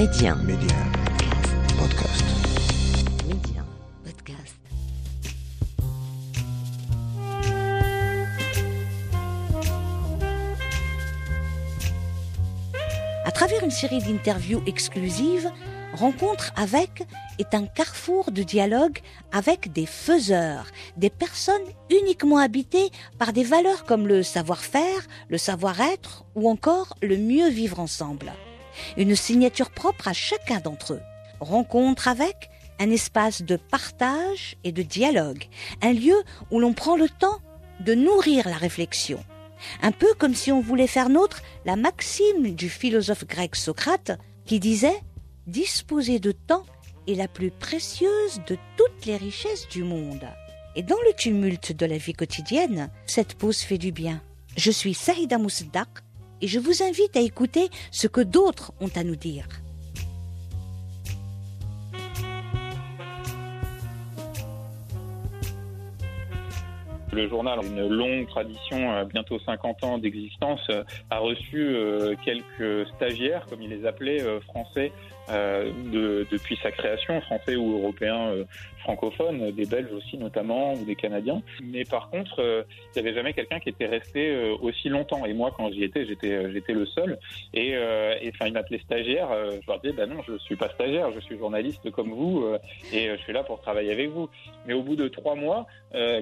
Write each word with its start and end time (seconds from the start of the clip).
Média. 0.00 0.34
Média. 0.34 0.76
Podcast. 1.78 2.24
Média. 3.28 3.62
Podcast. 4.02 4.56
À 13.26 13.30
travers 13.30 13.62
une 13.62 13.70
série 13.70 13.98
d'interviews 13.98 14.62
exclusives, 14.66 15.50
Rencontre 15.92 16.52
avec 16.56 17.02
est 17.38 17.52
un 17.52 17.66
carrefour 17.66 18.30
de 18.30 18.42
dialogue 18.42 19.00
avec 19.32 19.70
des 19.72 19.84
faiseurs, 19.84 20.64
des 20.96 21.10
personnes 21.10 21.56
uniquement 21.90 22.38
habitées 22.38 22.90
par 23.18 23.34
des 23.34 23.44
valeurs 23.44 23.84
comme 23.84 24.06
le 24.06 24.22
savoir-faire, 24.22 25.06
le 25.28 25.36
savoir-être 25.36 26.24
ou 26.36 26.48
encore 26.48 26.96
le 27.02 27.18
mieux 27.18 27.50
vivre 27.50 27.80
ensemble. 27.80 28.32
Une 28.96 29.16
signature 29.16 29.70
propre 29.70 30.08
à 30.08 30.12
chacun 30.12 30.60
d'entre 30.60 30.94
eux. 30.94 31.02
Rencontre 31.40 32.08
avec 32.08 32.50
un 32.78 32.90
espace 32.90 33.42
de 33.42 33.56
partage 33.56 34.56
et 34.64 34.72
de 34.72 34.82
dialogue, 34.82 35.44
un 35.82 35.92
lieu 35.92 36.16
où 36.50 36.60
l'on 36.60 36.72
prend 36.72 36.96
le 36.96 37.08
temps 37.08 37.38
de 37.80 37.94
nourrir 37.94 38.48
la 38.48 38.56
réflexion. 38.56 39.22
Un 39.82 39.92
peu 39.92 40.12
comme 40.18 40.34
si 40.34 40.50
on 40.52 40.60
voulait 40.60 40.86
faire 40.86 41.10
nôtre 41.10 41.42
la 41.64 41.76
maxime 41.76 42.54
du 42.54 42.68
philosophe 42.68 43.26
grec 43.26 43.56
Socrate 43.56 44.18
qui 44.46 44.58
disait 44.60 45.00
disposer 45.46 46.18
de 46.18 46.32
temps 46.32 46.64
est 47.06 47.14
la 47.14 47.28
plus 47.28 47.50
précieuse 47.50 48.40
de 48.46 48.56
toutes 48.76 49.06
les 49.06 49.16
richesses 49.16 49.68
du 49.68 49.84
monde. 49.84 50.26
Et 50.76 50.82
dans 50.82 51.00
le 51.06 51.12
tumulte 51.14 51.72
de 51.72 51.86
la 51.86 51.98
vie 51.98 52.12
quotidienne, 52.12 52.90
cette 53.06 53.34
pause 53.34 53.58
fait 53.58 53.78
du 53.78 53.92
bien. 53.92 54.22
Je 54.56 54.70
suis 54.70 54.94
Saïda 54.94 55.38
Mousdak 55.38 55.88
et 56.40 56.46
je 56.46 56.58
vous 56.58 56.82
invite 56.82 57.16
à 57.16 57.20
écouter 57.20 57.68
ce 57.90 58.06
que 58.06 58.20
d'autres 58.20 58.72
ont 58.80 58.90
à 58.94 59.04
nous 59.04 59.16
dire. 59.16 59.46
Le 67.12 67.28
journal, 67.28 67.58
une 67.64 67.88
longue 67.88 68.28
tradition, 68.28 68.92
euh, 68.92 69.04
bientôt 69.04 69.40
50 69.40 69.82
ans 69.82 69.98
d'existence, 69.98 70.60
euh, 70.70 70.84
a 71.10 71.18
reçu 71.18 71.58
euh, 71.58 72.14
quelques 72.24 72.88
stagiaires, 72.94 73.44
comme 73.46 73.62
il 73.62 73.70
les 73.70 73.84
appelait, 73.84 74.20
français, 74.42 74.92
de, 75.30 76.26
depuis 76.30 76.58
sa 76.62 76.70
création, 76.70 77.20
français 77.22 77.56
ou 77.56 77.78
européens 77.78 78.32
francophones, 78.80 79.50
des 79.50 79.66
Belges 79.66 79.92
aussi 79.92 80.16
notamment, 80.16 80.74
ou 80.74 80.84
des 80.84 80.96
Canadiens. 80.96 81.42
Mais 81.62 81.84
par 81.84 82.10
contre, 82.10 82.40
il 82.40 83.00
n'y 83.02 83.06
avait 83.06 83.14
jamais 83.14 83.32
quelqu'un 83.32 83.60
qui 83.60 83.68
était 83.68 83.86
resté 83.86 84.34
aussi 84.62 84.88
longtemps. 84.88 85.24
Et 85.26 85.34
moi, 85.34 85.52
quand 85.56 85.70
j'y 85.70 85.84
étais, 85.84 86.06
j'étais, 86.06 86.50
j'étais 86.52 86.72
le 86.72 86.86
seul. 86.86 87.18
Et, 87.52 87.76
enfin, 88.28 88.46
il 88.46 88.52
m'appelait 88.52 88.80
stagiaire. 88.80 89.28
je 89.60 89.66
leur 89.66 89.80
disais, 89.80 89.94
bah 89.94 90.06
non, 90.06 90.22
je 90.26 90.36
suis 90.38 90.56
pas 90.56 90.70
stagiaire, 90.70 91.10
je 91.14 91.20
suis 91.20 91.38
journaliste 91.38 91.90
comme 91.90 92.10
vous, 92.10 92.44
et 92.92 93.08
je 93.10 93.16
suis 93.22 93.32
là 93.32 93.42
pour 93.42 93.60
travailler 93.60 93.92
avec 93.92 94.08
vous. 94.08 94.28
Mais 94.66 94.72
au 94.72 94.82
bout 94.82 94.96
de 94.96 95.08
trois 95.08 95.34
mois, 95.34 95.66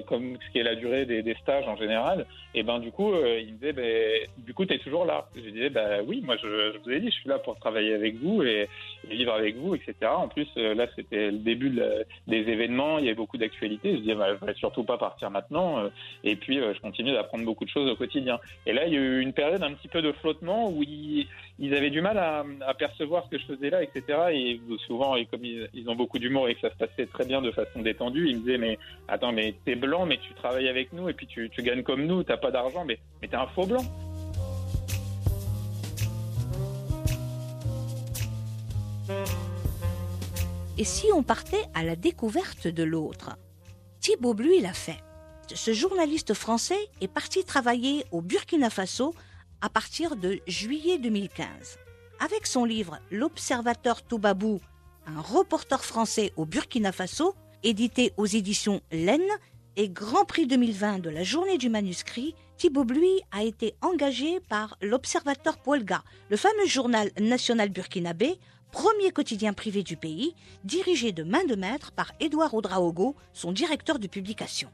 comme 0.07 0.37
ce 0.45 0.51
qui 0.51 0.59
est 0.59 0.63
la 0.63 0.75
durée 0.75 1.05
des, 1.05 1.35
stages 1.41 1.67
en 1.67 1.77
général, 1.77 2.25
et 2.55 2.63
ben 2.63 2.79
du 2.79 2.91
coup, 2.91 3.13
euh, 3.13 3.39
il 3.39 3.53
me 3.53 3.59
disait, 3.59 3.73
ben, 3.73 4.27
du 4.37 4.53
coup, 4.53 4.65
tu 4.65 4.73
es 4.73 4.79
toujours 4.79 5.05
là. 5.05 5.27
Je 5.35 5.49
disais, 5.49 5.69
ben 5.69 6.03
oui, 6.07 6.21
moi, 6.25 6.35
je, 6.41 6.73
je, 6.73 6.77
vous 6.79 6.89
ai 6.89 6.99
dit, 6.99 7.07
je 7.07 7.15
suis 7.15 7.29
là 7.29 7.37
pour 7.37 7.57
travailler 7.59 7.93
avec 7.93 8.15
vous 8.15 8.41
et 8.41 8.67
vivre 9.07 9.33
avec 9.33 9.55
vous, 9.57 9.75
etc. 9.75 9.93
En 10.03 10.27
plus, 10.27 10.47
euh, 10.57 10.73
là, 10.73 10.87
c'était 10.95 11.31
le 11.31 11.37
début 11.37 11.69
des 12.27 12.37
événements, 12.37 12.99
il 12.99 13.05
y 13.05 13.07
avait 13.07 13.15
beaucoup 13.15 13.37
d'actualités. 13.37 13.93
Je 13.93 13.99
disais, 14.01 14.15
ben, 14.15 14.37
je 14.39 14.45
vais 14.45 14.53
surtout 14.55 14.83
pas 14.83 14.97
partir 14.97 15.29
maintenant. 15.29 15.79
Euh, 15.79 15.89
et 16.23 16.35
puis, 16.35 16.57
je 16.57 16.79
continue 16.79 17.11
d'apprendre 17.11 17.45
beaucoup 17.45 17.65
de 17.65 17.69
choses 17.69 17.89
au 17.89 17.95
quotidien. 17.95 18.39
Et 18.65 18.73
là, 18.73 18.85
il 18.85 18.93
y 18.93 18.97
a 18.97 18.99
eu 18.99 19.21
une 19.21 19.33
période 19.33 19.63
un 19.63 19.73
petit 19.73 19.87
peu 19.87 20.01
de 20.01 20.11
flottement 20.11 20.69
où 20.69 20.83
ils, 20.83 21.27
avaient 21.73 21.89
du 21.89 22.01
mal 22.01 22.17
à, 22.17 22.73
percevoir 22.73 23.25
ce 23.25 23.29
que 23.29 23.37
je 23.37 23.45
faisais 23.45 23.69
là, 23.69 23.83
etc. 23.83 24.03
Et 24.31 24.59
souvent, 24.87 25.15
et 25.15 25.25
comme 25.25 25.43
ils, 25.43 25.69
ils 25.73 25.89
ont 25.89 25.95
beaucoup 25.95 26.19
d'humour 26.19 26.47
et 26.47 26.55
que 26.55 26.61
ça 26.61 26.69
se 26.69 26.77
passait 26.77 27.05
très 27.05 27.25
bien 27.25 27.41
de 27.41 27.51
façon 27.51 27.81
détendue, 27.81 28.27
ils 28.29 28.37
me 28.37 28.41
disaient, 28.41 28.57
mais 28.57 28.77
attends, 29.07 29.31
mais 29.31 29.53
t'es 29.65 29.75
blanc, 29.75 30.05
mais 30.05 30.17
tu 30.17 30.33
travailles 30.33 30.69
avec 30.69 30.93
nous 30.93 31.09
et 31.09 31.13
puis 31.13 31.27
tu, 31.27 31.49
tu 31.49 31.61
gagnes 31.61 31.83
comme 31.83 32.05
nous, 32.05 32.23
t'as 32.23 32.37
pas 32.37 32.51
d'argent, 32.51 32.85
mais, 32.85 32.97
mais 33.21 33.27
t'es 33.27 33.35
un 33.35 33.47
faux 33.47 33.65
blanc. 33.65 33.83
Et 40.77 40.85
si 40.85 41.07
on 41.13 41.23
partait 41.23 41.65
à 41.73 41.83
la 41.83 41.95
découverte 41.95 42.67
de 42.67 42.83
l'autre? 42.83 43.37
Thibault 43.99 44.33
Bluy 44.33 44.61
l'a 44.61 44.73
fait. 44.73 45.03
Ce 45.53 45.73
journaliste 45.73 46.33
français 46.33 46.79
est 47.01 47.07
parti 47.07 47.43
travailler 47.43 48.05
au 48.11 48.21
Burkina 48.21 48.69
Faso 48.69 49.13
à 49.61 49.69
partir 49.69 50.15
de 50.15 50.39
juillet 50.47 50.99
2015. 50.99 51.47
Avec 52.19 52.47
son 52.47 52.65
livre 52.65 52.99
L'Observateur 53.11 54.03
Toubabou, 54.03 54.61
un 55.05 55.19
reporter 55.19 55.83
français 55.83 56.31
au 56.37 56.45
Burkina 56.45 56.91
Faso, 56.91 57.35
édité 57.63 58.13
aux 58.15 58.25
éditions 58.25 58.81
Laine 58.91 59.21
et 59.75 59.89
Grand 59.89 60.25
Prix 60.25 60.47
2020 60.47 60.99
de 60.99 61.09
la 61.09 61.23
Journée 61.23 61.57
du 61.57 61.69
manuscrit, 61.69 62.35
Thibault 62.57 62.83
Bluy 62.83 63.21
a 63.31 63.43
été 63.43 63.75
engagé 63.81 64.39
par 64.41 64.77
l'Observateur 64.81 65.57
Poelga, 65.57 66.03
le 66.29 66.37
fameux 66.37 66.67
journal 66.67 67.09
national 67.19 67.69
burkinabé, 67.69 68.37
premier 68.71 69.11
quotidien 69.11 69.53
privé 69.53 69.83
du 69.83 69.97
pays, 69.97 70.35
dirigé 70.63 71.11
de 71.11 71.23
main 71.23 71.43
de 71.45 71.55
maître 71.55 71.91
par 71.91 72.11
Édouard 72.19 72.53
Oudraogo, 72.53 73.15
son 73.33 73.51
directeur 73.51 73.99
de 73.99 74.07
publication. 74.07 74.69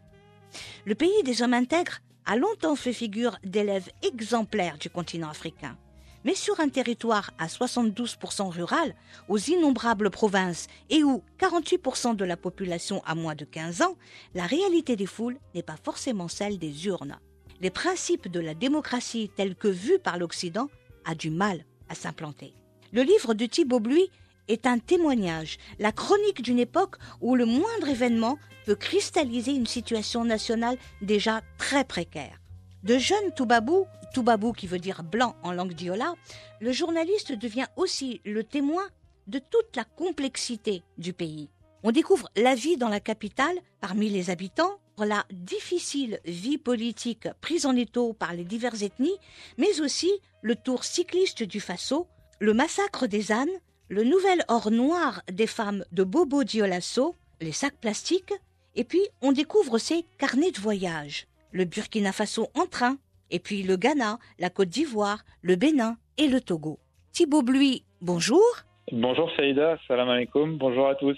Le 0.85 0.95
pays 0.95 1.23
des 1.23 1.41
hommes 1.41 1.53
intègres 1.53 1.99
a 2.25 2.35
longtemps 2.35 2.75
fait 2.75 2.93
figure 2.93 3.37
d'élève 3.43 3.89
exemplaire 4.01 4.77
du 4.77 4.89
continent 4.89 5.29
africain. 5.29 5.77
Mais 6.23 6.33
sur 6.33 6.59
un 6.59 6.69
territoire 6.69 7.31
à 7.37 7.45
72% 7.45 8.49
rural, 8.49 8.95
aux 9.29 9.37
innombrables 9.37 10.09
provinces 10.09 10.67
et 10.89 11.03
où 11.03 11.21
48% 11.39 12.15
de 12.15 12.25
la 12.25 12.35
population 12.35 13.03
a 13.05 13.13
moins 13.13 13.35
de 13.35 13.45
15 13.45 13.83
ans, 13.83 13.95
la 14.33 14.47
réalité 14.47 14.95
des 14.95 15.05
foules 15.05 15.37
n'est 15.53 15.61
pas 15.61 15.77
forcément 15.81 16.27
celle 16.27 16.57
des 16.57 16.87
urnes. 16.87 17.19
Les 17.61 17.69
principes 17.69 18.27
de 18.27 18.39
la 18.39 18.55
démocratie 18.55 19.29
tels 19.35 19.55
que 19.55 19.67
vus 19.67 19.99
par 19.99 20.17
l'Occident 20.17 20.67
a 21.05 21.13
du 21.13 21.29
mal 21.29 21.63
à 21.89 21.95
s'implanter. 21.95 22.53
Le 22.91 23.01
livre 23.01 23.33
de 23.33 23.45
Thibault 23.45 23.79
Bluy 23.79 24.09
est 24.47 24.67
un 24.67 24.79
témoignage, 24.79 25.57
la 25.79 25.91
chronique 25.91 26.41
d'une 26.41 26.59
époque 26.59 26.97
où 27.21 27.35
le 27.35 27.45
moindre 27.45 27.89
événement 27.89 28.37
peut 28.65 28.75
cristalliser 28.75 29.53
une 29.53 29.65
situation 29.65 30.23
nationale 30.23 30.77
déjà 31.01 31.41
très 31.57 31.83
précaire. 31.83 32.39
De 32.83 32.97
jeunes 32.97 33.33
Toubabou, 33.35 33.85
Toubabou 34.13 34.53
qui 34.53 34.67
veut 34.67 34.79
dire 34.79 35.03
blanc 35.03 35.35
en 35.43 35.51
langue 35.51 35.73
diola, 35.73 36.13
le 36.61 36.71
journaliste 36.71 37.31
devient 37.31 37.67
aussi 37.75 38.21
le 38.23 38.43
témoin 38.43 38.83
de 39.27 39.39
toute 39.39 39.75
la 39.75 39.83
complexité 39.83 40.83
du 40.97 41.13
pays. 41.13 41.49
On 41.83 41.91
découvre 41.91 42.29
la 42.35 42.55
vie 42.55 42.77
dans 42.77 42.89
la 42.89 42.99
capitale 42.99 43.57
parmi 43.81 44.09
les 44.09 44.29
habitants, 44.29 44.79
la 45.03 45.25
difficile 45.31 46.19
vie 46.25 46.57
politique 46.57 47.27
prise 47.41 47.65
en 47.65 47.75
étau 47.75 48.13
par 48.13 48.33
les 48.33 48.45
diverses 48.45 48.81
ethnies, 48.81 49.17
mais 49.57 49.81
aussi 49.81 50.11
le 50.41 50.55
tour 50.55 50.83
cycliste 50.83 51.43
du 51.43 51.59
Faso, 51.59 52.07
le 52.45 52.53
massacre 52.53 53.07
des 53.07 53.31
ânes, 53.31 53.57
le 53.89 54.03
nouvel 54.03 54.43
or 54.49 54.69
noir 54.69 55.23
des 55.31 55.47
femmes 55.47 55.83
de 55.91 56.03
Bobo 56.03 56.43
Dioulasso, 56.43 57.15
les 57.41 57.51
sacs 57.51 57.79
plastiques, 57.81 58.35
et 58.75 58.83
puis 58.83 59.01
on 59.23 59.31
découvre 59.31 59.79
ses 59.79 60.05
carnets 60.19 60.51
de 60.51 60.59
voyage, 60.59 61.25
le 61.51 61.65
Burkina 61.65 62.11
Faso 62.11 62.49
en 62.53 62.67
train, 62.67 62.99
et 63.31 63.39
puis 63.39 63.63
le 63.63 63.77
Ghana, 63.77 64.19
la 64.37 64.51
Côte 64.51 64.69
d'Ivoire, 64.69 65.25
le 65.41 65.55
Bénin 65.55 65.97
et 66.19 66.27
le 66.27 66.39
Togo. 66.39 66.77
Thibault 67.13 67.41
Bluy, 67.41 67.83
bonjour. 67.99 68.45
Bonjour 68.91 69.27
Saïda, 69.35 69.79
salam 69.87 70.09
alaikum, 70.09 70.59
bonjour 70.59 70.87
à 70.87 70.93
tous. 70.93 71.17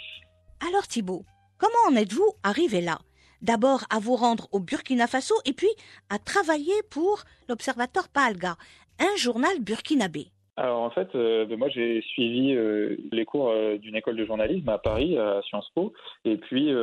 Alors 0.66 0.88
Thibault, 0.88 1.26
comment 1.58 1.90
en 1.90 1.96
êtes-vous 1.98 2.32
arrivé 2.44 2.80
là? 2.80 3.00
D'abord 3.42 3.84
à 3.90 4.00
vous 4.00 4.16
rendre 4.16 4.48
au 4.54 4.62
Burkina 4.62 5.08
Faso 5.08 5.36
et 5.44 5.52
puis 5.52 5.76
à 6.10 6.20
travailler 6.20 6.82
pour 6.90 7.26
l'Observateur 7.50 8.08
Palga, 8.08 8.56
un 9.00 9.16
journal 9.18 9.60
burkinabé. 9.60 10.32
Alors 10.60 10.80
en 10.80 10.90
fait, 10.90 11.14
euh, 11.14 11.46
moi 11.56 11.70
j'ai 11.70 12.02
suivi 12.02 12.56
euh, 12.56 12.96
les 13.12 13.26
cours 13.26 13.50
euh, 13.50 13.78
d'une 13.78 13.96
école 13.96 14.16
de 14.16 14.26
journalisme 14.26 14.68
à 14.70 14.80
Paris, 14.80 15.16
à 15.16 15.40
Sciences 15.44 15.70
Po, 15.76 15.94
et 16.26 16.38
puis 16.38 16.74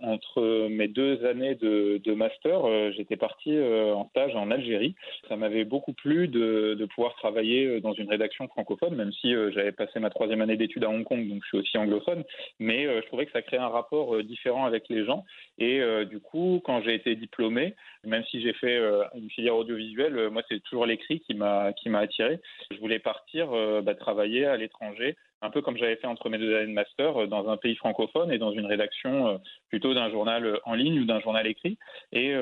entre 0.00 0.68
mes 0.68 0.86
deux 0.86 1.24
années 1.26 1.56
de, 1.56 2.14
master, 2.14 2.92
j'étais 2.92 3.16
parti 3.16 3.58
en 3.58 4.08
stage 4.10 4.36
en 4.36 4.50
Algérie. 4.50 4.94
Ça 5.28 5.36
m'avait 5.36 5.64
beaucoup 5.64 5.92
plu 5.92 6.28
de, 6.28 6.86
pouvoir 6.94 7.14
travailler 7.16 7.80
dans 7.80 7.92
une 7.92 8.08
rédaction 8.08 8.46
francophone, 8.48 8.94
même 8.94 9.12
si 9.12 9.32
j'avais 9.52 9.72
passé 9.72 9.98
ma 9.98 10.10
troisième 10.10 10.40
année 10.40 10.56
d'études 10.56 10.84
à 10.84 10.90
Hong 10.90 11.02
Kong, 11.02 11.26
donc 11.28 11.42
je 11.42 11.48
suis 11.48 11.58
aussi 11.58 11.78
anglophone, 11.78 12.22
mais 12.60 12.84
je 12.84 13.06
trouvais 13.06 13.26
que 13.26 13.32
ça 13.32 13.42
créait 13.42 13.58
un 13.58 13.68
rapport 13.68 14.22
différent 14.22 14.64
avec 14.64 14.88
les 14.88 15.04
gens. 15.04 15.24
Et 15.58 15.80
du 16.06 16.20
coup, 16.20 16.60
quand 16.64 16.82
j'ai 16.82 16.94
été 16.94 17.16
diplômé, 17.16 17.74
même 18.04 18.24
si 18.30 18.40
j'ai 18.40 18.52
fait 18.52 18.78
une 19.14 19.30
filière 19.30 19.56
audiovisuelle, 19.56 20.30
moi 20.30 20.42
c'est 20.48 20.62
toujours 20.62 20.86
l'écrit 20.86 21.20
qui 21.20 21.34
m'a 21.34 21.72
qui 21.72 21.88
m'a 21.88 22.00
attiré. 22.00 22.38
Voulais 22.84 22.98
partir 22.98 23.50
euh, 23.52 23.80
bah, 23.80 23.94
travailler 23.94 24.44
à 24.44 24.58
l'étranger 24.58 25.16
un 25.44 25.50
peu 25.50 25.62
comme 25.62 25.76
j'avais 25.76 25.96
fait 25.96 26.06
entre 26.06 26.28
mes 26.30 26.38
deux 26.38 26.56
années 26.56 26.68
de 26.68 26.72
master, 26.72 27.28
dans 27.28 27.48
un 27.48 27.56
pays 27.56 27.76
francophone 27.76 28.32
et 28.32 28.38
dans 28.38 28.52
une 28.52 28.66
rédaction 28.66 29.40
plutôt 29.68 29.94
d'un 29.94 30.10
journal 30.10 30.58
en 30.64 30.74
ligne 30.74 31.00
ou 31.00 31.04
d'un 31.04 31.20
journal 31.20 31.46
écrit. 31.46 31.78
Et, 32.12 32.34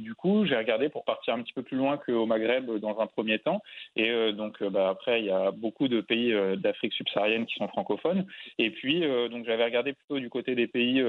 du 0.00 0.14
coup, 0.14 0.44
j'ai 0.44 0.56
regardé 0.56 0.88
pour 0.88 1.04
partir 1.04 1.34
un 1.34 1.42
petit 1.42 1.52
peu 1.52 1.62
plus 1.62 1.76
loin 1.76 1.98
qu'au 1.98 2.26
Maghreb 2.26 2.70
dans 2.78 2.98
un 3.00 3.06
premier 3.06 3.38
temps. 3.38 3.62
Et 3.96 4.32
donc, 4.32 4.62
bah, 4.64 4.88
après, 4.88 5.20
il 5.20 5.26
y 5.26 5.30
a 5.30 5.50
beaucoup 5.50 5.88
de 5.88 6.00
pays 6.00 6.34
d'Afrique 6.56 6.92
subsaharienne 6.94 7.46
qui 7.46 7.54
sont 7.54 7.68
francophones. 7.68 8.26
Et 8.58 8.70
puis, 8.70 9.00
donc, 9.30 9.44
j'avais 9.46 9.64
regardé 9.64 9.92
plutôt 9.92 10.18
du 10.18 10.28
côté 10.28 10.54
des 10.54 10.66
pays 10.66 11.02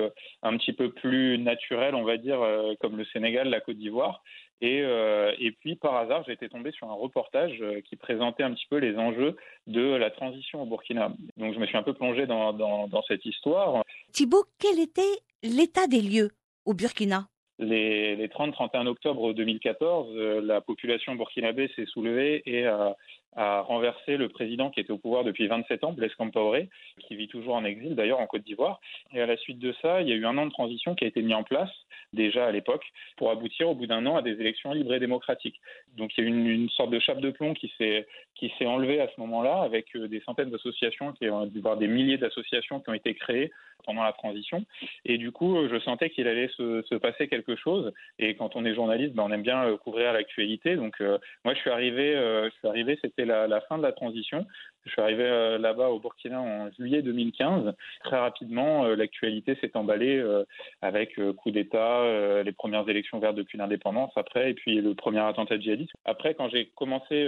un 0.43 0.57
petit 0.57 0.73
peu 0.73 0.91
plus 0.91 1.37
naturels, 1.39 1.95
on 1.95 2.03
va 2.03 2.17
dire, 2.17 2.39
comme 2.79 2.97
le 2.97 3.05
Sénégal, 3.05 3.49
la 3.49 3.61
Côte 3.61 3.77
d'Ivoire. 3.77 4.21
Et, 4.61 4.81
euh, 4.83 5.33
puis, 5.59 5.75
par 5.75 5.95
hasard, 5.95 6.29
été 6.29 6.47
tombé 6.47 6.71
sur 6.71 6.87
un 6.87 6.93
reportage 6.93 7.57
euh, 7.61 7.81
qui 7.81 7.95
présentait 7.95 8.43
un 8.43 8.53
petit 8.53 8.67
peu 8.69 8.77
les 8.77 8.95
enjeux 8.95 9.35
de 9.67 9.95
la 9.95 10.09
transition 10.09 10.63
au 10.63 10.65
Burkina. 10.65 11.13
Donc, 11.37 11.53
je 11.53 11.59
me 11.59 11.65
suis 11.65 11.77
un 11.77 11.83
peu 11.83 11.93
plongé 11.93 12.25
dans, 12.25 12.53
dans, 12.53 12.87
dans 12.87 13.03
cette 13.03 13.25
histoire. 13.25 13.83
Thibault, 14.11 14.45
quel 14.59 14.79
était 14.79 15.01
l'état 15.43 15.87
des 15.87 16.01
lieux 16.01 16.31
au 16.65 16.73
Burkina? 16.73 17.27
Les, 17.59 18.15
les 18.15 18.27
30-31 18.27 18.87
octobre 18.87 19.33
2014, 19.33 20.15
euh, 20.15 20.41
la 20.41 20.61
population 20.61 21.15
burkinabé 21.15 21.69
s'est 21.75 21.85
soulevée 21.85 22.41
et 22.45 22.65
a, 22.65 22.95
a, 23.35 23.61
renversé 23.61 24.17
le 24.17 24.29
président 24.29 24.69
qui 24.69 24.79
était 24.79 24.91
au 24.91 24.97
pouvoir 24.97 25.23
depuis 25.23 25.47
27 25.47 25.83
ans, 25.83 25.93
Blaise 25.93 26.13
Compaoré, 26.15 26.69
qui 26.99 27.15
vit 27.15 27.27
toujours 27.27 27.55
en 27.55 27.65
exil 27.65 27.95
d'ailleurs 27.95 28.19
en 28.19 28.27
Côte 28.27 28.43
d'Ivoire. 28.43 28.79
Et 29.13 29.21
à 29.21 29.25
la 29.25 29.37
suite 29.37 29.59
de 29.59 29.73
ça, 29.81 30.01
il 30.01 30.09
y 30.09 30.11
a 30.11 30.15
eu 30.15 30.25
un 30.25 30.37
an 30.37 30.45
de 30.45 30.51
transition 30.51 30.95
qui 30.95 31.05
a 31.05 31.07
été 31.07 31.21
mis 31.21 31.33
en 31.33 31.43
place 31.43 31.71
déjà 32.13 32.45
à 32.45 32.51
l'époque 32.51 32.83
pour 33.17 33.31
aboutir 33.31 33.69
au 33.69 33.75
bout 33.75 33.87
d'un 33.87 34.05
an 34.05 34.17
à 34.17 34.21
des 34.21 34.31
élections 34.31 34.73
libres 34.73 34.93
et 34.93 34.99
démocratiques. 34.99 35.59
Donc 35.97 36.11
il 36.17 36.23
y 36.23 36.27
a 36.27 36.29
eu 36.29 36.33
une, 36.33 36.69
sorte 36.69 36.89
de 36.89 36.99
chape 36.99 37.21
de 37.21 37.31
plomb 37.31 37.53
qui 37.53 37.71
s'est 37.77 38.07
qui 38.35 38.51
enlevée 38.65 39.01
à 39.01 39.07
ce 39.07 39.19
moment-là 39.21 39.61
avec 39.61 39.95
euh, 39.95 40.07
des 40.07 40.19
centaines 40.21 40.49
d'associations, 40.49 41.13
qui 41.13 41.25
des 41.25 41.87
milliers 41.87 42.17
d'associations 42.17 42.79
qui 42.79 42.89
ont 42.89 42.93
été 42.93 43.13
créées 43.13 43.51
pendant 43.85 44.03
la 44.03 44.13
transition. 44.13 44.63
Et 45.05 45.17
du 45.17 45.31
coup, 45.31 45.57
je 45.69 45.79
sentais 45.79 46.09
qu'il 46.09 46.27
allait 46.27 46.49
se, 46.49 46.83
se, 46.83 46.95
passer 46.95 47.27
quelque 47.27 47.55
chose. 47.55 47.91
Et 48.19 48.35
quand 48.35 48.55
on 48.55 48.65
est 48.65 48.75
journaliste, 48.75 49.13
ben, 49.13 49.23
on 49.23 49.31
aime 49.31 49.41
bien 49.41 49.65
euh, 49.65 49.77
couvrir 49.77 50.13
l'actualité. 50.13 50.75
Donc, 50.75 50.95
euh, 51.01 51.17
moi, 51.43 51.53
je 51.53 51.59
suis 51.59 51.69
arrivé, 51.69 52.15
euh, 52.15 52.49
je 52.49 52.55
suis 52.55 52.67
arrivé, 52.67 52.97
c'était 53.01 53.20
la, 53.25 53.61
fin 53.61 53.77
de 53.77 53.83
la 53.83 53.91
transition. 53.91 54.45
Je 54.85 54.91
suis 54.91 55.01
arrivé 55.01 55.23
euh, 55.23 55.57
là-bas 55.57 55.89
au 55.89 55.99
Burkina 55.99 56.41
en 56.41 56.71
juillet 56.71 57.01
2015. 57.01 57.73
Très 58.03 58.17
rapidement, 58.17 58.85
euh, 58.85 58.95
l'actualité 58.95 59.55
s'est 59.61 59.75
emballée 59.75 60.17
euh, 60.17 60.43
avec 60.81 61.19
coup 61.37 61.51
d'État, 61.51 62.03
les 62.43 62.51
premières 62.51 62.87
élections 62.89 63.19
vertes 63.19 63.35
depuis 63.35 63.57
l'indépendance 63.57 64.11
après, 64.15 64.51
et 64.51 64.53
puis 64.53 64.81
le 64.81 64.95
premier 64.95 65.19
attentat 65.19 65.59
djihadiste. 65.59 65.91
Après, 66.05 66.33
quand 66.33 66.49
j'ai 66.49 66.67
commencé 66.75 67.27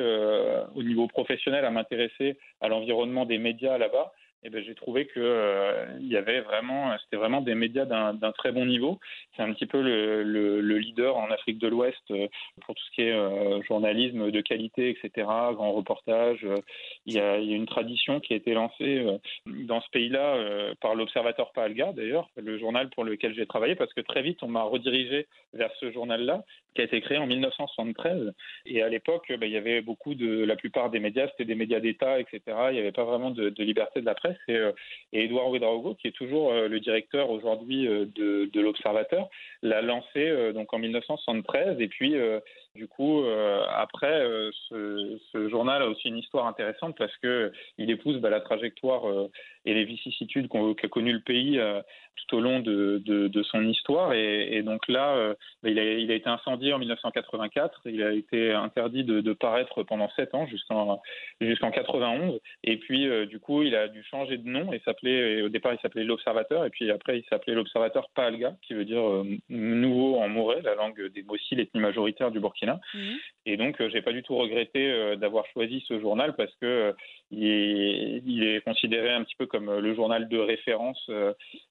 au 0.76 0.84
niveau 0.84 1.08
professionnel 1.08 1.66
à 1.66 1.72
m'intéresser 1.72 2.38
à 2.62 2.68
l'environnement 2.68 3.26
des 3.26 3.38
médias 3.38 3.78
là-bas, 3.78 4.12
eh 4.44 4.50
ben, 4.50 4.64
j'ai 4.64 4.76
trouvé 4.76 5.06
que 5.06 5.20
euh, 5.20 5.86
y 6.02 6.18
avait 6.18 6.42
vraiment, 6.42 6.96
c'était 7.04 7.18
vraiment 7.18 7.42
des 7.42 7.56
médias 7.56 7.86
d'un 7.86 8.32
très 8.34 8.52
bon 8.52 8.66
niveau. 8.66 9.00
C'est 9.36 9.42
un 9.42 9.54
petit 9.54 9.66
peu 9.66 9.82
le, 9.82 10.24
le, 10.24 10.60
le, 10.60 10.78
leader 10.78 11.16
en 11.18 11.32
Afrique 11.32 11.60
de 11.60 11.68
l'Ouest 11.68 12.04
euh, 12.12 12.28
pour 12.62 12.76
tout 12.76 12.84
ce 12.84 12.92
qui 12.96 13.02
est 13.04 13.14
euh, 13.14 13.62
journalisme 13.64 14.32
de 14.32 14.42
qualité, 14.42 14.90
etc., 14.90 15.28
grand 15.54 15.72
reportage. 15.72 16.46
Il 17.06 17.14
y, 17.14 17.20
a, 17.20 17.40
y, 17.40 17.54
a, 17.54 17.56
une 17.56 17.66
tradition 17.66 18.20
qui 18.20 18.34
a 18.34 18.36
été 18.36 18.54
lancée 18.54 19.06
dans 19.46 19.82
ce 19.82 19.90
pays-là 19.92 20.74
par 20.82 20.96
l'Observateur 20.96 21.52
Pahalga, 21.54 21.94
d'ailleurs, 21.94 22.30
le 22.36 22.58
journal 22.58 22.90
pour 22.90 23.04
lequel 23.04 23.34
j'ai 23.34 23.46
travaillé, 23.46 23.76
parce 23.76 23.94
que 23.94 24.02
très 24.02 24.22
vite 24.22 24.44
on 24.44 24.48
m'a 24.48 24.64
redirigé 24.64 25.28
vers 25.54 25.72
ce 25.80 25.92
journal-là, 25.92 26.44
qui 26.74 26.82
a 26.82 26.84
été 26.86 27.02
créé 27.02 27.18
en 27.18 27.28
1973. 27.28 28.34
Et 28.66 28.82
à 28.82 28.90
l'époque, 28.90 29.28
ben, 29.30 29.46
il 29.46 29.52
y 29.52 29.58
avait 29.58 29.82
beaucoup 29.82 30.16
de, 30.16 30.44
la 30.44 30.56
plupart 30.56 30.90
des 30.90 31.00
médias, 31.00 31.28
c'était 31.30 31.46
des 31.46 31.56
médias 31.56 31.80
d'État, 31.80 32.20
etc. 32.20 32.42
Il 32.70 32.74
n'y 32.74 32.80
avait 32.80 32.92
pas 32.92 33.04
vraiment 33.04 33.32
de, 33.32 33.54
liberté 33.64 34.02
de 34.02 34.06
la 34.06 34.16
presse 34.16 34.38
et, 34.48 34.56
euh, 34.56 34.72
et 35.12 35.26
Edouard 35.26 35.50
Ouedraogo, 35.50 35.96
qui 35.96 36.08
est 36.08 36.12
toujours 36.12 36.52
euh, 36.52 36.68
le 36.68 36.80
directeur 36.80 37.30
aujourd'hui 37.30 37.88
euh, 37.88 38.06
de, 38.16 38.50
de 38.52 38.62
l'Observateur, 38.62 39.30
l'a 39.62 39.82
lancé 39.82 40.54
donc 40.54 40.74
en 40.74 40.80
1973. 40.80 41.80
Et 41.80 41.88
puis, 41.88 42.16
du 42.76 42.88
coup, 42.88 43.24
après, 43.70 44.26
ce, 44.70 45.20
ce, 45.32 45.50
journal 45.50 45.82
a 45.82 45.88
aussi 45.88 46.08
une 46.08 46.18
histoire 46.18 46.48
intéressante 46.48 46.96
parce 46.98 47.16
que 47.18 47.52
il 47.78 47.92
épouse 47.92 48.18
bah, 48.20 48.30
la 48.30 48.42
trajectoire 48.42 49.04
et 49.66 49.74
les 49.74 49.86
vicissitudes 49.86 50.50
qu'a 50.50 50.88
connu 50.88 51.14
le 51.14 51.20
pays 51.20 51.60
tout 52.16 52.38
au 52.38 52.42
long 52.42 52.60
de, 52.60 53.44
son 53.52 53.68
histoire. 53.68 54.14
Et, 54.14 54.62
donc 54.64 54.88
là, 54.88 55.36
bah, 55.62 55.70
il, 55.70 55.80
a, 55.80 56.16
été 56.16 56.28
incendié 56.28 56.74
en 56.74 56.80
1984. 56.80 57.82
Il 57.86 58.04
a 58.04 58.12
été 58.12 58.54
interdit 58.54 59.04
de, 59.04 59.34
paraître 59.34 59.84
pendant 59.84 60.10
sept 60.16 60.34
ans 60.34 60.48
jusqu'en 60.48 61.02
jusqu'en 61.42 61.72
91. 61.72 62.40
Et 62.64 62.78
puis, 62.78 63.08
du 63.28 63.40
coup, 63.40 63.62
il 63.62 63.76
a 63.76 63.88
dû 63.88 64.04
changer 64.04 64.38
de 64.38 64.48
nom 64.48 64.74
et 64.74 64.80
s'appelait 64.80 65.42
au 65.42 65.50
départ 65.50 65.74
il 65.74 65.80
s'appelait 65.80 66.04
l'Observateur 66.04 66.66
et 66.66 66.70
puis 66.70 66.90
après 66.92 67.20
il 67.20 67.26
s'appelait 67.30 67.54
l'Observateur 67.54 68.10
Pahalga 68.16 68.56
qui 68.62 68.74
veut 68.74 68.86
dire 68.86 69.02
euh, 69.02 69.24
nouveau 69.50 70.18
en 70.18 70.28
Moré, 70.30 70.62
la 70.62 70.76
langue 70.76 71.08
des 71.14 71.24
Bossi, 71.24 71.56
l'ethnie 71.56 71.82
majoritaire 71.82 72.32
du 72.32 72.40
Burkina. 72.40 72.63
Mmh. 72.66 73.16
Et 73.46 73.58
donc 73.58 73.82
euh, 73.82 73.90
j'ai 73.90 74.02
pas 74.02 74.14
du 74.14 74.24
tout 74.24 74.36
regretté 74.36 74.90
euh, 74.90 75.16
d'avoir 75.18 75.46
choisi 75.48 75.84
ce 75.88 76.00
journal 76.00 76.34
parce 76.36 76.54
que 76.62 76.66
euh, 76.66 76.94
il, 77.30 77.46
est, 77.46 78.22
il, 78.26 78.44
est, 78.44 78.62
considéré 78.62 79.12
un 79.12 79.24
petit 79.24 79.36
peu 79.36 79.48
comme 79.48 79.80
le 79.80 79.96
journal 79.96 80.30
de 80.30 80.38
référence 80.38 81.10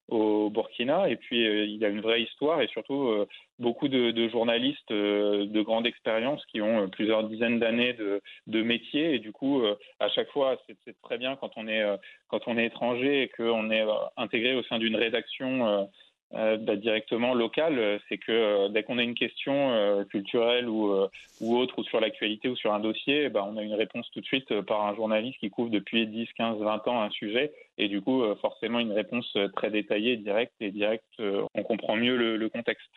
au 0.09 0.51
Burkina. 0.51 1.09
Et 1.09 1.17
puis 1.17 1.41
il 1.41 1.85
a 1.85 1.89
une 1.89 2.01
vraie 2.01 2.23
histoire 2.23 2.61
et 2.61 2.67
surtout 2.69 3.27
beaucoup 3.61 3.87
de, 3.87 4.11
de 4.11 4.29
journalistes 4.29 4.93
de 4.93 5.63
grande 5.63 5.87
expérience 5.87 6.45
qui 6.47 6.61
ont 6.61 6.89
plusieurs 6.89 7.25
dizaines 7.25 7.61
d'années 7.61 7.93
de, 7.93 8.21
de, 8.49 8.63
métier. 8.63 9.15
Et 9.15 9.19
du 9.21 9.31
coup 9.31 9.63
à 10.01 10.09
chaque 10.09 10.31
fois 10.31 10.61
c'est 10.85 11.01
très 11.03 11.17
bien 11.17 11.37
quand 11.37 11.53
on 11.57 11.69
est 11.69 11.85
quand 12.27 12.41
on 12.49 12.59
est 12.59 12.67
étranger 12.67 13.23
et 13.23 13.29
qu'on 13.29 13.71
est 13.71 13.87
intégré 14.17 14.57
au 14.57 14.65
sein 14.65 14.81
d'une 14.81 14.97
rédaction 14.97 15.89
euh, 16.35 16.57
bah, 16.57 16.77
directement 16.77 17.35
local, 17.35 18.01
c'est 18.09 18.17
que 18.17 18.33
euh, 18.33 18.69
dès 18.69 18.83
qu'on 18.83 18.97
a 18.99 19.03
une 19.03 19.15
question 19.15 19.73
euh, 19.73 20.05
culturelle 20.05 20.69
ou, 20.69 20.95
ou 21.41 21.57
autre, 21.57 21.79
ou 21.79 21.85
sur 21.85 22.01
l'actualité 22.01 22.49
ou 22.49 22.57
sur 22.57 22.73
un 22.73 22.81
dossier, 22.81 23.29
bah, 23.29 23.47
on 23.47 23.57
a 23.57 23.63
une 23.63 23.75
réponse 23.75 24.11
tout 24.13 24.21
de 24.21 24.27
suite 24.27 24.61
par 24.63 24.87
un 24.87 24.95
journaliste 24.95 25.39
qui 25.41 25.51
couvre 25.51 25.71
depuis 25.71 26.07
10, 26.07 26.29
15, 26.37 26.59
20 26.59 26.89
ans 26.89 27.03
un 27.03 27.11
sujet, 27.11 27.53
et 27.79 27.89
du 27.89 28.01
coup, 28.01 28.23
forcément, 28.41 28.79
une 28.79 28.93
réponse 28.93 29.37
très 29.55 29.71
détaillée, 29.71 30.17
directe, 30.17 30.55
et 30.61 30.71
directe, 30.71 31.05
on 31.19 31.63
comprend 31.63 31.97
mieux 31.97 32.17
le, 32.17 32.37
le 32.37 32.49
contexte. 32.49 32.89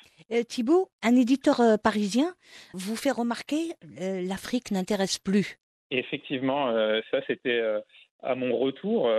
Thibault, 0.48 0.90
un 1.04 1.16
éditeur 1.16 1.62
parisien 1.84 2.34
vous 2.74 2.96
fait 2.96 3.12
remarquer 3.12 3.74
l'Afrique 4.00 4.72
n'intéresse 4.72 5.18
plus. 5.18 5.58
Effectivement, 5.92 6.72
ça 7.12 7.22
c'était 7.28 7.62
à 8.26 8.36
mon 8.36 8.58
retour, 8.58 9.10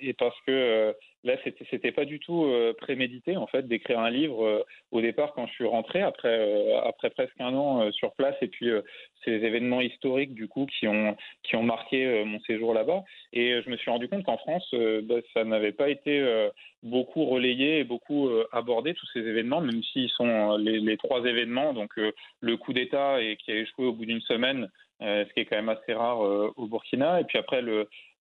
et 0.00 0.12
parce 0.14 0.36
que 0.46 0.94
Là, 1.22 1.36
c'était 1.44 1.66
c'était 1.70 1.92
pas 1.92 2.06
du 2.06 2.18
tout 2.18 2.44
euh, 2.44 2.72
prémédité 2.72 3.36
en 3.36 3.46
fait 3.46 3.68
d'écrire 3.68 4.00
un 4.00 4.08
livre 4.08 4.42
euh, 4.42 4.62
au 4.90 5.02
départ 5.02 5.34
quand 5.34 5.46
je 5.48 5.52
suis 5.52 5.66
rentré 5.66 6.00
après 6.00 6.28
euh, 6.28 6.80
après 6.82 7.10
presque 7.10 7.38
un 7.40 7.54
an 7.54 7.82
euh, 7.82 7.90
sur 7.92 8.14
place 8.14 8.36
et 8.40 8.48
puis 8.48 8.70
euh, 8.70 8.80
ces 9.22 9.32
événements 9.32 9.82
historiques 9.82 10.32
du 10.32 10.48
coup 10.48 10.64
qui 10.64 10.88
ont 10.88 11.14
qui 11.42 11.56
ont 11.56 11.62
marqué 11.62 12.06
euh, 12.06 12.24
mon 12.24 12.40
séjour 12.40 12.72
là-bas. 12.72 13.04
Et 13.34 13.60
je 13.60 13.68
me 13.68 13.76
suis 13.76 13.90
rendu 13.90 14.08
compte 14.08 14.24
qu'en 14.24 14.38
France 14.38 14.74
bah, 15.02 15.16
ça 15.34 15.44
n'avait 15.44 15.72
pas 15.72 15.90
été 15.90 16.48
beaucoup 16.82 17.26
relayé 17.26 17.80
et 17.80 17.84
beaucoup 17.84 18.28
abordé 18.50 18.94
tous 18.94 19.06
ces 19.12 19.20
événements 19.20 19.60
même 19.60 19.82
s'ils 19.82 20.08
sont 20.08 20.56
les, 20.56 20.80
les, 20.80 20.96
trois 20.96 21.24
événements. 21.24 21.72
Donc 21.74 21.92
le 22.40 22.56
coup 22.56 22.72
d'État 22.72 23.22
et 23.22 23.36
qui 23.36 23.52
a 23.52 23.56
échoué 23.56 23.86
au 23.86 23.92
bout 23.92 24.06
d'une 24.06 24.20
semaine 24.22 24.68
ce 25.00 25.32
qui 25.32 25.40
est 25.40 25.44
quand 25.46 25.56
même 25.56 25.68
assez 25.68 25.94
rare 25.94 26.20
au 26.20 26.66
Burkina. 26.66 27.20
Et 27.20 27.24
puis 27.24 27.38
après 27.38 27.62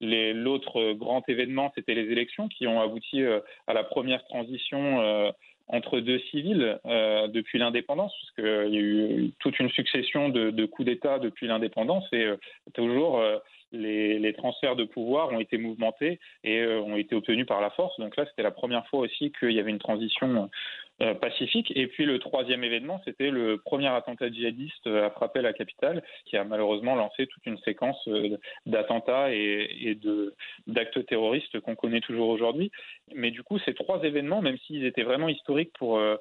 l'autre 0.01 0.93
grand 0.93 1.27
événement, 1.27 1.71
c'était 1.75 1.93
les 1.93 2.11
élections 2.11 2.47
qui 2.47 2.67
ont 2.67 2.81
abouti 2.81 3.21
à 3.67 3.73
la 3.73 3.83
première 3.83 4.23
transition 4.25 5.33
entre 5.69 5.99
deux 5.99 6.19
civils 6.31 6.79
euh, 6.85 7.27
depuis 7.27 7.59
l'indépendance, 7.59 8.11
parce 8.19 8.31
qu'il 8.35 8.73
y 8.73 8.77
a 8.77 8.81
eu 8.81 9.31
toute 9.39 9.59
une 9.59 9.69
succession 9.69 10.29
de, 10.29 10.49
de 10.49 10.65
coups 10.65 10.87
d'État 10.87 11.19
depuis 11.19 11.47
l'indépendance, 11.47 12.05
et 12.11 12.25
euh, 12.25 12.37
toujours 12.73 13.19
euh, 13.19 13.37
les, 13.71 14.33
transferts 14.33 14.75
de 14.75 14.83
pouvoir 14.83 15.31
ont 15.31 15.39
été 15.39 15.57
mouvementés 15.57 16.19
et 16.43 16.59
euh, 16.59 16.81
ont 16.81 16.95
été 16.95 17.15
obtenus 17.15 17.45
par 17.45 17.61
la 17.61 17.69
force. 17.71 17.99
Donc 17.99 18.15
là, 18.15 18.25
c'était 18.27 18.43
la 18.43 18.51
première 18.51 18.87
fois 18.87 19.01
aussi 19.01 19.31
qu'il 19.31 19.51
y 19.51 19.59
avait 19.59 19.71
une 19.71 19.79
transition 19.79 20.49
euh, 21.01 21.13
pacifique. 21.13 21.71
Et 21.77 21.87
puis 21.87 22.03
le 22.03 22.19
troisième 22.19 22.61
événement, 22.61 23.01
c'était 23.05 23.31
le 23.31 23.57
premier 23.57 23.87
attentat 23.87 24.29
djihadiste 24.29 24.85
à 24.85 25.09
frapper 25.11 25.41
la 25.41 25.53
capitale, 25.53 26.03
qui 26.25 26.35
a 26.35 26.43
malheureusement 26.43 26.93
lancé 26.95 27.25
toute 27.25 27.45
une 27.45 27.57
séquence 27.59 28.05
euh, 28.09 28.37
d'attentats 28.65 29.33
et, 29.33 29.69
et 29.81 29.97
d'actes 30.67 31.05
terroristes 31.05 31.57
qu'on 31.61 31.75
connaît 31.75 32.01
toujours 32.01 32.27
aujourd'hui. 32.27 32.69
Mais 33.15 33.31
du 33.31 33.43
coup, 33.43 33.59
ces 33.59 33.73
trois 33.73 34.03
événements, 34.03 34.41
même 34.41 34.57
s'ils 34.67 34.83
étaient 34.83 35.03
vraiment 35.03 35.29
historiques 35.29 35.71
pour 35.79 35.99
euh, 35.99 36.17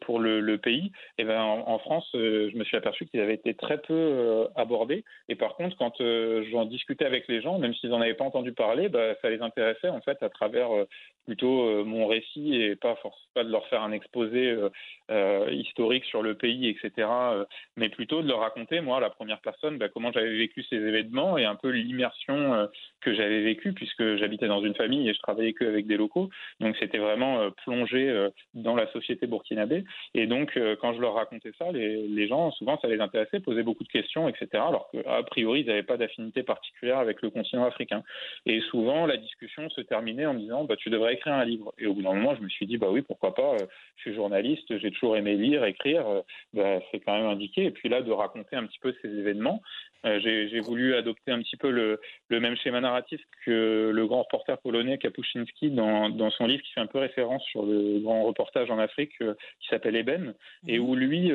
pour 0.00 0.18
le, 0.18 0.58
pays, 0.58 0.90
eh 1.18 1.24
ben 1.24 1.40
en, 1.40 1.68
en 1.68 1.78
France, 1.78 2.08
je 2.14 2.56
me 2.56 2.64
suis 2.64 2.76
aperçu 2.76 3.06
qu'ils 3.06 3.20
avaient 3.20 3.34
été 3.34 3.54
très 3.54 3.78
peu 3.78 4.48
abordés. 4.56 5.04
Et 5.28 5.36
par 5.36 5.54
contre, 5.54 5.76
quand 5.76 6.02
j'en 6.50 6.64
discutais 6.78 7.04
avec 7.04 7.26
les 7.28 7.40
gens, 7.40 7.58
même 7.58 7.74
s'ils 7.74 7.90
n'en 7.90 8.00
avaient 8.00 8.14
pas 8.14 8.24
entendu 8.24 8.52
parler, 8.52 8.88
bah, 8.88 9.14
ça 9.20 9.30
les 9.30 9.42
intéressait 9.42 9.88
en 9.88 10.00
fait 10.00 10.22
à 10.22 10.28
travers 10.28 10.68
plutôt 11.26 11.84
mon 11.84 12.06
récit 12.06 12.54
et 12.54 12.76
pas 12.76 12.96
pas 13.34 13.44
de 13.44 13.50
leur 13.50 13.66
faire 13.68 13.82
un 13.82 13.92
exposé 13.92 14.56
historique 15.50 16.04
sur 16.04 16.22
le 16.22 16.34
pays, 16.34 16.68
etc. 16.68 17.08
mais 17.76 17.88
plutôt 17.88 18.22
de 18.22 18.28
leur 18.28 18.40
raconter, 18.40 18.80
moi, 18.80 19.00
la 19.00 19.10
première 19.10 19.40
personne, 19.40 19.76
bah, 19.78 19.88
comment 19.88 20.12
j'avais 20.12 20.36
vécu 20.36 20.62
ces 20.62 20.76
événements 20.76 21.36
et 21.36 21.44
un 21.44 21.56
peu 21.56 21.70
l'immersion 21.70 22.68
que 23.00 23.14
j'avais 23.14 23.42
vécue 23.42 23.72
puisque 23.72 24.16
j'habitais 24.16 24.48
dans 24.48 24.62
une 24.62 24.74
famille 24.74 25.08
et 25.08 25.14
je 25.14 25.20
travaillais 25.20 25.52
que 25.52 25.64
avec 25.64 25.86
des 25.86 25.96
locaux. 25.96 26.30
Donc 26.60 26.76
c'était 26.78 26.98
vraiment 26.98 27.50
plongé 27.64 28.28
dans 28.54 28.76
la 28.76 28.90
société 28.92 29.26
burkinabé. 29.26 29.84
Et 30.14 30.26
donc 30.26 30.58
quand 30.80 30.94
je 30.94 31.00
leur 31.00 31.14
racontais 31.14 31.52
ça, 31.58 31.70
les, 31.72 32.06
les 32.08 32.28
gens 32.28 32.50
souvent 32.52 32.78
ça 32.80 32.88
les 32.88 33.00
intéressait, 33.00 33.40
posaient 33.40 33.62
beaucoup 33.62 33.84
de 33.84 33.88
questions, 33.88 34.28
etc. 34.28 34.48
Alors 34.54 34.90
qu'a 34.92 35.22
priori 35.24 35.60
ils 35.60 35.66
n'avaient 35.66 35.82
pas 35.82 35.96
d'affinité 35.96 36.42
particulière 36.42 36.67
avec 36.82 37.22
le 37.22 37.30
continent 37.30 37.64
africain. 37.64 38.02
Et 38.46 38.60
souvent 38.70 39.06
la 39.06 39.16
discussion 39.16 39.68
se 39.70 39.80
terminait 39.80 40.26
en 40.26 40.34
me 40.34 40.40
disant 40.40 40.64
bah, 40.64 40.76
tu 40.76 40.90
devrais 40.90 41.14
écrire 41.14 41.34
un 41.34 41.44
livre. 41.44 41.72
Et 41.78 41.86
au 41.86 41.94
bout 41.94 42.02
d'un 42.02 42.14
moment 42.14 42.34
je 42.36 42.42
me 42.42 42.48
suis 42.48 42.66
dit 42.66 42.78
bah 42.78 42.88
oui 42.90 43.02
pourquoi 43.02 43.34
pas. 43.34 43.54
Euh, 43.54 43.66
je 43.96 44.02
suis 44.02 44.14
journaliste, 44.14 44.78
j'ai 44.78 44.90
toujours 44.90 45.16
aimé 45.16 45.36
lire, 45.36 45.64
écrire. 45.64 46.06
Euh, 46.06 46.20
bah, 46.52 46.80
c'est 46.90 47.00
quand 47.00 47.16
même 47.16 47.26
indiqué. 47.26 47.64
Et 47.64 47.70
puis 47.70 47.88
là 47.88 48.02
de 48.02 48.12
raconter 48.12 48.56
un 48.56 48.66
petit 48.66 48.78
peu 48.78 48.94
ces 49.02 49.08
événements. 49.08 49.62
Euh, 50.06 50.20
j'ai 50.20 50.60
voulu 50.60 50.94
adopter 50.94 51.32
un 51.32 51.40
petit 51.42 51.56
peu 51.56 51.70
le, 51.70 52.00
le, 52.28 52.38
même 52.38 52.56
schéma 52.56 52.80
narratif 52.80 53.20
que 53.44 53.90
le 53.92 54.06
grand 54.06 54.22
reporter 54.22 54.56
polonais 54.58 54.96
Kapuscinski 54.96 55.70
dans, 55.70 56.08
dans, 56.08 56.30
son 56.30 56.46
livre 56.46 56.62
qui 56.62 56.72
fait 56.72 56.80
un 56.80 56.86
peu 56.86 56.98
référence 56.98 57.42
sur 57.46 57.64
le 57.64 57.98
grand 57.98 58.22
reportage 58.22 58.70
en 58.70 58.78
Afrique 58.78 59.18
qui 59.18 59.68
s'appelle 59.68 59.96
Eben 59.96 60.34
et 60.68 60.78
mhm. 60.78 60.88
où 60.88 60.94
lui, 60.94 61.32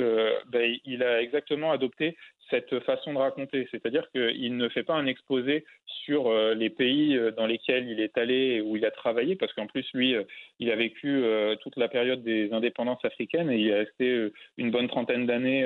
bah, 0.47 0.59
il 0.85 1.03
a 1.03 1.21
exactement 1.21 1.73
adopté 1.73 2.15
cette 2.49 2.79
façon 2.81 3.13
de 3.13 3.17
raconter, 3.17 3.67
c'est-à-dire 3.71 4.09
qu'il 4.11 4.57
ne 4.57 4.69
fait 4.69 4.83
pas 4.83 4.95
un 4.95 5.05
exposé 5.05 5.65
sur 6.05 6.27
euh, 6.27 6.53
les 6.53 6.69
pays 6.69 7.15
euh, 7.15 7.31
dans 7.31 7.45
lesquels 7.45 7.87
il 7.89 7.99
est 7.99 8.17
allé 8.17 8.55
et 8.55 8.61
où 8.61 8.75
il 8.75 8.85
a 8.85 8.91
travaillé, 8.91 9.35
parce 9.35 9.53
qu'en 9.53 9.67
plus 9.67 9.87
lui, 9.93 10.15
euh, 10.15 10.23
il 10.59 10.71
a 10.71 10.75
vécu 10.75 11.23
toute 11.61 11.77
la 11.77 11.87
période 11.87 12.23
des 12.23 12.51
indépendances 12.53 13.03
africaines 13.03 13.49
et 13.51 13.57
il 13.57 13.67
est 13.69 13.79
resté 13.79 14.29
une 14.57 14.71
bonne 14.71 14.87
trentaine 14.87 15.25
d'années 15.25 15.65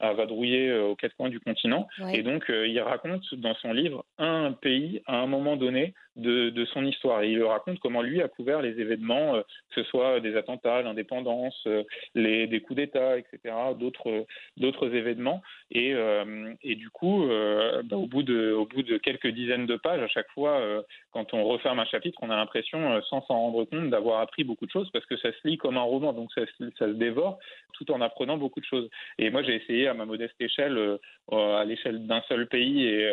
à 0.00 0.12
vadrouiller 0.12 0.72
aux 0.72 0.96
quatre 0.96 1.16
coins 1.16 1.28
du 1.28 1.40
continent. 1.40 1.86
Et 2.12 2.22
donc 2.22 2.44
il 2.48 2.78
raconte 2.80 3.34
dans 3.34 3.54
son 3.54 3.72
livre 3.72 4.04
un 4.18 4.52
pays 4.52 5.02
à 5.06 5.16
un 5.16 5.26
moment 5.26 5.56
donné 5.56 5.94
de, 6.16 6.50
de, 6.50 6.64
son 6.66 6.84
histoire. 6.84 7.22
Et 7.22 7.30
il 7.30 7.42
raconte 7.42 7.80
comment 7.80 8.02
lui 8.02 8.22
a 8.22 8.28
couvert 8.28 8.62
les 8.62 8.80
événements, 8.80 9.34
que 9.74 9.82
ce 9.82 9.82
soit 9.84 10.20
des 10.20 10.36
attentats, 10.36 10.82
l'indépendance, 10.82 11.66
les, 12.14 12.46
des 12.46 12.60
coups 12.60 12.76
d'État, 12.76 13.18
etc., 13.18 13.54
d'autres, 13.78 14.26
d'autres 14.56 14.94
événements. 14.94 15.42
Et, 15.70 15.92
euh, 15.94 16.52
et 16.62 16.76
du 16.76 16.90
coup, 16.90 17.24
euh, 17.24 17.82
bah, 17.84 17.96
au, 17.96 18.06
bout 18.06 18.22
de, 18.22 18.52
au 18.52 18.66
bout 18.66 18.82
de 18.82 18.96
quelques 18.96 19.28
dizaines 19.28 19.66
de 19.66 19.76
pages, 19.76 20.02
à 20.02 20.08
chaque 20.08 20.30
fois, 20.30 20.58
euh, 20.58 20.82
quand 21.12 21.34
on 21.34 21.44
referme 21.44 21.78
un 21.78 21.84
chapitre, 21.84 22.18
on 22.22 22.30
a 22.30 22.36
l'impression, 22.36 23.00
sans 23.02 23.22
s'en 23.22 23.34
rendre 23.34 23.64
compte, 23.64 23.90
d'avoir 23.90 24.20
appris 24.24 24.44
beaucoup 24.44 24.66
de 24.66 24.70
choses 24.70 24.90
parce 24.92 25.06
que 25.06 25.16
ça 25.16 25.30
se 25.32 25.48
lit 25.48 25.56
comme 25.56 25.76
un 25.76 25.82
roman, 25.82 26.12
donc 26.12 26.30
ça, 26.34 26.42
ça 26.78 26.86
se 26.86 26.92
dévore 26.92 27.38
tout 27.72 27.90
en 27.90 28.00
apprenant 28.00 28.36
beaucoup 28.36 28.60
de 28.60 28.66
choses. 28.66 28.90
Et 29.18 29.30
moi, 29.30 29.42
j'ai 29.42 29.54
essayé 29.54 29.88
à 29.88 29.94
ma 29.94 30.04
modeste 30.04 30.34
échelle, 30.40 30.98
à 31.30 31.64
l'échelle 31.64 32.06
d'un 32.06 32.22
seul 32.28 32.46
pays 32.48 32.84
et, 32.84 33.12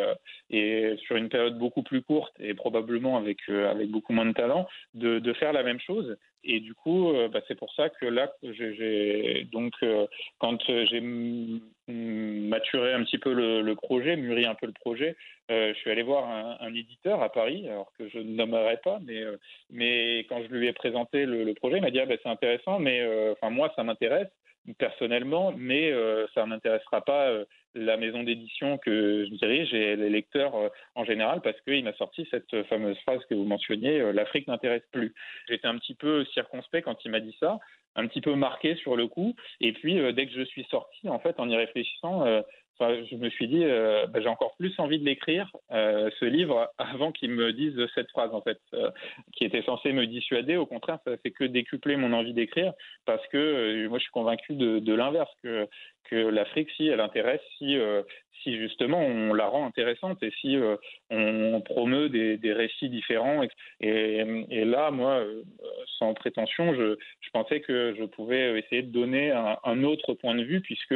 et, 0.50 0.96
sur 1.06 1.16
une 1.16 1.28
période 1.28 1.58
beaucoup 1.58 1.82
plus 1.82 2.02
courte 2.02 2.34
et 2.38 2.54
probablement 2.54 3.16
avec, 3.16 3.38
avec 3.48 3.88
beaucoup 3.90 4.12
moins 4.12 4.26
de 4.26 4.32
talent, 4.32 4.68
de, 4.94 5.18
de 5.18 5.32
faire 5.32 5.52
la 5.52 5.62
même 5.62 5.80
chose 5.80 6.16
et 6.44 6.60
du 6.60 6.74
coup, 6.74 7.10
euh, 7.10 7.28
bah, 7.28 7.40
c'est 7.46 7.54
pour 7.54 7.72
ça 7.74 7.88
que 7.88 8.06
là, 8.06 8.32
donc 9.52 9.72
euh, 9.82 10.06
quand 10.38 10.58
j'ai 10.66 11.00
maturé 11.88 12.92
un 12.92 13.04
petit 13.04 13.18
peu 13.18 13.32
le, 13.32 13.74
projet, 13.74 14.16
mûri 14.16 14.46
un 14.46 14.54
peu 14.54 14.66
le 14.66 14.72
projet, 14.72 15.16
euh, 15.50 15.72
je 15.74 15.78
suis 15.78 15.90
allé 15.90 16.02
voir 16.02 16.28
un, 16.60 16.74
éditeur 16.74 17.22
à 17.22 17.30
Paris, 17.30 17.68
alors 17.68 17.92
que 17.98 18.08
je 18.08 18.18
ne 18.18 18.34
nommerai 18.34 18.78
pas, 18.84 18.98
mais 19.04 19.22
mais 19.70 20.20
quand 20.28 20.42
je 20.42 20.48
lui 20.48 20.66
ai 20.66 20.72
présenté 20.72 21.26
le, 21.26 21.52
projet, 21.54 21.78
il 21.78 21.82
m'a 21.82 21.90
dit 21.90 22.00
ah, 22.00 22.06
bah, 22.06 22.14
c'est 22.22 22.28
intéressant, 22.28 22.78
mais 22.78 23.06
enfin 23.32 23.50
moi 23.50 23.72
ça 23.76 23.84
m'intéresse 23.84 24.28
personnellement, 24.78 25.52
mais 25.56 25.92
ça 26.34 26.46
n'intéressera 26.46 27.04
pas 27.04 27.44
la 27.74 27.96
maison 27.96 28.22
d'édition 28.22 28.78
que 28.78 29.24
je 29.24 29.34
dirige 29.34 29.72
et 29.72 29.96
les 29.96 30.10
lecteurs 30.10 30.54
euh, 30.54 30.68
en 30.94 31.04
général 31.04 31.40
parce 31.40 31.60
qu'il 31.62 31.82
m'a 31.84 31.94
sorti 31.94 32.26
cette 32.30 32.62
fameuse 32.64 32.98
phrase 33.00 33.20
que 33.28 33.34
vous 33.34 33.44
mentionniez, 33.44 34.00
euh, 34.00 34.12
l'Afrique 34.12 34.46
n'intéresse 34.46 34.82
plus. 34.92 35.14
J'étais 35.48 35.66
un 35.66 35.78
petit 35.78 35.94
peu 35.94 36.24
circonspect 36.26 36.84
quand 36.84 37.04
il 37.04 37.10
m'a 37.10 37.20
dit 37.20 37.36
ça, 37.40 37.58
un 37.94 38.06
petit 38.06 38.20
peu 38.20 38.34
marqué 38.34 38.74
sur 38.76 38.96
le 38.96 39.06
coup. 39.06 39.34
Et 39.60 39.72
puis 39.72 39.98
euh, 39.98 40.12
dès 40.12 40.26
que 40.26 40.32
je 40.32 40.42
suis 40.42 40.64
sorti, 40.64 41.08
en 41.08 41.18
fait, 41.18 41.38
en 41.40 41.48
y 41.48 41.56
réfléchissant, 41.56 42.24
je 43.10 43.16
me 43.16 43.30
suis 43.30 43.48
dit, 43.48 43.64
bah, 43.64 44.20
j'ai 44.20 44.28
encore 44.28 44.54
plus 44.56 44.72
envie 44.78 44.98
de 44.98 45.04
l'écrire, 45.04 45.50
ce 45.70 46.24
livre, 46.24 46.70
avant 46.78 47.12
qu'il 47.12 47.30
me 47.30 47.52
dise 47.52 47.78
cette 47.94 48.10
phrase, 48.10 48.34
en 48.34 48.42
fait, 48.42 48.58
qui 49.32 49.44
était 49.44 49.62
censée 49.62 49.92
me 49.92 50.06
dissuader. 50.06 50.56
Au 50.56 50.66
contraire, 50.66 50.98
ça 51.04 51.16
fait 51.18 51.30
que 51.30 51.44
décupler 51.44 51.96
mon 51.96 52.12
envie 52.12 52.34
d'écrire, 52.34 52.72
parce 53.04 53.26
que 53.28 53.86
moi, 53.88 53.98
je 53.98 54.02
suis 54.02 54.12
convaincu 54.12 54.54
de, 54.54 54.78
de 54.78 54.94
l'inverse, 54.94 55.30
que 55.42 55.66
que 56.04 56.16
l'Afrique, 56.16 56.70
si 56.76 56.88
elle 56.88 57.00
intéresse, 57.00 57.40
si, 57.58 57.76
euh, 57.76 58.02
si 58.42 58.56
justement 58.56 59.00
on 59.00 59.34
la 59.34 59.46
rend 59.46 59.66
intéressante 59.66 60.22
et 60.22 60.32
si 60.40 60.56
euh, 60.56 60.76
on 61.10 61.60
promeut 61.60 62.08
des, 62.08 62.36
des, 62.36 62.52
récits 62.52 62.88
différents. 62.88 63.42
Et, 63.80 64.24
et, 64.50 64.64
là, 64.64 64.90
moi, 64.90 65.20
euh, 65.20 65.42
sans 65.98 66.12
prétention, 66.14 66.74
je, 66.74 66.96
je, 67.20 67.30
pensais 67.30 67.60
que 67.60 67.94
je 67.98 68.04
pouvais 68.04 68.58
essayer 68.58 68.82
de 68.82 68.92
donner 68.92 69.30
un, 69.30 69.58
un 69.64 69.84
autre 69.84 70.14
point 70.14 70.34
de 70.34 70.42
vue 70.42 70.60
puisque 70.60 70.94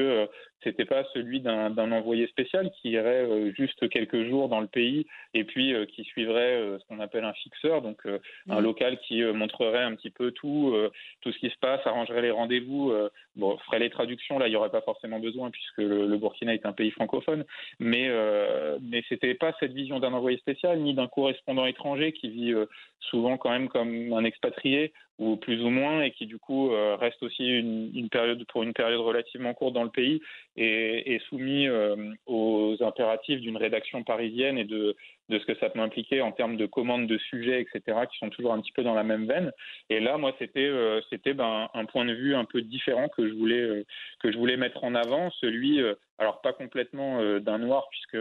c'était 0.62 0.84
pas 0.84 1.04
celui 1.14 1.40
d'un 1.40 1.92
envoyé 1.92 2.26
spécial 2.26 2.70
qui 2.80 2.90
irait 2.90 3.52
juste 3.56 3.88
quelques 3.88 4.24
jours 4.28 4.48
dans 4.48 4.60
le 4.60 4.66
pays 4.66 5.06
et 5.32 5.44
puis 5.44 5.72
qui 5.94 6.02
suivrait 6.02 6.60
ce 6.78 6.84
qu'on 6.88 6.98
appelle 6.98 7.24
un 7.24 7.34
fixeur, 7.34 7.82
donc 7.82 8.00
un 8.48 8.60
mmh. 8.60 8.64
local 8.64 8.98
qui 9.06 9.22
montrerait 9.22 9.84
un 9.84 9.94
petit 9.94 10.10
peu 10.10 10.32
tout, 10.32 10.74
tout 11.20 11.30
ce 11.30 11.38
qui 11.38 11.50
se 11.50 11.58
passe, 11.58 11.86
arrangerait 11.86 12.22
les 12.22 12.32
rendez-vous, 12.32 12.92
bon, 13.36 13.56
ferait 13.58 13.78
les 13.78 13.90
traductions. 13.90 14.40
Là, 14.40 14.48
il 14.48 14.50
n'y 14.50 14.56
aurait 14.56 14.70
pas 14.70 14.80
forcément 14.80 14.95
besoin 15.20 15.50
puisque 15.50 15.78
le, 15.78 16.16
Burkina 16.16 16.54
est 16.54 16.66
un 16.66 16.72
pays 16.72 16.90
francophone, 16.90 17.44
mais 17.78 18.08
euh, 18.08 18.78
mais 18.82 19.02
c'était 19.08 19.34
pas 19.34 19.52
cette 19.60 19.72
vision 19.72 20.00
d'un 20.00 20.12
envoyé 20.12 20.38
spécial 20.38 20.80
ni 20.80 20.94
d'un 20.94 21.08
correspondant 21.08 21.66
étranger 21.66 22.12
qui 22.12 22.28
vit 22.28 22.52
euh, 22.52 22.66
souvent 23.00 23.36
quand 23.36 23.50
même 23.50 23.68
comme 23.68 24.12
un 24.12 24.24
expatrié 24.24 24.92
ou 25.18 25.36
plus 25.36 25.62
ou 25.62 25.70
moins 25.70 26.02
et 26.02 26.10
qui 26.10 26.26
du 26.26 26.38
coup 26.38 26.72
euh, 26.72 26.96
reste 26.96 27.22
aussi 27.22 27.46
une, 27.46 28.08
période 28.10 28.44
pour 28.48 28.62
une 28.62 28.74
période 28.74 29.00
relativement 29.00 29.54
courte 29.54 29.72
dans 29.72 29.84
le 29.84 29.90
pays 29.90 30.20
et, 30.56 31.14
et 31.14 31.18
soumis 31.28 31.68
euh, 31.68 32.12
aux 32.26 32.76
impératifs 32.80 33.40
d'une 33.40 33.56
rédaction 33.56 34.02
parisienne 34.04 34.58
et 34.58 34.64
de 34.64 34.94
de 35.28 35.38
ce 35.38 35.44
que 35.44 35.58
ça 35.58 35.70
peut 35.70 35.80
impliquer 35.80 36.20
en 36.20 36.32
termes 36.32 36.56
de 36.56 36.66
commandes 36.66 37.06
de 37.06 37.18
sujets, 37.18 37.60
etc., 37.60 37.98
qui 38.10 38.18
sont 38.18 38.30
toujours 38.30 38.52
un 38.52 38.60
petit 38.60 38.72
peu 38.72 38.82
dans 38.82 38.94
la 38.94 39.02
même 39.02 39.26
veine. 39.26 39.50
Et 39.90 40.00
là, 40.00 40.18
moi, 40.18 40.34
c'était 40.38 40.60
euh, 40.60 41.00
c'était 41.10 41.34
ben, 41.34 41.68
un 41.74 41.84
point 41.84 42.04
de 42.04 42.12
vue 42.12 42.34
un 42.34 42.44
peu 42.44 42.62
différent 42.62 43.08
que 43.08 43.28
je 43.28 43.34
voulais 43.34 43.60
euh, 43.60 43.84
que 44.20 44.30
je 44.30 44.38
voulais 44.38 44.56
mettre 44.56 44.84
en 44.84 44.94
avant, 44.94 45.30
celui 45.40 45.80
euh, 45.80 45.94
alors 46.18 46.40
pas 46.40 46.52
complètement 46.54 47.20
d'un 47.40 47.58
noir 47.58 47.88
puisque 47.90 48.16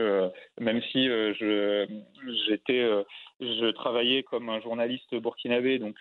même 0.59 0.81
si 0.91 1.05
je 1.05 1.87
j'étais 2.45 2.85
je 3.39 3.71
travaillais 3.71 4.21
comme 4.23 4.49
un 4.49 4.59
journaliste 4.59 5.15
burkinabé 5.15 5.79
donc 5.79 5.95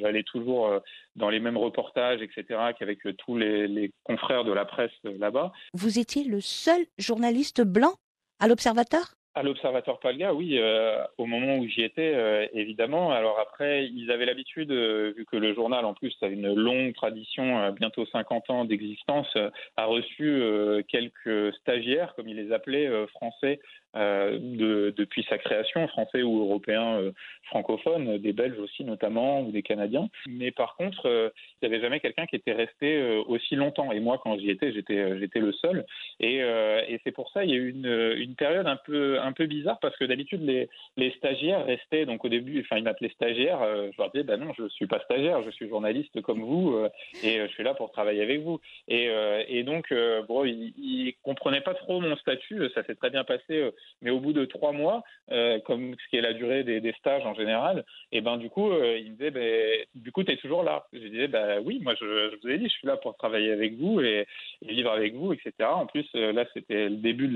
j'allais 0.00 0.22
toujours 0.22 0.80
dans 1.16 1.28
les 1.28 1.40
mêmes 1.40 1.58
reportages 1.58 2.22
etc 2.22 2.72
qu'avec 2.78 3.00
tous 3.18 3.36
les, 3.36 3.68
les 3.68 3.92
confrères 4.04 4.44
de 4.44 4.52
la 4.52 4.64
presse 4.64 4.90
là-bas. 5.04 5.52
Vous 5.74 5.98
étiez 5.98 6.24
le 6.24 6.40
seul 6.40 6.80
journaliste 6.96 7.60
blanc 7.60 7.92
à 8.40 8.48
l'Observateur? 8.48 9.14
À 9.34 9.42
l'Observatoire 9.42 9.98
Palga, 9.98 10.32
oui, 10.32 10.58
euh, 10.58 11.04
au 11.18 11.26
moment 11.26 11.56
où 11.56 11.66
j'y 11.66 11.82
étais, 11.82 12.12
euh, 12.14 12.46
évidemment. 12.52 13.10
Alors 13.10 13.40
après, 13.40 13.86
ils 13.86 14.10
avaient 14.12 14.26
l'habitude, 14.26 14.70
euh, 14.70 15.12
vu 15.16 15.26
que 15.26 15.36
le 15.36 15.52
journal, 15.54 15.84
en 15.84 15.92
plus, 15.92 16.14
a 16.22 16.28
une 16.28 16.54
longue 16.54 16.94
tradition, 16.94 17.70
bientôt 17.72 18.06
50 18.06 18.50
ans 18.50 18.64
d'existence, 18.64 19.36
a 19.76 19.84
reçu 19.86 20.42
quelques 20.88 21.52
stagiaires, 21.54 22.14
comme 22.14 22.28
ils 22.28 22.36
les 22.36 22.52
appelaient, 22.52 23.06
français, 23.08 23.60
euh, 23.96 24.38
de, 24.40 24.94
depuis 24.96 25.24
sa 25.28 25.38
création, 25.38 25.86
français 25.88 26.22
ou 26.22 26.40
européen 26.40 26.98
euh, 26.98 27.12
francophone, 27.44 28.18
des 28.18 28.32
Belges 28.32 28.58
aussi 28.58 28.84
notamment, 28.84 29.42
ou 29.42 29.52
des 29.52 29.62
Canadiens. 29.62 30.08
Mais 30.26 30.50
par 30.50 30.76
contre, 30.76 31.06
euh, 31.06 31.30
il 31.60 31.68
n'y 31.68 31.74
avait 31.74 31.82
jamais 31.82 32.00
quelqu'un 32.00 32.26
qui 32.26 32.36
était 32.36 32.52
resté 32.52 33.02
aussi 33.26 33.54
longtemps. 33.56 33.92
Et 33.92 34.00
moi, 34.00 34.20
quand 34.22 34.38
j'y 34.38 34.50
étais, 34.50 34.72
j'étais, 34.72 35.18
j'étais 35.18 35.40
le 35.40 35.52
seul. 35.52 35.84
Et, 36.20 36.38
et 36.38 37.00
c'est 37.04 37.12
pour 37.12 37.30
ça, 37.30 37.44
il 37.44 37.50
y 37.50 37.54
a 37.54 37.56
eu 37.56 37.70
une, 37.70 38.14
une 38.16 38.34
période 38.34 38.66
un 38.66 38.76
peu, 38.76 39.20
un 39.20 39.32
peu 39.32 39.46
bizarre, 39.46 39.78
parce 39.80 39.96
que 39.96 40.04
d'habitude, 40.04 40.42
les, 40.42 40.68
les 40.96 41.10
stagiaires 41.12 41.64
restaient, 41.64 42.06
donc 42.06 42.24
au 42.24 42.28
début, 42.28 42.60
enfin, 42.60 42.76
ils 42.76 42.84
m'appelaient 42.84 43.10
stagiaire, 43.10 43.58
je 43.92 43.96
leur 43.98 44.10
disais, 44.10 44.24
bah 44.24 44.36
non, 44.36 44.52
je 44.56 44.64
ne 44.64 44.68
suis 44.68 44.86
pas 44.86 45.00
stagiaire, 45.00 45.42
je 45.42 45.50
suis 45.50 45.68
journaliste 45.68 46.20
comme 46.22 46.42
vous, 46.42 46.76
et 47.22 47.40
je 47.40 47.52
suis 47.52 47.64
là 47.64 47.74
pour 47.74 47.90
travailler 47.90 48.22
avec 48.22 48.40
vous. 48.40 48.60
Et, 48.88 49.08
et 49.48 49.62
donc, 49.62 49.92
bon, 50.28 50.44
ils 50.44 51.06
ne 51.06 51.10
comprenaient 51.22 51.60
pas 51.60 51.74
trop 51.74 52.00
mon 52.00 52.16
statut, 52.16 52.68
ça 52.74 52.84
s'est 52.84 52.94
très 52.96 53.10
bien 53.10 53.24
passé 53.24 53.70
mais 54.02 54.10
au 54.10 54.20
bout 54.20 54.32
de 54.32 54.44
trois 54.44 54.72
mois, 54.72 55.02
euh, 55.32 55.58
comme 55.60 55.94
ce 55.94 56.10
qui 56.10 56.16
est 56.16 56.20
la 56.20 56.34
durée 56.34 56.64
des, 56.64 56.92
stages 56.98 57.24
en 57.24 57.34
général, 57.34 57.84
et 58.12 58.20
ben 58.20 58.36
du 58.36 58.50
coup, 58.50 58.70
euh, 58.70 58.98
me 59.02 59.08
disait, 59.10 59.30
ben, 59.30 59.84
du 59.94 60.12
coup, 60.12 60.22
tu 60.22 60.32
es 60.32 60.36
toujours 60.36 60.62
là. 60.62 60.86
Je 60.92 60.98
disais, 60.98 61.28
ben 61.28 61.62
oui, 61.64 61.80
moi, 61.82 61.94
je, 61.98 62.36
vous 62.42 62.48
ai 62.48 62.58
dit, 62.58 62.68
je 62.68 62.74
suis 62.74 62.86
là 62.86 62.96
pour 62.96 63.16
travailler 63.16 63.52
avec 63.52 63.76
vous 63.76 64.00
et, 64.00 64.26
vivre 64.62 64.90
avec 64.90 65.14
vous, 65.14 65.32
etc. 65.32 65.52
En 65.60 65.86
plus, 65.86 66.06
euh, 66.14 66.32
là, 66.32 66.44
c'était 66.52 66.88
le 66.88 66.96
début 66.96 67.28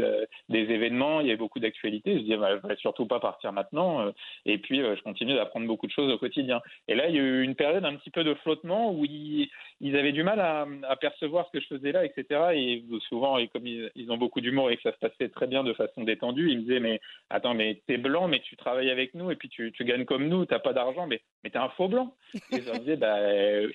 des 0.48 0.58
événements, 0.58 1.20
il 1.20 1.26
y 1.26 1.30
avait 1.30 1.38
beaucoup 1.38 1.58
d'actualités 1.60 1.68
d'actualité. 1.68 2.18
Je 2.18 2.24
dis, 2.24 2.36
bah, 2.36 2.58
je 2.62 2.66
vais 2.66 2.76
surtout 2.76 3.06
pas 3.06 3.20
partir 3.20 3.52
maintenant. 3.52 4.12
et 4.46 4.58
puis, 4.58 4.78
je 4.78 5.02
continue 5.02 5.34
d'apprendre 5.34 5.66
beaucoup 5.66 5.86
de 5.86 5.92
choses 5.92 6.12
au 6.12 6.18
quotidien. 6.18 6.60
Et 6.88 6.94
là, 6.94 7.08
il 7.08 7.14
y 7.14 7.18
a 7.18 7.22
eu 7.22 7.42
une 7.42 7.54
période 7.54 7.84
un 7.84 7.94
petit 7.96 8.10
peu 8.10 8.24
de 8.24 8.34
flottement 8.34 8.92
où 8.92 9.04
ils, 9.04 9.48
avaient 9.96 10.12
du 10.12 10.22
mal 10.22 10.40
à, 10.40 10.96
percevoir 10.96 11.46
ce 11.46 11.58
que 11.58 11.60
je 11.60 11.68
faisais 11.68 11.92
là, 11.92 12.04
etc. 12.04 12.24
Et 12.54 12.84
souvent, 13.08 13.38
et 13.38 13.48
comme 13.48 13.66
ils, 13.66 14.10
ont 14.10 14.16
beaucoup 14.16 14.40
d'humour 14.40 14.70
et 14.70 14.76
que 14.76 14.82
ça 14.82 14.92
se 14.92 14.98
passait 14.98 15.28
très 15.28 15.46
bien 15.46 15.64
de 15.64 15.72
façon 15.72 16.04
détendue, 16.04 16.37
ils 16.46 16.58
me 16.58 16.62
disaient, 16.62 16.80
mais 16.80 17.00
attends, 17.30 17.54
mais 17.54 17.82
t'es 17.86 17.96
blanc, 17.96 18.28
mais 18.28 18.40
tu 18.40 18.56
travailles 18.56 18.90
avec 18.90 19.14
nous 19.14 19.30
et 19.30 19.36
puis 19.36 19.48
tu, 19.48 19.72
tu 19.72 19.84
gagnes 19.84 20.04
comme 20.04 20.28
nous, 20.28 20.46
t'as 20.46 20.58
pas 20.58 20.72
d'argent, 20.72 21.06
mais, 21.06 21.20
mais 21.42 21.50
t'es 21.50 21.58
un 21.58 21.68
faux 21.70 21.88
blanc. 21.88 22.14
Et 22.52 22.60
je 22.60 22.66
leur 22.66 22.78
disais, 22.78 22.96
bah, 22.96 23.18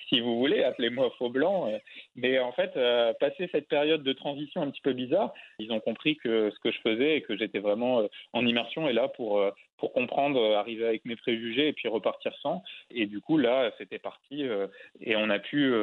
si 0.09 0.19
vous 0.19 0.37
voulez, 0.37 0.63
appelez-moi 0.63 1.11
faux 1.17 1.29
blanc. 1.29 1.71
Mais 2.15 2.39
en 2.39 2.51
fait, 2.51 2.73
passer 3.19 3.49
cette 3.51 3.67
période 3.67 4.03
de 4.03 4.13
transition 4.13 4.61
un 4.61 4.69
petit 4.69 4.81
peu 4.81 4.93
bizarre, 4.93 5.33
ils 5.59 5.71
ont 5.71 5.79
compris 5.79 6.17
que 6.17 6.51
ce 6.51 6.59
que 6.59 6.71
je 6.71 6.79
faisais 6.81 7.17
et 7.17 7.21
que 7.21 7.37
j'étais 7.37 7.59
vraiment 7.59 8.01
euh, 8.01 8.07
en 8.33 8.45
immersion 8.45 8.87
et 8.87 8.93
là 8.93 9.07
pour 9.07 9.39
euh, 9.39 9.51
pour 9.77 9.91
comprendre, 9.91 10.39
euh, 10.39 10.57
arriver 10.57 10.85
avec 10.85 11.03
mes 11.03 11.17
préjugés 11.17 11.67
et 11.67 11.73
puis 11.73 11.89
repartir 11.89 12.33
sans. 12.41 12.63
Et 12.89 13.05
du 13.05 13.19
coup, 13.19 13.37
là, 13.37 13.71
c'était 13.77 13.99
parti 13.99 14.45
et 15.01 15.15
on 15.17 15.29
a 15.29 15.39
pu 15.39 15.73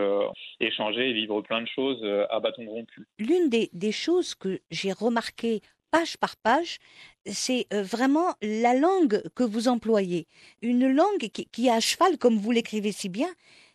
échanger 0.59 1.11
et 1.11 1.13
vivre 1.13 1.43
plein 1.43 1.61
de 1.61 1.69
choses 1.69 2.03
à 2.31 2.41
bâton 2.41 2.65
rompu. 2.67 3.07
L'une 3.19 3.51
des, 3.51 3.69
des 3.75 3.93
choses 3.93 4.35
que 4.35 4.61
j'ai 4.71 4.93
remarquées 4.93 5.61
page 5.91 6.17
par 6.17 6.37
page, 6.37 6.79
c'est 7.27 7.67
vraiment 7.73 8.35
la 8.43 8.75
langue 8.75 9.23
que 9.35 9.45
vous 9.45 9.69
employez. 9.69 10.27
Une 10.63 10.89
langue 10.93 11.29
qui, 11.33 11.67
est 11.67 11.71
à 11.71 11.81
cheval, 11.81 12.19
comme 12.19 12.37
vous 12.37 12.51
l'écrivez 12.51 12.93
si 12.93 13.09
bien, 13.09 13.29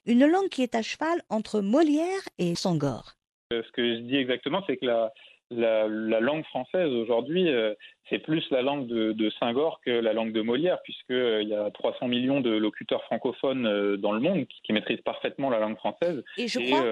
une 0.05 0.25
langue 0.25 0.49
qui 0.49 0.63
est 0.63 0.75
à 0.75 0.81
cheval 0.81 1.21
entre 1.29 1.61
Molière 1.61 2.21
et 2.37 2.55
Sangor. 2.55 3.13
Ce 3.51 3.71
que 3.73 3.95
je 3.95 3.99
dis 4.01 4.15
exactement, 4.15 4.63
c'est 4.67 4.77
que 4.77 4.85
la, 4.85 5.13
la, 5.51 5.87
langue 6.19 6.43
française 6.45 6.89
aujourd'hui, 6.89 7.49
euh, 7.49 7.73
c'est 8.09 8.19
plus 8.19 8.43
la 8.51 8.61
langue 8.61 8.87
de, 8.87 9.11
de 9.11 9.29
Saint-Gor 9.39 9.79
que 9.85 9.91
la 9.91 10.13
langue 10.13 10.31
de 10.31 10.41
Molière, 10.41 10.81
puisqu'il 10.83 11.15
euh, 11.15 11.43
y 11.43 11.53
a 11.53 11.69
300 11.71 12.07
millions 12.07 12.41
de 12.41 12.51
locuteurs 12.51 13.03
francophones 13.03 13.65
euh, 13.65 13.97
dans 13.97 14.11
le 14.11 14.19
monde 14.19 14.45
qui, 14.47 14.73
maîtrisent 14.73 15.01
parfaitement 15.01 15.49
la 15.49 15.59
langue 15.59 15.77
française. 15.77 16.23
Et, 16.37 16.47
je 16.47 16.59
crois, 16.59 16.83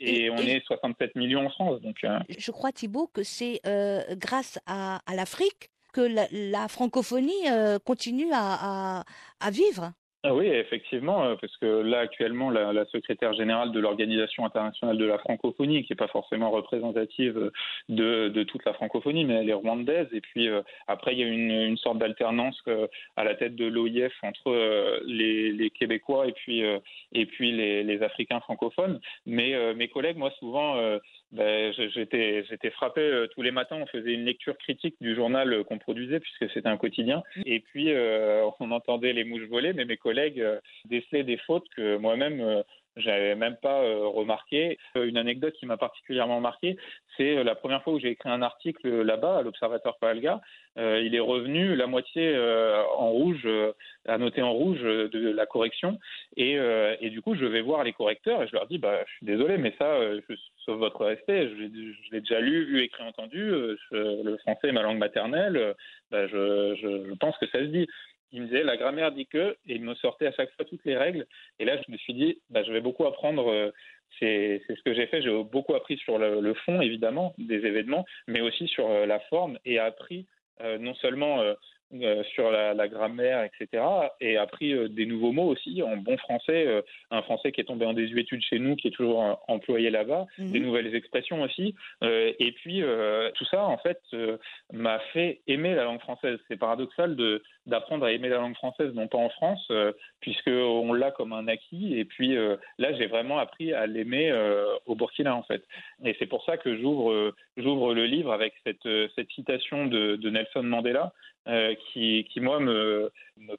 et, 0.00 0.30
on 0.30 0.36
est 0.36 0.64
67 0.66 1.14
millions 1.16 1.46
en 1.46 1.50
France. 1.50 1.80
Donc, 1.80 2.04
Je 2.28 2.50
crois, 2.50 2.72
Thibault, 2.72 3.08
que 3.12 3.22
c'est 3.22 3.60
grâce 4.16 4.58
à, 4.66 5.00
l'Afrique 5.14 5.70
que 5.92 6.02
la, 6.30 6.68
francophonie 6.68 7.46
continue 7.84 8.30
à 8.32 9.04
vivre. 9.50 9.92
Ah 10.26 10.34
oui, 10.34 10.46
effectivement, 10.46 11.22
euh, 11.22 11.34
parce 11.38 11.54
que 11.58 11.66
là 11.66 11.98
actuellement, 11.98 12.48
la, 12.48 12.86
secrétaire 12.86 13.34
générale 13.34 13.72
de 13.72 13.78
l'Organisation 13.78 14.46
internationale 14.46 14.96
de 14.96 15.04
la 15.04 15.18
francophonie, 15.18 15.84
qui 15.84 15.92
n'est 15.92 15.96
pas 15.96 16.08
forcément 16.08 16.50
représentative 16.50 17.50
de, 17.90 18.42
toute 18.44 18.64
la 18.64 18.72
francophonie, 18.72 19.26
mais 19.26 19.34
elle 19.34 19.50
est 19.50 19.52
rwandaise. 19.52 20.08
Et 20.12 20.22
puis 20.22 20.48
euh, 20.48 20.62
après, 20.86 21.12
il 21.12 21.18
y 21.18 21.24
a 21.24 21.26
une, 21.26 21.76
sorte 21.76 21.98
d'alternance 21.98 22.58
euh, 22.68 22.86
à 23.16 23.24
la 23.24 23.34
tête 23.34 23.54
de 23.54 23.66
l'OIF 23.66 24.14
entre 24.22 24.50
les, 25.04 25.70
Québécois 25.78 26.26
et 26.26 26.32
puis 26.32 26.62
et 27.12 27.26
puis 27.26 27.52
les, 27.52 27.82
les 27.82 28.02
Africains 28.02 28.40
francophones. 28.40 29.00
Mais 29.26 29.74
mes 29.74 29.88
collègues, 29.88 30.16
moi, 30.16 30.30
souvent 30.38 30.78
ben, 31.34 31.72
j'étais, 31.72 32.70
frappé 32.70 33.00
euh, 33.00 33.26
tous 33.26 33.42
les 33.42 33.50
matins. 33.50 33.76
On 33.80 33.86
faisait 33.86 34.14
une 34.14 34.24
lecture 34.24 34.56
critique 34.56 34.94
du 35.00 35.16
journal 35.16 35.52
euh, 35.52 35.64
qu'on 35.64 35.78
produisait 35.78 36.20
puisque 36.20 36.48
c'était 36.52 36.68
un 36.68 36.76
quotidien. 36.76 37.24
Et 37.44 37.58
puis 37.58 37.92
euh, 37.92 38.48
on 38.60 38.70
entendait 38.70 39.12
les 39.12 39.24
mouches 39.24 39.48
voler, 39.48 39.72
mais 39.72 39.84
mes 39.84 39.96
collègues 39.96 40.44
décelaient 40.84 41.24
des 41.24 41.36
fautes 41.38 41.68
que 41.76 41.96
moi-même 41.96 42.62
j'avais 42.96 43.34
même 43.34 43.56
pas 43.56 43.80
remarqué. 44.06 44.78
Une 44.94 45.16
anecdote 45.16 45.54
qui 45.54 45.66
m'a 45.66 45.76
particulièrement 45.76 46.40
marqué, 46.40 46.76
c'est 47.16 47.42
la 47.42 47.56
première 47.56 47.82
fois 47.82 47.94
où 47.94 47.98
j'ai 47.98 48.10
écrit 48.10 48.28
un 48.28 48.40
article 48.40 49.02
là-bas 49.02 49.38
à 49.38 49.42
l'Observatoire 49.42 49.98
Palga. 49.98 50.40
il 50.76 51.12
est 51.12 51.20
revenu 51.20 51.74
la 51.74 51.88
moitié 51.88 52.38
en 52.96 53.10
rouge, 53.10 53.48
à 54.06 54.16
noter 54.18 54.42
en 54.42 54.52
rouge 54.52 54.80
de 54.80 55.30
la 55.30 55.46
correction. 55.46 55.98
Et, 56.36 56.52
et, 57.00 57.10
du 57.10 57.20
coup, 57.20 57.34
je 57.34 57.46
vais 57.46 57.62
voir 57.62 57.82
les 57.82 57.92
correcteurs 57.92 58.44
et 58.44 58.46
je 58.46 58.52
leur 58.52 58.68
dis, 58.68 58.78
bah, 58.78 59.00
je 59.08 59.12
suis 59.16 59.26
désolé, 59.26 59.58
mais 59.58 59.74
ça, 59.76 59.98
je 60.16 60.36
sauf 60.64 60.78
votre 60.78 61.04
respect, 61.04 61.48
je, 61.48 62.12
l'ai 62.12 62.20
déjà 62.20 62.40
lu, 62.40 62.64
vu, 62.64 62.82
écrit, 62.82 63.02
entendu. 63.02 63.40
Euh, 63.40 63.76
le 63.92 64.36
français 64.38 64.68
est 64.68 64.72
ma 64.72 64.82
langue 64.82 64.98
maternelle. 64.98 65.56
Euh, 65.56 65.74
bah, 66.10 66.26
je, 66.26 67.14
pense 67.14 67.36
que 67.38 67.46
ça 67.48 67.58
se 67.60 67.66
dit. 67.66 67.86
Il 68.32 68.42
me 68.42 68.46
disait 68.46 68.64
la 68.64 68.76
grammaire 68.76 69.12
dit 69.12 69.26
que, 69.26 69.56
et 69.66 69.76
il 69.76 69.82
me 69.82 69.94
sortait 69.94 70.26
à 70.26 70.32
chaque 70.32 70.50
fois 70.52 70.64
toutes 70.64 70.84
les 70.84 70.96
règles. 70.96 71.26
Et 71.60 71.64
là, 71.64 71.80
je 71.80 71.92
me 71.92 71.96
suis 71.96 72.14
dit, 72.14 72.40
bah, 72.50 72.64
je 72.64 72.72
vais 72.72 72.80
beaucoup 72.80 73.06
apprendre. 73.06 73.48
Euh, 73.50 73.70
c'est 74.18 74.62
ce 74.68 74.82
que 74.82 74.94
j'ai 74.94 75.06
fait. 75.06 75.22
J'ai 75.22 75.42
beaucoup 75.44 75.74
appris 75.74 75.96
sur 75.98 76.18
le, 76.18 76.54
fond, 76.54 76.80
évidemment, 76.80 77.34
des 77.36 77.66
événements, 77.66 78.04
mais 78.28 78.40
aussi 78.40 78.68
sur 78.68 78.88
la 78.88 79.18
forme 79.20 79.58
et 79.64 79.80
appris 79.80 80.26
non 80.78 80.94
seulement 80.94 81.42
sur 82.34 82.50
la, 82.50 82.88
grammaire, 82.88 83.44
etc. 83.44 83.82
Et 84.20 84.36
appris 84.36 84.72
euh, 84.72 84.88
des 84.88 85.06
nouveaux 85.06 85.32
mots 85.32 85.48
aussi 85.48 85.82
en 85.82 85.96
bon 85.96 86.16
français, 86.18 86.66
euh, 86.66 86.82
un 87.10 87.22
français 87.22 87.52
qui 87.52 87.60
est 87.60 87.64
tombé 87.64 87.86
en 87.86 87.94
désuétude 87.94 88.42
chez 88.42 88.58
nous, 88.58 88.76
qui 88.76 88.88
est 88.88 88.92
toujours 88.92 89.42
employé 89.48 89.90
là-bas, 89.90 90.26
mhm. 90.38 90.50
des 90.50 90.60
nouvelles 90.60 90.94
expressions 90.94 91.42
aussi. 91.42 91.74
et 92.02 92.52
puis 92.52 92.82
tout 93.34 93.44
ça, 93.46 93.64
en 93.64 93.78
fait, 93.78 94.00
m'a 94.72 94.98
fait 95.12 95.40
aimer 95.46 95.74
la 95.74 95.84
langue 95.84 96.00
française. 96.00 96.38
C'est 96.48 96.56
paradoxal 96.56 97.16
de 97.16 97.42
d'apprendre 97.66 98.04
à 98.04 98.12
aimer 98.12 98.28
la 98.28 98.36
langue 98.36 98.54
française, 98.56 98.92
non 98.92 99.08
pas 99.08 99.16
en 99.16 99.30
France, 99.30 99.70
puisque 100.20 100.48
on 100.48 100.92
l'a 100.92 101.10
comme 101.10 101.32
un 101.32 101.48
acquis. 101.48 101.98
Et 101.98 102.04
puis 102.04 102.36
là, 102.78 102.92
j'ai 102.94 103.06
vraiment 103.06 103.38
appris 103.38 103.72
à 103.72 103.86
l'aimer 103.86 104.32
au 104.86 104.94
Burkina, 104.94 105.34
en 105.34 105.42
fait. 105.42 105.62
Et 106.04 106.14
c'est 106.18 106.26
pour 106.26 106.44
ça 106.44 106.56
que 106.56 106.76
j'ouvre 106.76 107.32
j'ouvre 107.56 107.94
le 107.94 108.06
livre 108.06 108.32
avec 108.32 108.54
cette 108.64 108.88
cette 109.14 109.30
citation 109.30 109.86
de, 109.86 110.30
Nelson 110.30 110.62
Mandela 110.62 111.12
euh, 111.46 111.74
qui, 111.92 112.26
qui, 112.30 112.40
moi, 112.40 112.58
me, 112.58 113.12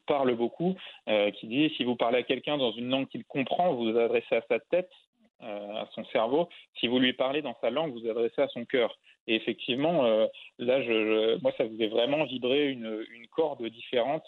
parle 0.07 0.33
beaucoup, 0.33 0.75
euh, 1.07 1.29
qui 1.29 1.45
dit 1.45 1.71
si 1.77 1.83
vous 1.83 1.95
parlez 1.95 2.17
à 2.17 2.23
quelqu'un 2.23 2.57
dans 2.57 2.71
une 2.71 2.89
langue 2.89 3.07
qu'il 3.07 3.23
comprend, 3.25 3.73
vous 3.73 3.91
vous 3.91 3.99
adressez 3.99 4.37
à 4.37 4.41
sa 4.49 4.59
tête, 4.59 4.89
euh, 5.43 5.73
à 5.75 5.87
son 5.93 6.03
cerveau. 6.05 6.49
Si 6.79 6.87
vous 6.87 6.97
lui 6.97 7.13
parlez 7.13 7.43
dans 7.43 7.55
sa 7.61 7.69
langue, 7.69 7.93
vous 7.93 7.99
vous 7.99 8.09
adressez 8.09 8.41
à 8.41 8.47
son 8.47 8.65
cœur. 8.65 8.97
Et 9.27 9.35
effectivement, 9.35 10.03
là, 10.59 10.83
je, 10.83 11.41
moi, 11.41 11.51
ça 11.57 11.67
faisait 11.67 11.87
vraiment 11.87 12.25
vibrer 12.25 12.69
une, 12.69 13.05
corde 13.31 13.65
différente 13.67 14.23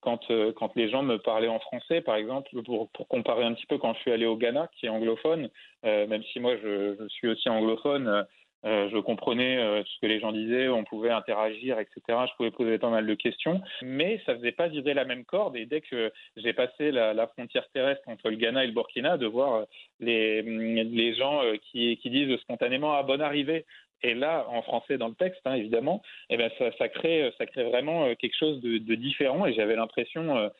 quand, 0.00 0.30
quand 0.54 0.76
les 0.76 0.90
gens 0.90 1.02
me 1.02 1.16
parlaient 1.16 1.48
en 1.48 1.58
français, 1.58 2.02
par 2.02 2.16
exemple, 2.16 2.50
pour, 2.62 2.90
comparer 3.08 3.42
un 3.42 3.54
petit 3.54 3.64
peu 3.66 3.78
quand 3.78 3.94
je 3.94 4.00
suis 4.00 4.12
allé 4.12 4.26
au 4.26 4.36
Ghana, 4.36 4.68
qui 4.76 4.84
est 4.84 4.90
anglophone, 4.90 5.48
même 5.82 6.22
si 6.24 6.40
moi, 6.40 6.56
je 6.62 7.08
suis 7.08 7.28
aussi 7.28 7.48
anglophone. 7.48 8.26
Euh, 8.64 8.88
je 8.90 8.98
comprenais 8.98 9.58
euh, 9.58 9.82
ce 9.84 10.00
que 10.00 10.06
les 10.06 10.20
gens 10.20 10.32
disaient, 10.32 10.68
on 10.68 10.84
pouvait 10.84 11.10
interagir, 11.10 11.78
etc. 11.78 12.00
Je 12.08 12.34
pouvais 12.36 12.50
poser 12.50 12.78
pas 12.78 12.88
mal 12.88 13.06
de 13.06 13.14
questions, 13.14 13.60
mais 13.82 14.20
ça 14.24 14.34
faisait 14.34 14.52
pas 14.52 14.68
vibrer 14.68 14.94
la 14.94 15.04
même 15.04 15.24
corde. 15.24 15.56
Et 15.56 15.66
dès 15.66 15.82
que 15.82 16.10
j'ai 16.36 16.54
passé 16.54 16.90
la, 16.90 17.26
frontière 17.26 17.68
terrestre 17.72 18.08
entre 18.08 18.30
le 18.30 18.36
Ghana 18.36 18.64
et 18.64 18.66
le 18.66 18.72
Burkina, 18.72 19.18
de 19.18 19.26
voir 19.26 19.54
euh, 19.54 19.64
les, 20.00 20.42
les 20.42 21.14
gens 21.14 21.42
qui, 21.70 21.98
disent 22.04 22.36
spontanément 22.40 22.94
à 22.94 22.98
ah, 22.98 23.02
bonne 23.02 23.22
arrivée. 23.22 23.66
Et 24.02 24.14
là, 24.14 24.46
en 24.48 24.60
français 24.62 24.98
dans 24.98 25.08
le 25.08 25.14
texte, 25.14 25.40
hein, 25.46 25.54
évidemment, 25.54 26.02
eh 26.28 26.36
ben 26.36 26.50
ça, 26.58 26.88
crée, 26.88 27.32
vraiment 27.56 28.14
quelque 28.16 28.36
chose 28.36 28.60
de, 28.60 28.94
différent. 28.94 29.46
Et 29.46 29.54
j'avais 29.54 29.76
l'impression, 29.76 30.50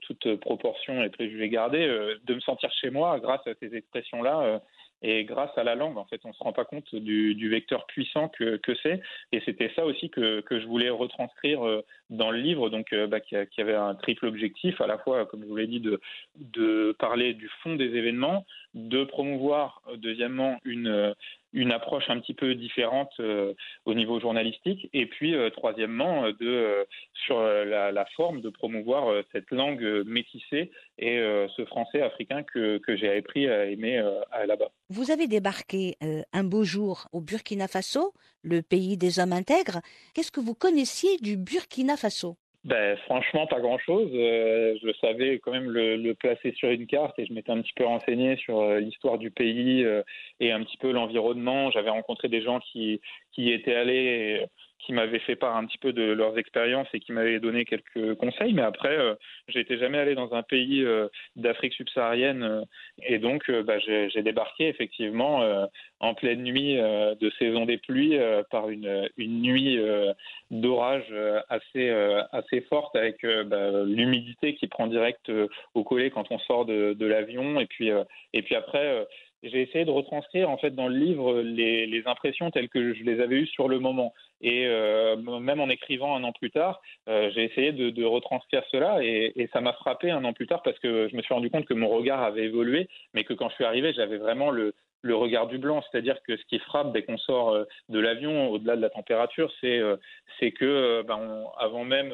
toute 0.00 0.36
proportion 0.36 1.02
et 1.02 1.08
préjugés 1.08 1.48
gardés, 1.48 1.86
de 1.86 2.34
me 2.34 2.40
sentir 2.40 2.72
chez 2.80 2.90
moi 2.90 3.20
grâce 3.20 3.46
à 3.46 3.54
ces 3.60 3.76
expressions-là 3.76 4.60
et 5.06 5.24
grâce 5.24 5.50
à 5.58 5.64
la 5.64 5.74
langue, 5.74 5.98
en 5.98 6.06
fait, 6.06 6.22
on 6.24 6.28
ne 6.28 6.32
se 6.32 6.42
rend 6.42 6.54
pas 6.54 6.64
compte 6.64 6.94
du, 6.94 7.48
vecteur 7.50 7.86
puissant 7.86 8.30
que, 8.30 8.58
c'est. 8.82 9.02
Et 9.32 9.42
c'était 9.44 9.70
ça 9.76 9.84
aussi 9.84 10.08
que, 10.08 10.42
je 10.50 10.66
voulais 10.66 10.88
retranscrire 10.88 11.66
euh, 11.66 11.84
dans 12.08 12.30
le 12.30 12.38
livre, 12.38 12.70
donc 12.70 12.90
euh, 12.94 13.06
bah, 13.06 13.20
qui, 13.20 13.36
avait 13.36 13.74
un 13.74 13.94
triple 13.94 14.24
objectif, 14.24 14.80
à 14.80 14.86
la 14.86 14.96
fois, 14.96 15.26
comme 15.26 15.42
je 15.42 15.46
vous 15.46 15.56
l'ai 15.56 15.66
dit, 15.66 15.80
de, 15.80 16.00
de 16.36 16.96
parler 16.98 17.34
du 17.34 17.50
fond 17.62 17.76
des 17.76 17.94
événements, 17.96 18.46
de 18.72 19.04
promouvoir, 19.04 19.82
euh, 19.88 19.96
deuxièmement, 19.98 20.58
une, 20.64 21.14
une 21.54 21.72
approche 21.72 22.10
un 22.10 22.20
petit 22.20 22.34
peu 22.34 22.54
différente 22.54 23.12
euh, 23.20 23.54
au 23.86 23.94
niveau 23.94 24.20
journalistique, 24.20 24.90
et 24.92 25.06
puis 25.06 25.34
euh, 25.34 25.48
troisièmement, 25.50 26.30
de, 26.40 26.86
sur 27.24 27.40
la, 27.40 28.06
forme, 28.16 28.42
de 28.42 28.50
promouvoir 28.50 29.22
cette 29.32 29.50
langue 29.50 30.04
métissée 30.04 30.70
et 30.98 31.16
ce 31.56 31.64
français 31.64 32.02
africain 32.02 32.42
que, 32.42 32.78
que 32.78 32.96
j'ai 32.96 33.16
appris 33.16 33.48
à 33.48 33.66
aimer 33.66 34.02
là-bas. 34.46 34.70
Vous 34.90 35.10
avez 35.10 35.26
débarqué 35.26 35.96
un 36.32 36.44
beau 36.44 36.64
jour 36.64 37.08
au 37.12 37.20
Burkina 37.20 37.68
Faso, 37.68 38.12
le 38.42 38.62
pays 38.62 38.96
des 38.96 39.18
hommes 39.18 39.32
intègres. 39.32 39.80
Qu'est-ce 40.14 40.32
que 40.32 40.40
vous 40.40 40.54
connaissiez 40.54 41.16
du 41.18 41.36
Burkina 41.36 41.96
Faso? 41.96 42.36
Ben, 42.64 42.96
franchement, 43.04 43.46
pas 43.46 43.60
grand-chose. 43.60 44.10
Euh, 44.14 44.76
je 44.82 44.90
savais 45.00 45.38
quand 45.38 45.52
même 45.52 45.70
le, 45.70 46.14
placer 46.14 46.52
sur 46.52 46.70
une 46.70 46.86
carte 46.86 47.18
et 47.18 47.26
je 47.26 47.32
m'étais 47.34 47.52
un 47.52 47.60
petit 47.60 47.74
peu 47.74 47.84
renseigné 47.84 48.36
sur 48.36 48.60
euh, 48.60 48.80
l'histoire 48.80 49.18
du 49.18 49.30
pays 49.30 49.84
euh, 49.84 50.02
et 50.40 50.50
un 50.50 50.62
petit 50.64 50.78
peu 50.78 50.90
l'environnement. 50.90 51.70
J'avais 51.72 51.90
rencontré 51.90 52.28
des 52.28 52.40
gens 52.40 52.60
qui, 52.60 53.02
qui 53.32 53.42
y 53.44 53.52
étaient 53.52 53.74
allés 53.74 54.46
qui 54.84 54.92
m'avaient 54.92 55.20
fait 55.20 55.36
part 55.36 55.56
un 55.56 55.64
petit 55.64 55.78
peu 55.78 55.92
de 55.92 56.02
leurs 56.02 56.38
expériences 56.38 56.88
et 56.92 57.00
qui 57.00 57.12
m'avaient 57.12 57.40
donné 57.40 57.64
quelques 57.64 58.14
conseils. 58.16 58.52
Mais 58.52 58.62
après, 58.62 58.96
euh, 58.96 59.14
j'étais 59.48 59.78
jamais 59.78 59.98
allé 59.98 60.14
dans 60.14 60.34
un 60.34 60.42
pays 60.42 60.84
euh, 60.84 61.08
d'Afrique 61.36 61.72
subsaharienne 61.72 62.42
euh, 62.42 62.60
et 63.02 63.18
donc 63.18 63.50
bah, 63.50 63.78
j'ai 63.78 64.22
débarqué 64.22 64.68
effectivement 64.68 65.42
en 66.00 66.14
pleine 66.14 66.42
nuit 66.42 66.76
de 66.76 67.32
saison 67.38 67.66
des 67.66 67.78
pluies 67.78 68.16
par 68.50 68.68
une, 68.68 69.08
nuit 69.18 69.78
d'orage 70.50 71.12
assez 71.48 71.90
assez 72.32 72.60
forte 72.62 72.94
avec 72.96 73.24
bah, 73.46 73.84
l'humidité 73.84 74.54
qui 74.54 74.66
prend 74.68 74.86
direct 74.86 75.30
au 75.74 75.84
collet 75.84 76.10
quand 76.10 76.30
on 76.30 76.38
sort 76.38 76.64
de, 76.66 77.06
l'avion 77.06 77.60
et 77.60 77.66
puis 77.66 77.90
et 78.32 78.42
puis 78.42 78.54
après 78.54 79.06
j'ai 79.44 79.62
essayé 79.62 79.84
de 79.84 79.90
retranscrire 79.90 80.48
en 80.48 80.56
fait 80.56 80.70
dans 80.70 80.88
le 80.88 80.96
livre 80.96 81.40
les, 81.40 82.02
impressions 82.06 82.50
telles 82.50 82.68
que 82.68 82.94
je 82.94 83.02
les 83.02 83.20
avais 83.20 83.36
eues 83.36 83.46
sur 83.46 83.68
le 83.68 83.78
moment. 83.78 84.12
Et 84.44 84.66
euh, 84.66 85.16
même 85.16 85.58
en 85.58 85.70
écrivant 85.70 86.14
un 86.14 86.22
an 86.22 86.32
plus 86.32 86.50
tard, 86.50 86.82
euh, 87.08 87.30
j'ai 87.34 87.44
essayé 87.44 87.72
de, 87.72 88.04
retranscrire 88.04 88.62
cela 88.70 89.02
et 89.02 89.48
ça 89.54 89.62
m'a 89.62 89.72
frappé 89.72 90.10
un 90.10 90.22
an 90.24 90.34
plus 90.34 90.46
tard 90.46 90.62
parce 90.62 90.78
que 90.80 91.08
je 91.10 91.16
me 91.16 91.22
suis 91.22 91.32
rendu 91.32 91.48
compte 91.48 91.64
que 91.64 91.72
mon 91.72 91.88
regard 91.88 92.22
avait 92.22 92.44
évolué, 92.44 92.88
mais 93.14 93.24
que 93.24 93.32
quand 93.32 93.48
je 93.48 93.54
suis 93.54 93.64
arrivé, 93.64 93.94
j'avais 93.94 94.18
vraiment 94.18 94.50
le, 94.50 94.74
le 95.04 95.14
regard 95.14 95.46
du 95.48 95.58
blanc, 95.58 95.82
c'est-à-dire 95.82 96.16
que 96.26 96.34
ce 96.34 96.44
qui 96.46 96.58
frappe 96.58 96.92
dès 96.94 97.02
qu'on 97.02 97.18
sort 97.18 97.50
euh, 97.50 97.64
de 97.90 97.98
l'avion, 97.98 98.48
au-delà 98.48 98.74
de 98.74 98.80
la 98.80 98.88
température, 98.88 99.52
c'est 99.60 99.78
euh, 99.78 99.96
que 100.40 100.64
euh, 100.64 101.02
ben, 101.02 101.44
avant 101.58 101.84
même 101.84 102.12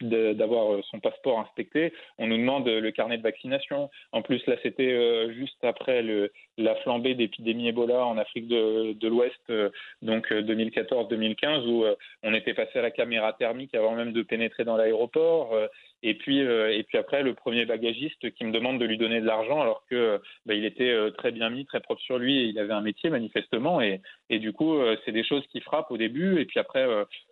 d'avoir 0.00 0.84
son 0.84 0.98
passeport 1.00 1.38
inspecté, 1.38 1.92
on 2.18 2.26
nous 2.26 2.36
demande 2.36 2.68
le 2.68 2.90
carnet 2.90 3.18
de 3.18 3.22
vaccination. 3.22 3.88
En 4.12 4.22
plus, 4.22 4.44
là, 4.46 4.56
c'était 4.62 5.32
juste 5.32 5.62
après 5.62 6.04
la 6.56 6.74
flambée 6.76 7.14
d'épidémie 7.14 7.68
Ebola 7.68 8.04
en 8.04 8.16
Afrique 8.16 8.46
de 8.46 9.08
l'Ouest, 9.08 9.52
donc 10.02 10.30
2014-2015, 10.30 11.66
où 11.66 11.84
on 12.22 12.34
était 12.34 12.54
passé 12.54 12.78
à 12.78 12.82
la 12.82 12.92
caméra 12.92 13.32
thermique 13.32 13.74
avant 13.74 13.96
même 13.96 14.12
de 14.12 14.22
pénétrer 14.22 14.64
dans 14.64 14.76
l'aéroport. 14.76 15.52
Et 16.02 16.14
puis, 16.14 16.42
euh, 16.42 16.72
et 16.72 16.84
puis 16.84 16.96
après, 16.96 17.22
le 17.22 17.34
premier 17.34 17.64
bagagiste 17.64 18.30
qui 18.34 18.44
me 18.44 18.52
demande 18.52 18.78
de 18.78 18.84
lui 18.84 18.98
donner 18.98 19.20
de 19.20 19.26
l'argent 19.26 19.60
alors 19.60 19.84
que 19.90 20.20
bah, 20.46 20.54
il 20.54 20.64
était 20.64 20.90
euh, 20.90 21.10
très 21.10 21.32
bien 21.32 21.50
mis, 21.50 21.66
très 21.66 21.80
propre 21.80 22.00
sur 22.00 22.18
lui 22.18 22.38
et 22.38 22.44
il 22.44 22.58
avait 22.58 22.72
un 22.72 22.80
métier 22.80 23.10
manifestement. 23.10 23.80
Et, 23.80 24.00
et 24.30 24.38
du 24.38 24.52
coup, 24.52 24.76
euh, 24.76 24.96
c'est 25.04 25.12
des 25.12 25.24
choses 25.24 25.44
qui 25.48 25.60
frappent 25.60 25.90
au 25.90 25.96
début. 25.96 26.40
Et 26.40 26.44
puis 26.44 26.60
après, 26.60 26.86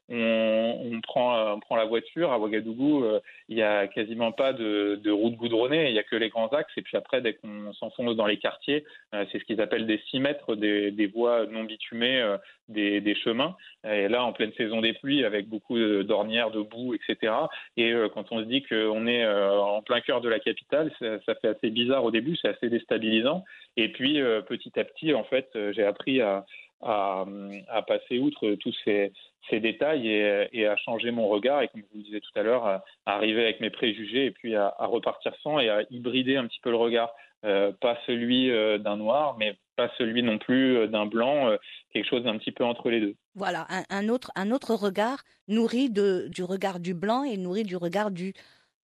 on, 0.08 0.92
on, 0.92 1.00
prend, 1.00 1.76
la 1.76 1.84
voiture. 1.84 2.32
À 2.32 2.38
Ouagadougou, 2.38 3.04
il 3.48 3.56
n'y 3.56 3.62
a 3.62 3.86
quasiment 3.86 4.32
pas 4.32 4.52
de, 4.52 5.00
de 5.02 5.10
route 5.10 5.36
goudronnée. 5.36 5.88
Il 5.88 5.92
n'y 5.92 5.98
a 5.98 6.02
que 6.02 6.16
les 6.16 6.28
grands 6.28 6.48
axes. 6.48 6.72
Et 6.76 6.82
puis 6.82 6.96
après, 6.96 7.20
dès 7.20 7.34
qu'on 7.34 7.72
s'enfonce 7.74 8.16
dans 8.16 8.26
les 8.26 8.38
quartiers, 8.38 8.84
c'est 9.12 9.38
ce 9.38 9.44
qu'ils 9.44 9.60
appellent 9.60 9.86
des 9.86 10.00
6 10.10 10.20
mètres, 10.20 10.54
des, 10.54 11.10
voies 11.12 11.46
non 11.46 11.64
bitumées, 11.64 12.36
des, 12.68 13.14
chemins. 13.16 13.56
Et 13.84 14.08
là, 14.08 14.24
en 14.24 14.32
pleine 14.32 14.52
saison 14.54 14.80
des 14.80 14.92
pluies, 14.92 15.24
avec 15.24 15.48
beaucoup 15.48 15.78
d'ornières, 16.02 16.50
de 16.50 16.62
boue, 16.62 16.94
etc. 16.94 17.32
Et 17.76 17.92
quand 18.14 18.32
on 18.32 18.40
se 18.40 18.44
dit 18.44 18.62
qu'on 18.62 19.06
est 19.06 19.24
euh, 19.24 19.60
en 19.60 19.82
plein 19.82 20.00
cœur 20.00 20.20
de 20.20 20.28
la 20.28 20.38
capitale, 20.38 20.90
ça, 20.98 21.34
fait 21.34 21.48
assez 21.48 21.70
bizarre 21.70 22.04
au 22.04 22.10
début, 22.10 22.36
c'est 22.36 22.48
assez 22.48 22.68
déstabilisant. 22.68 23.44
Et 23.76 23.92
puis 23.92 24.20
euh, 24.20 24.40
petit 24.40 24.78
à 24.78 24.84
petit, 24.84 25.12
en 25.14 25.24
fait, 25.24 25.48
euh, 25.56 25.72
j'ai 25.72 25.84
appris 25.84 26.20
à, 26.20 26.44
passer 26.80 28.18
outre 28.18 28.54
tous 28.54 28.74
ces, 28.84 29.12
détails 29.52 30.08
et, 30.08 30.66
à 30.66 30.76
changer 30.76 31.10
mon 31.10 31.28
regard 31.28 31.62
et 31.62 31.68
comme 31.68 31.82
je 31.82 31.86
vous 31.92 31.98
le 31.98 32.04
disais 32.04 32.20
tout 32.20 32.38
à 32.38 32.42
l'heure, 32.42 32.66
à, 32.66 32.84
arriver 33.06 33.42
avec 33.42 33.60
mes 33.60 33.70
préjugés 33.70 34.26
et 34.26 34.30
puis 34.30 34.56
à, 34.56 34.74
repartir 34.80 35.32
sans 35.42 35.58
et 35.58 35.68
à 35.68 35.82
hybrider 35.90 36.36
un 36.36 36.46
petit 36.46 36.60
peu 36.60 36.70
le 36.70 36.76
regard. 36.76 37.14
pas 37.42 37.98
celui 38.06 38.50
d'un 38.80 38.96
noir, 38.96 39.36
mais 39.38 39.56
pas 39.76 39.90
celui 39.98 40.22
non 40.22 40.38
plus 40.38 40.88
d'un 40.88 41.06
blanc, 41.06 41.56
quelque 41.92 42.08
chose 42.08 42.24
d'un 42.24 42.38
petit 42.38 42.52
peu 42.52 42.64
entre 42.64 42.90
les 42.90 43.00
deux. 43.00 43.14
Voilà, 43.34 43.66
un, 43.90 44.08
autre, 44.08 44.32
un 44.34 44.50
autre 44.50 44.74
regard 44.74 45.22
nourri 45.48 45.90
de, 45.90 46.28
du 46.28 46.42
regard 46.42 46.80
du 46.80 46.94
blanc 46.94 47.24
et 47.24 47.36
nourri 47.36 47.62
du 47.64 47.76
regard 47.76 48.10
du 48.10 48.32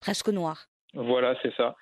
presque 0.01 0.29
noir. 0.29 0.69
Voilà, 0.95 1.35
c'est 1.43 1.55
ça. 1.55 1.77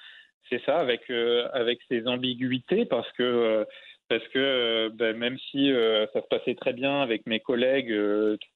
C'est 0.48 0.62
ça, 0.64 0.78
avec, 0.78 1.08
euh, 1.10 1.48
avec 1.52 1.80
ces 1.88 2.06
ambiguïtés, 2.06 2.84
parce 2.84 3.10
que, 3.12 3.22
euh, 3.22 3.64
parce 4.10 4.26
que 4.28 4.38
euh, 4.38 4.90
ben, 4.92 5.16
même 5.16 5.38
si 5.38 5.72
ça 6.12 6.20
se 6.20 6.26
passait 6.26 6.56
très 6.56 6.72
bien 6.72 7.00
avec 7.00 7.26
mes 7.26 7.38
collègues, 7.38 7.94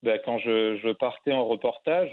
ben, 0.02 0.20
quand 0.24 0.38
je, 0.38 0.92
partais 0.92 1.32
en 1.32 1.46
reportage, 1.46 2.10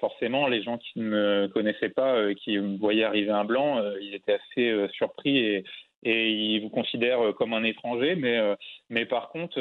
forcément, 0.00 0.48
les 0.48 0.62
gens 0.62 0.78
qui 0.78 0.98
ne 0.98 1.04
me 1.04 1.48
connaissaient 1.48 1.90
pas, 1.90 2.34
qui 2.34 2.58
me 2.58 2.78
voyaient 2.78 3.04
arriver 3.04 3.30
un 3.30 3.44
blanc, 3.44 3.82
ils 4.00 4.14
étaient 4.14 4.38
assez 4.50 4.88
surpris 4.94 5.38
et, 5.38 5.64
ils 6.04 6.60
vous 6.60 6.70
considèrent 6.70 7.34
comme 7.36 7.52
un 7.52 7.62
étranger, 7.62 8.16
mais, 8.88 9.06
par 9.06 9.28
contre, 9.28 9.60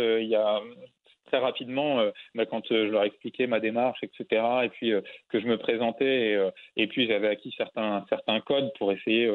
très 1.32 1.40
rapidement, 1.40 2.00
euh, 2.00 2.12
bah, 2.36 2.46
quand 2.46 2.72
euh, 2.72 2.88
je 2.88 2.92
leur 2.92 3.04
expliquais 3.04 3.48
ma 3.48 3.60
démarche, 3.60 4.04
etc., 4.04 4.44
et 4.64 4.70
puis 4.70 4.92
euh, 4.92 5.02
que 5.30 5.40
je 5.40 5.48
me 5.48 5.58
présentais, 5.58 6.34
et, 6.34 6.50
et 6.76 6.88
puis 6.88 7.08
j'avais 7.08 7.30
acquis 7.30 7.54
certains, 7.58 8.06
codes 8.46 8.72
pour 8.78 8.92
essayer, 8.92 9.30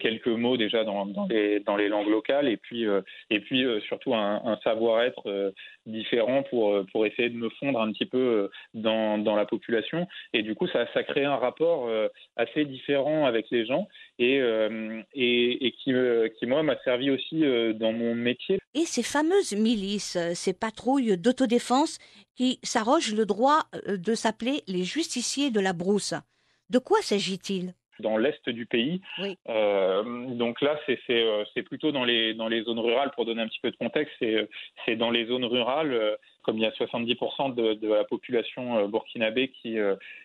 quelques 0.00 0.26
mots 0.26 0.56
déjà 0.56 0.84
dans, 0.84 1.06
les, 1.28 1.88
langues 1.88 2.08
locales, 2.08 2.48
et 2.48 2.56
puis, 2.56 2.84
et 3.30 3.40
puis 3.40 3.64
surtout 3.86 4.14
un, 4.14 4.58
savoir-être 4.64 5.52
différent 5.86 6.42
pour, 6.44 6.84
pour 6.92 7.06
essayer 7.06 7.28
de 7.28 7.36
me 7.36 7.48
fondre 7.50 7.80
un 7.80 7.92
petit 7.92 8.06
peu 8.06 8.50
dans, 8.74 9.16
la 9.36 9.44
population. 9.44 10.06
Et 10.32 10.42
du 10.42 10.54
coup, 10.54 10.66
ça, 10.68 10.86
crée 11.04 11.24
un 11.24 11.36
rapport 11.36 11.90
assez 12.36 12.64
différent 12.64 13.26
avec 13.26 13.46
les 13.50 13.66
gens, 13.66 13.86
et, 14.18 14.36
et, 15.14 15.66
et 15.66 15.72
qui, 15.72 15.92
qui, 16.38 16.46
moi, 16.46 16.62
m'a 16.62 16.78
servi 16.82 17.10
aussi 17.10 17.42
dans 17.74 17.92
mon 17.92 18.14
métier. 18.14 18.58
Et 18.74 18.84
ces 18.84 19.02
fameuses 19.02 19.54
milices, 19.54 20.18
ces 20.34 20.52
patrouilles 20.52 21.16
d'autodéfense 21.18 21.98
qui 22.36 22.60
s'arrogent 22.62 23.14
le 23.14 23.26
droit 23.26 23.66
euh, 23.88 23.96
de 23.96 24.14
s'appeler 24.14 24.62
les 24.66 24.84
justiciers 24.84 25.50
de 25.50 25.60
la 25.60 25.72
brousse. 25.72 26.14
De 26.70 26.78
quoi 26.78 27.00
s'agit-il? 27.02 27.74
Dans 28.00 28.16
l'est 28.16 28.48
du 28.48 28.66
pays. 28.66 29.00
Euh, 29.48 30.02
donc 30.34 30.60
là, 30.60 30.78
euh, 30.88 31.44
c'est 31.54 31.62
plutôt 31.62 31.92
dans 31.92 32.04
les, 32.04 32.34
dans 32.34 32.48
les 32.48 32.62
zones 32.62 32.78
rurales, 32.78 33.10
pour 33.14 33.24
donner 33.24 33.42
un 33.42 33.48
petit 33.48 33.60
peu 33.60 33.70
de 33.70 33.76
contexte, 33.76 34.14
c'est 34.84 34.96
dans 34.96 35.10
les 35.10 35.26
zones 35.26 35.44
rurales, 35.44 36.18
comme 36.42 36.58
il 36.58 36.62
y 36.62 36.66
a 36.66 36.70
70% 36.70 37.54
de, 37.54 37.74
de, 37.74 37.88
la 37.88 38.04
population 38.04 38.88
burkinabé 38.88 39.48
qui, 39.48 39.76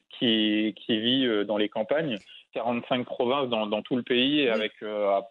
qui, 0.10 0.76
qui, 0.78 1.00
vit 1.00 1.46
dans 1.46 1.58
les 1.58 1.70
campagnes, 1.70 2.18
45 2.54 3.06
provinces 3.06 3.50
dans, 3.50 3.68
dans 3.68 3.82
tout 3.82 3.96
le 3.96 4.04
pays, 4.04 4.48
avec 4.50 4.74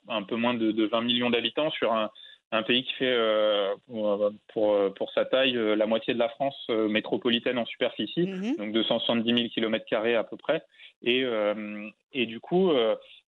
un 0.09 0.22
peu 0.22 0.37
moins 0.37 0.55
de, 0.55 0.72
de 0.72 0.87
20 0.87 1.03
millions 1.03 1.31
d'habitants 1.31 1.70
sur 1.70 1.92
un, 1.92 2.11
un 2.52 2.62
pays 2.62 2.82
qui 2.82 2.92
fait 2.94 3.12
euh, 3.12 3.74
pour, 4.48 4.76
pour, 4.94 5.10
sa 5.12 5.24
taille 5.24 5.56
euh, 5.56 5.76
la 5.76 5.86
moitié 5.86 6.14
de 6.14 6.18
la 6.18 6.28
France 6.28 6.56
euh, 6.68 6.88
métropolitaine 6.88 7.58
en 7.58 7.66
superficie, 7.66 8.26
mhm. 8.26 8.56
donc 8.56 8.72
270 8.72 9.34
000 9.34 9.48
km 9.54 9.86
à 10.16 10.24
peu 10.24 10.36
près. 10.36 10.62
Et, 11.02 11.24
et 12.12 12.26
du 12.26 12.40
coup, 12.40 12.72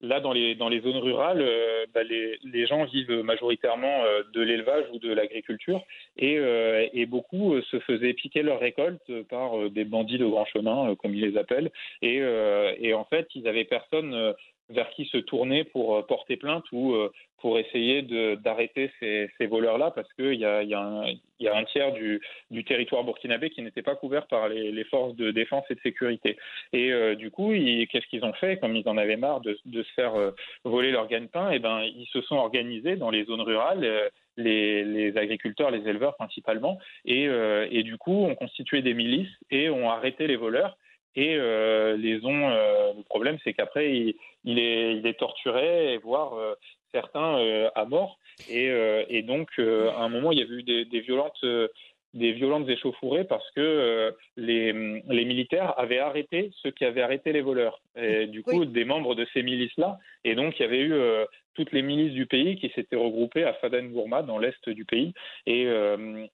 là, 0.01 0.21
dans 0.21 0.33
les, 0.33 0.55
dans 0.55 0.71
les 0.71 0.81
zones 0.81 0.97
rurales, 0.97 1.45
bah, 1.93 2.03
les, 2.03 2.39
les, 2.43 2.67
gens 2.67 2.85
vivent 2.85 3.13
majoritairement 3.23 4.05
de 4.33 4.41
l'élevage 4.41 4.87
ou 4.95 4.99
de 4.99 5.13
l'agriculture 5.13 5.83
et, 6.17 6.39
et, 6.95 7.05
beaucoup 7.05 7.61
se 7.61 7.79
faisaient 7.81 8.15
piquer 8.15 8.41
leurs 8.41 8.59
récoltes 8.59 9.13
par 9.29 9.69
des 9.69 9.85
bandits 9.85 10.17
de 10.17 10.25
grand 10.25 10.47
chemin, 10.47 10.95
comme 10.95 11.15
ils 11.15 11.21
les 11.21 11.37
appellent. 11.37 11.71
Et, 12.01 12.23
et 12.81 12.95
en 12.95 13.05
fait, 13.05 13.29
ils 13.35 13.47
avaient 13.47 13.65
personne 13.65 14.33
vers 14.71 14.91
qui 14.91 15.07
se 15.07 15.19
tourner 15.19 15.65
pour 15.65 15.97
euh, 15.97 16.03
porter 16.03 16.37
plainte 16.37 16.65
ou 16.73 16.93
euh, 16.93 17.11
pour 17.41 17.59
essayer 17.59 18.03
d'arrêter 18.03 18.91
ces, 18.99 19.47
voleurs-là, 19.47 19.93
parce 19.93 20.13
qu'il 20.15 20.35
y 20.35 20.45
a, 20.45 20.59
un 20.59 21.65
tiers 21.67 21.93
du, 21.93 22.21
territoire 22.65 23.05
burkinabé 23.05 23.51
qui 23.51 23.63
n'était 23.63 23.83
pas 23.83 23.95
couvert 23.95 24.27
par 24.27 24.49
les, 24.49 24.85
forces 24.85 25.15
de 25.15 25.31
défense 25.31 25.65
et 25.71 25.77
de 25.77 25.81
sécurité. 25.81 26.37
Et 26.73 26.93
euh, 26.93 27.15
du 27.15 27.31
coup, 27.31 27.53
qu'est-ce 27.53 28.09
qu'ils 28.09 28.25
ont 28.25 28.33
fait? 28.33 28.59
Comme 28.59 28.75
ils 28.75 28.89
en 28.89 28.97
avaient 28.97 29.17
marre 29.17 29.41
de, 29.41 29.57
se 29.65 29.93
faire 29.95 30.15
voler 30.65 30.91
leur 30.91 31.07
gagne-pain, 31.07 31.51
eh 31.53 31.61
ben, 31.61 31.83
ils 31.83 32.09
se 32.13 32.21
sont 32.23 32.35
organisés 32.35 32.97
dans 32.97 33.11
les 33.11 33.25
zones 33.25 33.43
rurales. 33.43 34.11
Les, 34.37 34.85
les, 34.85 35.17
agriculteurs, 35.17 35.71
les 35.71 35.89
éleveurs 35.89 36.17
principalement, 36.17 36.79
et, 37.05 37.29
et, 37.71 37.83
du 37.85 37.99
coup 37.99 38.25
ont 38.25 38.35
constitué 38.35 38.83
des 38.83 38.95
milices 38.95 39.37
et 39.51 39.71
ont 39.71 39.91
arrêté 39.91 40.27
les 40.27 40.37
voleurs 40.37 40.77
et 41.17 41.37
euh, 41.37 41.97
les 41.97 42.25
ont. 42.25 42.51
Euh, 42.51 42.93
le 42.97 43.03
problème, 43.03 43.39
c'est 43.43 43.53
qu'après, 43.53 43.93
il, 43.93 44.15
il, 44.45 44.59
est, 44.59 44.97
il 44.97 45.07
est 45.07 45.19
torturé, 45.19 45.95
et 45.95 45.99
voire 45.99 46.35
euh, 46.35 46.55
certains 46.93 47.69
à 47.75 47.85
mort. 47.85 48.19
Et, 48.49 48.71
et 49.09 49.23
donc, 49.23 49.51
à 49.59 50.03
un 50.03 50.09
moment, 50.09 50.33
il 50.33 50.39
y 50.39 50.43
a 50.43 50.47
eu 50.47 50.63
des, 50.63 50.85
des 50.87 51.01
violentes 51.01 51.45
des 52.15 52.33
violentes 52.33 52.67
échauffourées 52.67 53.25
parce 53.25 53.49
que 53.51 54.15
les, 54.39 54.73
les, 55.07 55.25
militaires 55.27 55.79
avaient 55.79 55.99
arrêté 55.99 56.51
ceux 56.63 56.71
qui 56.71 56.87
avaient 56.87 57.03
arrêté 57.03 57.33
les 57.33 57.43
voleurs. 57.43 57.83
Et 57.97 58.27
du 58.27 58.43
coup, 58.43 58.65
des 58.65 58.87
membres 58.87 59.15
de 59.15 59.27
ces 59.35 59.43
milices-là. 59.43 59.99
Et 60.25 60.35
donc, 60.35 60.59
il 60.59 60.63
y 60.63 60.65
avait 60.65 60.81
eu 60.81 60.95
toutes 61.53 61.73
les 61.73 61.83
milices 61.83 62.15
du 62.15 62.25
pays 62.25 62.57
qui 62.57 62.71
s'étaient 62.71 62.97
regroupées 62.97 63.45
à 63.45 63.53
Faden 63.53 63.93
Gourma, 63.93 64.23
dans 64.23 64.39
l'est 64.39 64.67
du 64.71 64.87
pays, 64.87 65.13
et, 65.45 65.69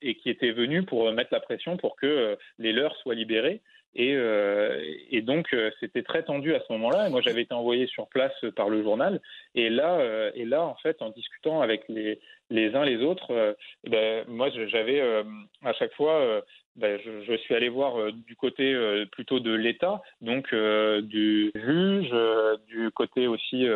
et 0.01 0.15
qui 0.15 0.31
étaient 0.31 0.53
venues 0.53 0.85
pour 0.85 1.11
mettre 1.11 1.33
la 1.33 1.41
pression 1.41 1.77
pour 1.77 1.97
que 1.97 2.39
les 2.59 2.73
leurs 2.73 2.95
soient 2.99 3.17
libérés. 3.17 3.61
Et, 3.97 4.15
euh, 4.15 4.83
et 5.11 5.23
donc, 5.23 5.53
euh, 5.53 5.71
c'était 5.81 6.03
très 6.03 6.25
tendu 6.25 6.55
à 6.55 6.61
ce 6.61 6.73
moment-là. 6.73 7.09
Moi, 7.11 7.21
j'avais 7.21 7.43
été 7.43 7.55
envoyé 7.55 7.87
sur 7.87 8.09
place 8.09 8.33
par 8.57 8.69
le 8.69 8.83
journal. 8.83 9.21
Et 9.55 9.71
là, 9.71 9.99
euh, 9.99 10.31
et 10.35 10.45
là 10.45 10.63
en 10.65 10.75
fait, 10.77 11.01
en 11.01 11.11
discutant 11.11 11.61
avec 11.61 11.85
les, 11.89 12.19
les 12.51 12.75
uns 12.75 12.85
les 12.85 13.03
autres, 13.03 13.57
ben, 13.85 14.25
moi, 14.27 14.51
j'avais 14.69 15.01
à 15.63 15.73
chaque 15.75 15.93
fois 15.95 16.43
ben, 16.77 16.99
je, 17.05 17.37
suis 17.37 17.55
allé 17.55 17.69
voir 17.69 18.13
du 18.13 18.35
côté 18.37 18.77
plutôt 19.13 19.41
de 19.41 19.55
l'État, 19.55 20.03
donc 20.21 20.53
du 21.03 21.53
juge, 21.55 22.15
du 22.67 22.91
côté 22.91 23.29
aussi 23.29 23.67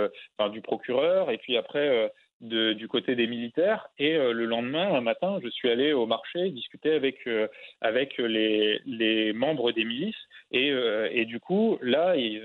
du 0.50 0.60
procureur, 0.60 1.30
et 1.30 1.38
puis 1.38 1.56
après 1.56 2.12
de, 2.40 2.72
du 2.72 2.88
côté 2.88 3.14
des 3.16 3.26
militaires. 3.26 3.88
Et 3.98 4.16
euh, 4.16 4.32
le 4.32 4.44
lendemain, 4.44 4.94
un 4.94 5.00
matin, 5.00 5.38
je 5.42 5.48
suis 5.48 5.70
allé 5.70 5.92
au 5.92 6.06
marché 6.06 6.50
discuter 6.50 6.92
avec, 6.92 7.26
euh, 7.26 7.48
avec 7.80 8.18
les, 8.18 8.80
les, 8.86 9.32
membres 9.32 9.72
des 9.72 9.84
milices. 9.84 10.27
Et, 10.50 10.70
euh, 10.70 11.08
et 11.12 11.24
du 11.24 11.40
coup, 11.40 11.78
là, 11.82 12.16
ils, 12.16 12.40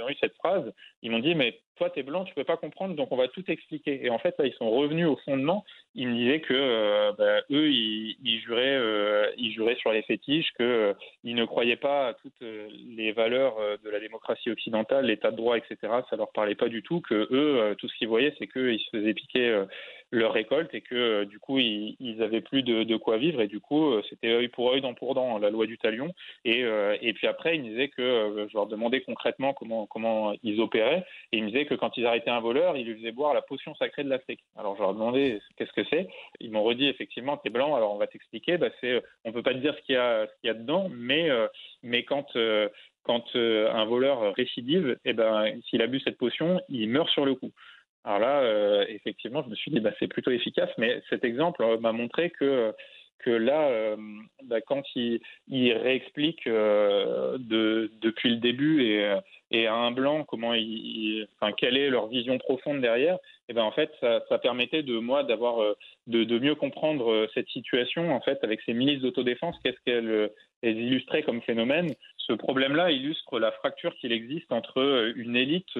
ont 0.00 0.08
eu 0.08 0.16
cette 0.20 0.34
phrase. 0.34 0.72
Ils 1.02 1.10
m'ont 1.10 1.18
dit, 1.18 1.34
mais 1.34 1.58
toi, 1.76 1.90
tu 1.90 2.00
es 2.00 2.02
blanc, 2.02 2.24
tu 2.24 2.34
peux 2.34 2.44
pas 2.44 2.56
comprendre, 2.56 2.94
donc 2.94 3.10
on 3.10 3.16
va 3.16 3.28
tout 3.28 3.44
expliquer. 3.48 4.04
Et 4.04 4.10
en 4.10 4.18
fait, 4.18 4.34
là, 4.38 4.46
ils 4.46 4.54
sont 4.54 4.70
revenus 4.70 5.06
au 5.06 5.16
fondement. 5.24 5.64
Ils 5.94 6.08
me 6.08 6.14
disaient 6.14 6.40
que 6.40 7.12
bah, 7.18 7.40
eux, 7.50 7.70
ils, 7.70 8.40
juraient, 8.40 9.34
ils 9.36 9.52
juraient 9.52 9.76
sur 9.76 9.92
les 9.92 10.02
fétiches, 10.02 10.52
qu'ils 10.56 10.94
ils 11.24 11.34
ne 11.34 11.44
croyaient 11.44 11.76
pas 11.76 12.08
à 12.08 12.14
toutes 12.14 12.40
les 12.40 13.12
valeurs 13.12 13.56
de 13.82 13.90
la 13.90 14.00
démocratie 14.00 14.50
occidentale, 14.50 15.06
l'état 15.06 15.32
de 15.32 15.36
droit, 15.36 15.58
etc. 15.58 15.76
Ça 16.08 16.16
leur 16.16 16.30
parlait 16.32 16.54
pas 16.54 16.68
du 16.68 16.82
tout. 16.82 17.00
Que 17.00 17.28
eux, 17.30 17.74
tout 17.76 17.88
ce 17.88 17.96
qu'ils 17.96 18.08
voyaient, 18.08 18.34
c'est 18.38 18.46
qu'ils 18.46 18.78
se 18.78 18.90
faisaient 18.90 19.14
euh, 19.36 19.66
leur 20.14 20.32
récolte 20.32 20.74
et 20.74 20.80
que 20.80 20.94
euh, 20.94 21.24
du 21.24 21.38
coup 21.38 21.58
ils, 21.58 21.96
ils 22.00 22.22
avaient 22.22 22.40
plus 22.40 22.62
de, 22.62 22.96
quoi 22.96 23.16
vivre 23.18 23.40
et 23.40 23.46
du 23.46 23.60
coup 23.60 23.86
euh, 23.86 24.02
c'était 24.08 24.32
œil 24.32 24.48
pour 24.48 24.72
œil, 24.72 24.80
dent 24.80 24.94
pour 24.94 25.14
dent, 25.14 25.38
la 25.38 25.50
loi 25.50 25.66
du 25.66 25.78
talion. 25.78 26.12
Et, 26.44 26.64
et 27.00 27.12
puis 27.12 27.26
après 27.26 27.56
ils 27.56 27.62
me 27.62 27.68
disaient 27.68 27.88
que 27.88 28.46
je 28.48 28.54
leur 28.54 28.66
demandais 28.66 29.00
concrètement 29.00 29.52
comment 29.52 29.86
comment 29.86 30.32
ils 30.42 30.60
opéraient 30.60 31.04
et 31.32 31.38
ils 31.38 31.44
me 31.44 31.48
disaient 31.48 31.66
que 31.66 31.74
quand 31.74 31.96
ils 31.96 32.06
arrêtaient 32.06 32.30
un 32.30 32.40
voleur, 32.40 32.76
ils 32.76 32.86
lui 32.86 32.96
faisaient 32.96 33.12
boire 33.12 33.34
la 33.34 33.42
potion 33.42 33.74
sacrée 33.74 34.04
de 34.04 34.10
l'Afrique. 34.10 34.40
Alors 34.56 34.76
je 34.76 34.82
leur 34.82 34.94
demandais 34.94 35.40
qu'est-ce 35.56 35.72
que 35.72 35.84
c'est? 35.90 36.08
Ils 36.40 36.50
m'ont 36.50 36.62
redit 36.62 36.86
effectivement 36.86 37.36
t'es 37.36 37.50
blanc, 37.50 37.74
alors 37.74 37.92
on 37.94 37.98
va 37.98 38.06
t'expliquer. 38.06 38.58
Bah, 38.58 38.68
c'est 38.80 39.02
on 39.24 39.32
peut 39.32 39.42
pas 39.42 39.54
te 39.54 39.58
dire 39.58 39.74
ce 39.76 39.82
qu'il 39.82 39.94
y 39.94 39.98
a 39.98 40.26
ce 40.26 40.40
qu'il 40.40 40.48
y 40.48 40.50
a 40.50 40.54
dedans, 40.54 40.88
mais 40.90 41.28
mais 41.82 42.04
quand 42.04 42.36
quand 43.02 43.36
un 43.36 43.84
voleur 43.84 44.34
récidive, 44.34 44.96
eh 45.04 45.12
ben, 45.12 45.60
s'il 45.68 45.82
a 45.82 45.86
bu 45.86 46.00
cette 46.00 46.16
potion, 46.16 46.60
il 46.68 46.88
meurt 46.88 47.08
sur 47.10 47.26
le 47.26 47.34
coup. 47.34 47.52
Alors 48.04 48.18
là, 48.18 48.40
euh, 48.40 48.84
effectivement, 48.88 49.42
je 49.42 49.48
me 49.48 49.54
suis 49.54 49.70
dit, 49.70 49.80
bah, 49.80 49.92
c'est 49.98 50.08
plutôt 50.08 50.30
efficace, 50.30 50.70
mais 50.76 51.02
cet 51.08 51.24
exemple 51.24 51.62
euh, 51.62 51.78
m'a 51.78 51.92
montré 51.92 52.30
que 52.30 52.72
que 53.20 53.30
là, 53.30 53.68
euh, 53.68 53.96
bah, 54.42 54.60
quand 54.60 54.82
il, 54.96 55.18
il 55.48 55.72
réexplique 55.72 56.46
de, 56.46 57.90
depuis 58.02 58.28
le 58.28 58.36
début 58.36 58.82
et, 59.50 59.66
à 59.66 59.74
un 59.74 59.92
blanc 59.92 60.24
comment 60.24 60.52
il, 60.52 61.26
enfin, 61.40 61.54
quelle 61.56 61.78
est 61.78 61.88
leur 61.88 62.08
vision 62.08 62.36
profonde 62.36 62.82
derrière, 62.82 63.14
et 63.14 63.18
eh 63.50 63.52
ben 63.54 63.62
en 63.62 63.72
fait, 63.72 63.90
ça, 64.00 64.38
permettait 64.42 64.82
de 64.82 64.98
moi 64.98 65.22
d'avoir 65.22 65.74
de, 66.06 66.38
mieux 66.38 66.54
comprendre 66.54 67.26
cette 67.32 67.48
situation 67.48 68.12
en 68.14 68.20
fait 68.20 68.42
avec 68.42 68.60
ces 68.66 68.74
milices 68.74 69.00
d'autodéfense, 69.00 69.56
qu'est-ce 69.64 69.80
qu'elles 69.86 70.30
illustraient 70.62 71.22
comme 71.22 71.40
phénomène. 71.40 71.94
Ce 72.18 72.34
problème-là 72.34 72.90
illustre 72.90 73.38
la 73.38 73.52
fracture 73.52 73.94
qu'il 73.94 74.12
existe 74.12 74.52
entre 74.52 75.12
une 75.16 75.36
élite 75.36 75.78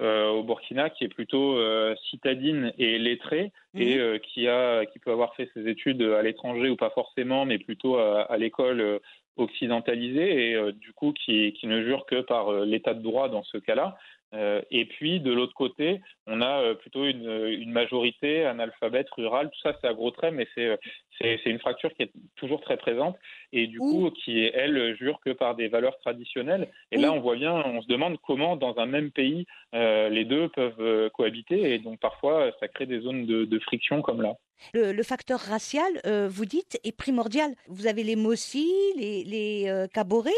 au 0.00 0.42
Burkina 0.42 0.90
qui 0.90 1.04
est 1.04 1.08
plutôt 1.08 1.56
euh, 1.56 1.94
citadine 2.08 2.72
et 2.78 2.98
lettrée 2.98 3.52
et 3.74 3.96
mhm. 3.96 4.00
euh, 4.00 4.18
qui 4.18 4.48
a 4.48 4.86
qui 4.86 4.98
peut 4.98 5.12
avoir 5.12 5.34
fait 5.34 5.50
ses 5.54 5.68
études 5.68 6.02
à 6.02 6.22
l'étranger 6.22 6.68
ou 6.68 6.76
pas 6.76 6.90
forcément 6.90 7.44
mais 7.44 7.58
plutôt 7.58 7.96
à, 7.96 8.36
l'école 8.38 9.00
occidentalisée 9.36 10.50
et 10.50 10.72
du 10.72 10.92
coup 10.92 11.12
qui, 11.12 11.52
qui 11.52 11.66
ne 11.66 11.82
jure 11.82 12.06
que 12.06 12.20
par 12.20 12.52
l'état 12.64 12.94
de 12.94 13.02
droit 13.02 13.28
dans 13.28 13.42
ce 13.42 13.58
cas-là 13.58 13.96
euh, 14.32 14.62
et 14.70 14.84
puis 14.84 15.20
de 15.20 15.32
l'autre 15.32 15.54
côté, 15.54 16.00
on 16.26 16.40
a 16.40 16.62
euh, 16.62 16.74
plutôt 16.74 17.04
une, 17.04 17.28
une, 17.48 17.72
majorité 17.72 18.44
analphabète 18.44 19.10
rurale. 19.10 19.50
Tout 19.50 19.60
ça, 19.60 19.76
c'est 19.80 19.88
à 19.88 19.94
gros 19.94 20.12
traits, 20.12 20.34
mais 20.34 20.46
c'est 20.54 20.78
c'est 21.20 21.50
une 21.50 21.58
fracture 21.58 21.92
qui 21.94 22.04
est 22.04 22.12
toujours 22.36 22.60
très 22.60 22.76
présente 22.76 23.16
et 23.52 23.66
du 23.66 23.78
coup 23.78 24.10
qui 24.10 24.40
elle 24.54 24.96
jure 24.96 25.20
que 25.24 25.30
par 25.30 25.54
des 25.54 25.68
valeurs 25.68 25.98
traditionnelles. 25.98 26.70
Et 26.92 26.96
là, 26.96 27.12
on 27.12 27.20
voit 27.20 27.36
bien, 27.36 27.52
on 27.52 27.82
se 27.82 27.86
demande 27.88 28.16
comment 28.26 28.56
dans 28.56 28.78
un 28.78 28.86
même 28.86 29.10
pays 29.10 29.46
euh, 29.74 30.08
les 30.08 30.24
deux 30.24 30.48
peuvent 30.48 31.10
cohabiter 31.10 31.74
et 31.74 31.78
donc 31.78 32.00
parfois 32.00 32.50
ça 32.60 32.68
crée 32.68 32.86
des 32.86 33.00
zones 33.00 33.26
de, 33.26 33.44
de 33.44 33.58
friction 33.58 34.02
comme 34.02 34.22
là. 34.22 34.36
Le, 34.74 35.02
facteur 35.02 35.40
racial, 35.40 35.90
euh, 36.06 36.28
vous 36.30 36.44
dites, 36.44 36.78
est 36.84 36.92
primordial. 36.92 37.54
Vous 37.68 37.86
avez 37.86 38.02
les 38.02 38.16
Mossi, 38.16 38.70
les, 38.96 39.24
les 39.24 39.68
euh, 39.68 39.86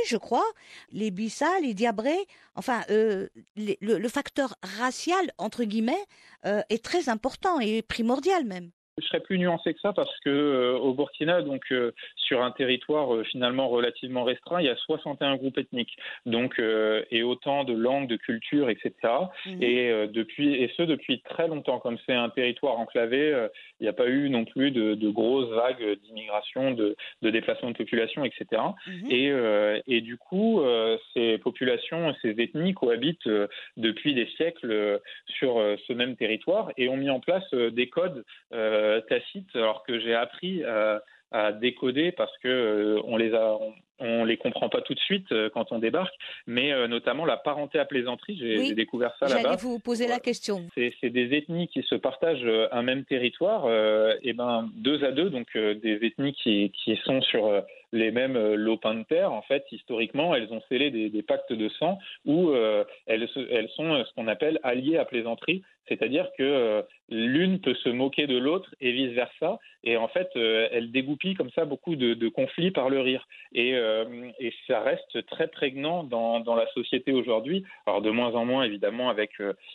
je 0.06 0.16
crois, 0.16 0.46
les 0.92 1.10
Bissa, 1.10 1.60
les 1.60 1.74
Diabré. 1.74 2.16
Enfin, 2.54 2.82
euh, 2.90 3.28
le, 3.56 4.08
facteur 4.08 4.54
racial, 4.78 5.32
entre 5.38 5.64
guillemets, 5.64 6.04
est 6.44 6.84
très 6.84 7.08
important 7.08 7.60
et 7.60 7.82
primordial 7.82 8.44
même. 8.44 8.70
Je 9.02 9.08
serais 9.08 9.20
plus 9.20 9.38
nuancé 9.38 9.74
que 9.74 9.80
ça 9.80 9.92
parce 9.92 10.16
que 10.20 10.30
euh, 10.30 10.78
au 10.78 10.94
Burkina, 10.94 11.42
donc 11.42 11.64
euh, 11.72 11.92
sur 12.16 12.42
un 12.42 12.50
territoire 12.52 13.14
euh, 13.14 13.24
finalement 13.24 13.68
relativement 13.68 14.24
restreint, 14.24 14.60
il 14.60 14.66
y 14.66 14.70
a 14.70 14.76
61 14.76 15.36
groupes 15.36 15.58
ethniques, 15.58 15.96
donc 16.26 16.60
et 17.10 17.22
autant 17.22 17.64
de 17.64 17.72
langues, 17.72 18.08
de 18.08 18.16
cultures, 18.16 18.70
etc. 18.70 18.92
Mhm. 19.46 19.62
Et 19.62 20.08
depuis 20.08 20.54
et 20.54 20.70
ce 20.76 20.82
depuis 20.82 21.20
très 21.22 21.48
longtemps, 21.48 21.78
comme 21.78 21.98
c'est 22.06 22.14
un 22.14 22.28
territoire 22.28 22.78
enclavé, 22.78 23.48
il 23.80 23.82
n'y 23.82 23.88
a 23.88 23.92
pas 23.92 24.08
eu 24.08 24.28
non 24.28 24.44
plus 24.44 24.70
de, 24.70 24.94
de 24.94 25.10
grosses 25.10 25.48
vagues 25.50 25.98
d'immigration, 26.04 26.72
de, 26.72 26.96
de, 27.22 27.30
déplacement 27.30 27.70
de 27.70 27.76
population, 27.76 28.24
etc. 28.24 28.62
Et, 29.10 29.30
mhm. 29.30 29.82
et 29.86 30.00
du 30.00 30.16
coup, 30.16 30.62
ces 31.14 31.38
populations, 31.38 32.14
ces 32.22 32.30
ethnies 32.38 32.74
cohabitent 32.74 33.28
depuis 33.76 34.14
des 34.14 34.26
siècles 34.36 35.00
sur 35.26 35.54
ce 35.86 35.92
même 35.92 36.16
territoire 36.16 36.70
et 36.76 36.88
ont 36.88 36.96
mis 36.96 37.10
en 37.10 37.20
place 37.20 37.52
des 37.52 37.88
codes. 37.88 38.24
Euh, 38.52 38.91
tacite, 39.00 39.48
alors 39.54 39.82
que 39.84 39.98
j'ai 40.00 40.14
appris 40.14 40.62
euh, 40.64 40.98
à 41.30 41.52
décoder 41.52 42.12
parce 42.12 42.36
que 42.38 42.48
euh, 42.48 43.00
on 43.04 43.16
les 43.16 43.34
a, 43.34 43.56
on, 43.98 44.24
les 44.24 44.36
comprend 44.36 44.68
pas 44.68 44.82
tout 44.82 44.94
de 44.94 45.00
suite 45.00 45.28
quand 45.54 45.72
on 45.72 45.78
débarque, 45.78 46.14
mais 46.46 46.88
notamment 46.88 47.24
la 47.24 47.36
parenté 47.36 47.78
à 47.78 47.84
plaisanterie, 47.84 48.36
j'ai 48.36 48.74
découvert 48.74 49.14
ça 49.18 49.28
là-bas. 49.28 49.42
J'allais 49.42 49.56
vous 49.56 49.78
poser 49.78 50.06
la 50.06 50.18
question. 50.18 50.66
C'est 50.74 51.10
des 51.10 51.34
ethnies 51.36 51.68
qui 51.68 51.82
se 51.82 51.94
partagent 51.94 52.46
un 52.72 52.82
même 52.82 53.04
territoire, 53.04 53.66
et 54.22 54.32
ben 54.32 54.68
deux 54.74 55.04
à 55.04 55.12
deux, 55.12 55.30
donc 55.30 55.56
des 55.56 55.98
ethnies 56.02 56.34
qui, 56.34 56.72
qui 56.72 56.96
sont 57.04 57.22
sur 57.22 57.62
les 57.92 58.10
mêmes 58.10 58.54
lopins 58.54 58.94
de 58.94 59.04
terre, 59.04 59.32
en 59.32 59.42
fait, 59.42 59.64
historiquement, 59.70 60.34
elles 60.34 60.52
ont 60.52 60.62
scellé 60.68 60.90
des, 60.90 61.22
pactes 61.22 61.52
de 61.52 61.68
sang 61.68 61.98
où 62.24 62.52
elles, 63.06 63.28
elles 63.50 63.68
sont 63.70 64.04
ce 64.04 64.12
qu'on 64.14 64.28
appelle 64.28 64.58
alliées 64.62 64.96
à 64.96 65.04
plaisanterie, 65.04 65.62
c'est-à-dire 65.88 66.28
que 66.38 66.42
euh, 66.42 66.82
l'une 67.08 67.60
peut 67.60 67.74
se 67.74 67.88
moquer 67.88 68.26
de 68.26 68.38
l'autre 68.38 68.74
et 68.80 68.92
vice-versa. 68.92 69.58
Et 69.84 69.96
en 69.96 70.08
fait, 70.08 70.30
euh, 70.36 70.68
elle 70.70 70.92
dégoupille 70.92 71.34
comme 71.34 71.50
ça 71.50 71.64
beaucoup 71.64 71.96
de, 71.96 72.28
conflits 72.28 72.70
par 72.70 72.88
le 72.88 73.00
rire. 73.00 73.26
Euh, 73.56 74.30
et, 74.38 74.52
ça 74.66 74.80
reste 74.80 75.26
très 75.26 75.48
prégnant 75.48 76.04
dans, 76.04 76.54
la 76.54 76.66
société 76.72 77.12
aujourd'hui. 77.12 77.64
Alors 77.86 78.00
de 78.00 78.10
moins 78.10 78.32
en 78.34 78.44
moins, 78.44 78.64
évidemment, 78.64 79.10
avec, 79.10 79.32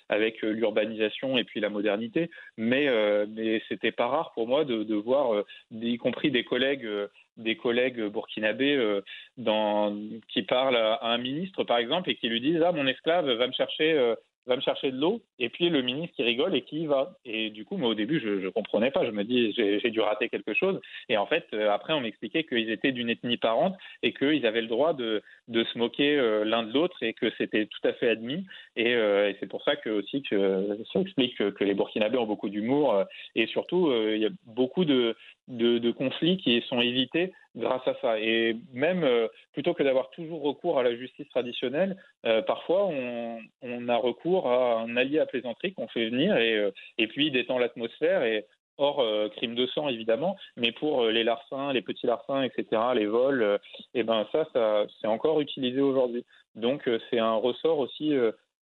avec 0.10 0.42
l'urbanisation 0.42 1.38
et 1.38 1.44
puis 1.44 1.60
la 1.60 1.70
modernité. 1.70 2.30
Mais, 2.56 2.88
mais 3.28 3.62
c'était 3.68 3.92
pas 3.92 4.08
rare 4.08 4.32
pour 4.34 4.48
moi 4.48 4.64
de, 4.64 4.96
voir, 4.96 5.44
y 5.72 5.98
compris 5.98 6.32
des 6.32 6.44
collègues 6.44 6.88
des 7.38 7.56
collègues 7.56 8.02
burkinabés 8.08 9.02
dans, 9.38 9.96
qui 10.28 10.44
parlent 10.44 10.76
à 10.76 11.06
un 11.08 11.18
ministre, 11.18 11.64
par 11.64 11.78
exemple, 11.78 12.10
et 12.10 12.16
qui 12.16 12.30
lui 12.30 12.42
disent 12.42 12.62
Ah, 12.62 12.72
mon 12.72 12.88
esclave 12.88 13.30
va 13.30 13.48
me 13.48 13.54
chercher 13.54 14.16
va 14.48 14.56
me 14.56 14.62
chercher 14.62 14.92
de 14.92 14.98
l'eau, 14.98 15.22
et 15.40 15.50
puis 15.50 15.70
le 15.70 15.82
ministre 15.82 16.16
qui 16.16 16.24
rigole 16.24 16.56
et 16.56 16.62
qui 16.62 16.82
y 16.82 16.86
va. 16.88 17.18
Et 17.26 17.50
du 17.50 17.66
coup, 17.66 17.78
moi 17.78 17.90
au 17.90 17.94
début, 17.94 18.20
je 18.20 18.46
ne 18.46 18.50
comprenais 18.50 18.92
pas, 18.92 19.06
je 19.06 19.12
me 19.12 19.24
dis, 19.24 19.54
j'ai 19.54 19.92
dû 19.92 20.00
rater 20.00 20.30
quelque 20.30 20.54
chose. 20.54 20.80
Et 21.10 21.18
en 21.18 21.26
fait, 21.26 21.46
euh, 21.54 21.70
après, 21.70 21.94
on 21.94 22.00
m'expliquait 22.00 22.46
qu'ils 22.46 22.72
étaient 22.72 22.94
d'une 22.94 23.10
ethnie 23.10 23.38
parente 23.38 23.76
et 24.04 24.14
qu'ils 24.14 24.46
avaient 24.46 24.62
le 24.62 24.68
droit 24.68 24.94
de, 24.94 25.22
se 25.50 25.78
moquer 25.78 26.18
euh, 26.18 26.46
l'un 26.46 26.64
de 26.64 26.74
l'autre 26.74 27.04
et 27.04 27.14
que 27.14 27.30
c'était 27.38 27.66
tout 27.66 27.86
à 27.86 27.94
fait 27.94 28.10
admis. 28.10 28.46
Et, 28.76 28.96
euh, 28.96 29.30
et 29.30 29.38
c'est 29.40 29.48
pour 29.48 29.64
ça 29.64 29.76
que 29.76 29.90
aussi 29.90 30.24
que 30.24 30.80
ça 30.94 31.02
explique 31.02 31.38
que, 31.38 31.64
les 31.68 31.74
Burkinabés 31.74 32.18
ont 32.18 32.26
beaucoup 32.26 32.50
d'humour 32.50 33.04
et 33.36 33.46
surtout, 33.48 33.92
il 33.92 34.22
y 34.22 34.26
a 34.26 34.30
beaucoup 34.46 34.86
de, 34.86 35.18
de, 35.48 35.92
conflits 35.92 36.38
qui 36.38 36.62
sont 36.68 36.82
évités 36.82 37.34
grâce 37.56 37.88
à 37.88 37.96
ça. 38.02 38.20
Et 38.20 38.58
même 38.74 39.08
plutôt 39.54 39.74
que 39.74 39.84
d'avoir 39.84 40.10
toujours 40.12 40.42
recours 40.42 40.80
à 40.80 40.84
la 40.84 40.96
justice 40.96 41.28
traditionnelle, 41.30 41.98
parfois 42.46 42.88
on, 42.88 43.90
a 43.90 43.96
recours 43.96 44.52
à 44.52 44.82
un 44.82 44.98
allié 44.98 45.20
à 45.20 45.26
plaisanterie 45.26 45.74
qu'on 45.74 45.88
fait 45.88 46.10
venir 46.10 46.38
et, 46.38 46.72
et 46.98 47.08
puis 47.08 47.32
détend 47.32 47.58
l'atmosphère 47.58 48.24
et 48.24 48.46
hors 48.78 49.02
euh, 49.02 49.30
crime 49.30 49.56
de 49.56 49.66
sang 49.68 49.90
évidemment, 49.90 50.38
mais 50.56 50.72
pour 50.72 51.04
euh, 51.04 51.12
les 51.12 51.24
larcins, 51.24 51.74
les 51.74 51.82
petits 51.82 52.08
larcins, 52.08 52.44
etc., 52.44 52.82
les 52.96 53.06
vols, 53.06 53.42
et 53.42 53.46
euh, 53.46 53.58
eh 53.96 54.04
ben 54.04 54.28
ça, 54.32 54.48
ça 54.54 54.86
c'est 55.02 55.08
encore 55.08 55.42
utilisé 55.42 55.82
aujourd'hui. 55.82 56.26
Donc 56.56 56.90
c'est 57.10 57.20
un 57.20 57.36
ressort 57.36 57.78
aussi 57.78 58.16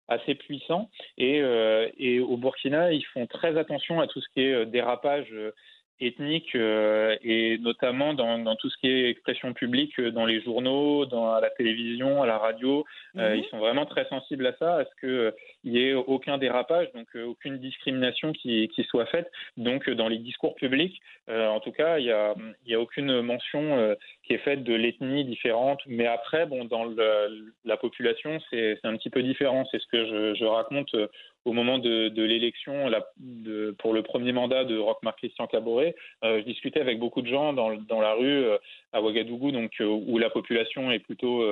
assez 0.09 0.35
puissant. 0.35 0.91
Et, 1.17 1.43
et, 1.97 2.19
au 2.19 2.37
Burkina, 2.37 2.93
ils 2.93 3.05
font 3.05 3.29
très 3.29 3.57
attention 3.57 4.01
à 4.01 4.09
tout 4.09 4.21
ce 4.21 4.29
qui 4.31 4.41
est 4.41 4.67
dérapage 4.67 5.33
ethnique 6.01 6.55
euh, 6.55 7.17
et 7.23 7.59
notamment 7.59 8.15
dans, 8.15 8.39
dans, 8.39 8.57
tout 8.57 8.69
ce 8.69 8.77
qui 8.79 8.89
est 8.89 9.11
expression 9.11 9.53
publique 9.53 9.99
euh, 9.99 10.11
dans 10.11 10.27
les 10.27 10.43
journaux, 10.43 11.07
dans 11.07 11.33
à 11.33 11.41
la 11.41 11.51
télévision, 11.51 12.23
à 12.23 12.27
la 12.27 12.39
radio. 12.39 12.85
Euh, 13.17 13.31
mhm. 13.35 13.43
ils 13.43 13.49
sont 13.49 13.59
vraiment 13.59 13.87
très 13.87 14.07
sensibles 14.09 14.47
à 14.47 14.55
ça, 14.59 14.77
à 14.79 14.85
ce 14.85 15.01
qu'il 15.01 15.73
n'y 15.73 15.79
ait 15.79 15.95
aucun 15.95 16.39
dérapage, 16.39 16.89
donc 16.95 17.07
aucune 17.15 17.59
discrimination 17.59 18.33
qui, 18.33 18.69
qui, 18.69 18.85
soit 18.85 19.07
faite. 19.07 19.31
Donc 19.57 19.89
dans 19.89 20.09
les 20.09 20.19
discours 20.19 20.55
publics, 20.55 21.01
en 21.29 21.61
tout 21.61 21.73
cas, 21.73 21.99
il 21.99 22.05
n'y 22.05 22.11
a, 22.11 22.35
y 22.67 22.75
a 22.75 22.81
aucune 22.81 23.21
mention 23.23 23.95
qui 24.27 24.35
est 24.35 24.39
faite 24.39 24.65
de 24.65 24.75
l'ethnie 24.75 25.25
différente. 25.25 25.81
Mais 25.87 26.07
après, 26.07 26.47
bon, 26.47 26.65
dans 26.65 26.85
la 27.65 27.77
population, 27.77 28.41
c'est 28.51 28.79
un 28.85 28.97
petit 28.97 29.11
peu 29.11 29.23
différent. 29.23 29.65
C'est 29.71 29.81
ce 29.81 29.87
que 29.87 30.07
je, 30.07 30.35
je 30.35 30.45
raconte 30.45 30.95
au 31.45 31.53
moment 31.53 31.79
de, 31.79 32.09
de 32.09 32.23
l'élection 32.23 32.91
pour 33.79 33.93
le 33.93 34.03
premier 34.03 34.33
mandat 34.33 34.65
de 34.65 34.79
Roch-Marc 34.79 35.19
Christian 35.19 35.47
Caboret, 35.47 35.95
euh, 36.25 36.41
je 36.41 36.45
discutais 36.45 36.81
avec 36.81 36.99
beaucoup 36.99 37.23
de 37.23 37.29
gens 37.29 37.53
dans, 37.53 37.75
dans 37.75 38.01
la 38.01 38.15
rue 38.15 38.45
euh, 38.45 38.57
à 38.93 39.03
Ouagadougou, 39.03 39.51
donc 39.51 39.73
euh, 39.81 39.87
où 39.87 40.19
la 40.19 40.31
population 40.31 40.91
est 40.91 41.01
plutôt 41.01 41.45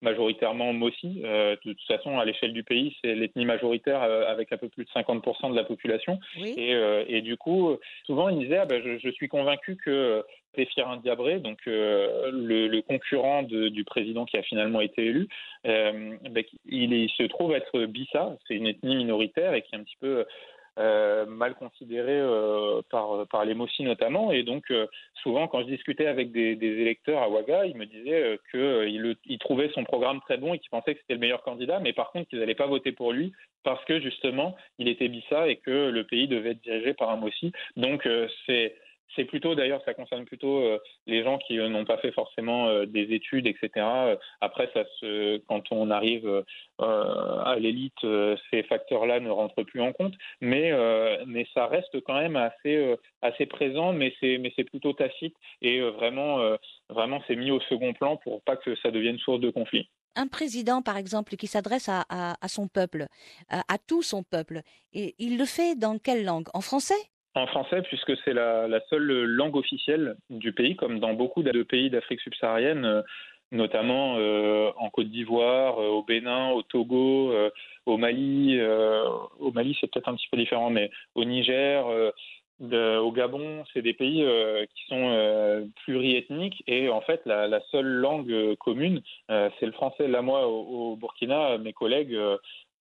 majoritairement 0.00 0.72
Mossi. 0.72 1.20
de 1.20 1.56
toute 1.56 1.80
façon, 1.86 2.18
à 2.18 2.24
l'échelle 2.24 2.52
du 2.52 2.62
pays, 2.62 2.96
c'est 3.02 3.14
l'ethnie 3.14 3.44
majoritaire 3.44 4.02
avec 4.02 4.52
un 4.52 4.56
peu 4.56 4.68
plus 4.68 4.84
de 4.84 4.90
50% 4.90 5.50
de 5.50 5.56
la 5.56 5.64
population. 5.64 6.18
Et, 6.36 6.72
et, 7.08 7.20
du 7.22 7.36
coup, 7.36 7.76
souvent 8.04 8.28
ils 8.28 8.38
disaient 8.38 8.58
ah 8.58 8.66
ben, 8.66 8.82
je, 8.82 8.98
je, 8.98 9.10
suis 9.10 9.28
convaincu 9.28 9.76
que 9.76 10.24
Péfirin 10.54 10.96
Diabré, 10.98 11.38
donc 11.38 11.58
euh, 11.66 12.30
le, 12.32 12.80
concurrent 12.82 13.42
du 13.42 13.84
président 13.84 14.24
qui 14.24 14.36
a 14.36 14.42
finalement 14.42 14.80
été 14.80 15.06
élu, 15.06 15.28
euh, 15.66 16.16
ben, 16.30 16.44
il, 16.66 17.10
se 17.10 17.24
trouve 17.24 17.54
être 17.54 17.84
Bissa, 17.86 18.36
c'est 18.46 18.54
une 18.54 18.66
ethnie 18.66 18.96
minoritaire 18.96 19.54
et 19.54 19.62
qui 19.62 19.74
est 19.74 19.78
un 19.78 19.82
petit 19.82 19.96
peu 20.00 20.24
euh, 20.78 21.26
mal 21.26 21.54
considérée 21.54 22.20
par, 22.90 23.44
les 23.44 23.54
Mossi 23.54 23.82
notamment. 23.84 24.32
Et 24.32 24.42
donc, 24.42 24.72
souvent, 25.22 25.46
quand 25.48 25.60
je 25.60 25.66
discutais 25.66 26.06
avec 26.06 26.32
des, 26.32 26.56
électeurs 26.60 27.22
à 27.22 27.28
Ouaga, 27.28 27.66
ils 27.66 27.76
me 27.76 27.86
disaient 27.86 28.38
qu'ils 28.50 29.16
il 29.26 29.38
trouvaient 29.38 29.70
son 29.74 29.84
programme 29.84 30.20
très 30.22 30.36
bon 30.36 30.54
et 30.54 30.58
qu'ils 30.58 30.70
pensaient 30.70 30.94
que 30.94 31.00
c'était 31.00 31.14
le 31.14 31.20
meilleur 31.20 31.42
candidat, 31.42 31.80
mais 31.80 31.92
par 31.92 32.10
contre 32.10 32.28
qu'ils 32.28 32.38
n'allaient 32.38 32.54
pas 32.54 32.66
voter 32.66 32.92
pour 32.92 33.12
lui 33.12 33.32
parce 33.62 33.84
que 33.86 34.00
justement, 34.00 34.56
il 34.78 34.88
était 34.88 35.08
Bissa 35.08 35.48
et 35.48 35.56
que 35.56 35.88
le 35.90 36.04
pays 36.04 36.28
devait 36.28 36.50
être 36.50 36.62
dirigé 36.62 36.92
par 36.94 37.10
un 37.10 37.16
Mossi. 37.16 37.52
Donc, 37.76 38.06
c'est 38.46 38.74
c'est 39.14 39.24
plutôt, 39.24 39.54
d'ailleurs, 39.54 39.82
ça 39.84 39.94
concerne 39.94 40.24
plutôt 40.24 40.58
euh, 40.58 40.78
les 41.06 41.22
gens 41.22 41.38
qui 41.38 41.58
euh, 41.58 41.68
n'ont 41.68 41.84
pas 41.84 41.98
fait 41.98 42.12
forcément 42.12 42.68
euh, 42.68 42.86
des 42.86 43.12
études, 43.14 43.46
etc. 43.46 43.86
après, 44.40 44.70
ça 44.74 44.84
quand 45.48 45.72
on 45.72 45.90
arrive 45.90 46.44
à 46.78 47.56
l'élite, 47.58 48.06
ces 48.50 48.62
facteurs-là 48.64 49.20
ne 49.20 49.30
rentrent 49.30 49.62
plus 49.62 49.80
en 49.80 49.92
compte, 49.92 50.14
mais 50.40 50.70
ça 51.54 51.66
reste 51.66 52.00
quand 52.02 52.18
même 52.18 52.36
assez 52.36 53.46
présent, 53.46 53.92
mais 53.92 54.14
c'est 54.20 54.64
plutôt 54.64 54.92
tacite 54.92 55.34
et 55.62 55.80
vraiment 55.80 56.56
vraiment 56.88 57.22
c'est 57.26 57.36
mis 57.36 57.50
au 57.50 57.60
second 57.60 57.92
plan 57.92 58.16
pour 58.18 58.42
pas 58.42 58.56
que 58.56 58.76
ça 58.76 58.90
devienne 58.90 59.18
source 59.18 59.40
de 59.40 59.50
conflit. 59.50 59.88
Un 60.16 60.28
président, 60.28 60.82
par 60.82 60.96
exemple, 60.96 61.36
qui 61.36 61.46
s'adresse 61.46 61.88
à, 61.88 62.04
à, 62.08 62.48
son 62.48 62.68
peuple, 62.68 63.06
à, 63.48 63.78
tout 63.78 64.02
son 64.02 64.22
peuple, 64.22 64.60
et 64.92 65.14
il 65.18 65.38
le 65.38 65.44
fait 65.44 65.76
dans 65.76 65.98
quelle 65.98 66.24
langue? 66.24 66.48
En 66.54 66.60
français? 66.60 66.94
En 67.34 67.46
français, 67.46 67.82
puisque 67.82 68.16
c'est 68.24 68.32
la, 68.32 68.80
seule 68.88 69.24
langue 69.24 69.56
officielle 69.56 70.16
du 70.30 70.52
pays, 70.52 70.76
comme 70.76 71.00
dans 71.00 71.14
beaucoup 71.14 71.42
de 71.42 71.62
pays 71.62 71.90
d'Afrique 71.90 72.20
subsaharienne, 72.20 72.84
euh, 72.84 73.02
notamment 73.50 74.16
euh, 74.18 74.70
en 74.76 74.88
Côte 74.90 75.08
d'Ivoire, 75.08 75.78
euh, 75.80 75.88
au 75.88 76.02
Bénin, 76.02 76.50
au 76.50 76.62
Togo, 76.62 77.34
au 77.86 77.96
Mali. 77.96 78.60
au 79.40 79.52
Mali, 79.52 79.76
c'est 79.80 79.90
peut-être 79.90 80.08
un 80.08 80.14
petit 80.14 80.28
peu 80.30 80.36
différent, 80.36 80.70
mais 80.70 80.90
au 81.14 81.24
Niger, 81.24 81.84
au 82.60 83.12
Gabon, 83.12 83.64
c'est 83.72 83.82
des 83.82 83.94
pays 83.94 84.24
qui 84.74 84.86
sont 84.86 85.70
pluriethniques 85.84 86.62
et 86.66 86.88
en 86.88 87.00
fait 87.00 87.20
la, 87.26 87.60
seule 87.70 87.86
langue 87.86 88.54
commune, 88.56 89.02
c'est 89.28 89.66
le 89.66 89.72
français. 89.72 90.08
Là, 90.08 90.22
moi, 90.22 90.46
au 90.48 90.96
Burkina, 90.96 91.58
mes 91.58 91.72
collègues 91.72 92.18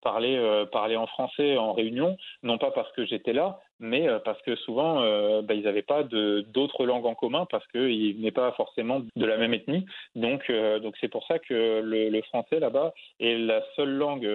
parler 0.02 0.96
en 0.96 1.08
français 1.08 1.58
en 1.58 1.74
réunion, 1.74 2.18
non 2.44 2.58
pas 2.58 2.72
parce 2.72 2.92
que 2.94 3.06
j'étais 3.06 3.34
là, 3.34 3.60
mais 3.84 4.08
euh, 4.08 4.18
parce 4.20 4.42
que 4.42 4.56
souvent, 4.56 5.02
euh, 5.02 5.42
bah, 5.42 5.54
ils 5.54 5.64
n'avaient 5.64 5.82
pas 5.82 6.04
d'autres 6.04 6.86
langues 6.86 7.06
en 7.06 7.16
commun 7.16 7.46
parce 7.52 7.68
qu'ils 7.68 8.16
venaient 8.16 8.32
pas 8.32 8.52
forcément 8.54 9.02
de 9.16 9.26
la 9.26 9.38
même 9.38 9.54
ethnie. 9.54 9.86
Donc, 10.16 10.52
donc 10.82 10.96
c'est 11.00 11.10
pour 11.10 11.26
ça 11.28 11.38
que 11.38 11.82
le, 11.84 12.22
français 12.24 12.60
là-bas 12.60 12.94
est 13.20 13.38
la 13.38 13.62
seule 13.76 13.92
langue, 13.92 14.28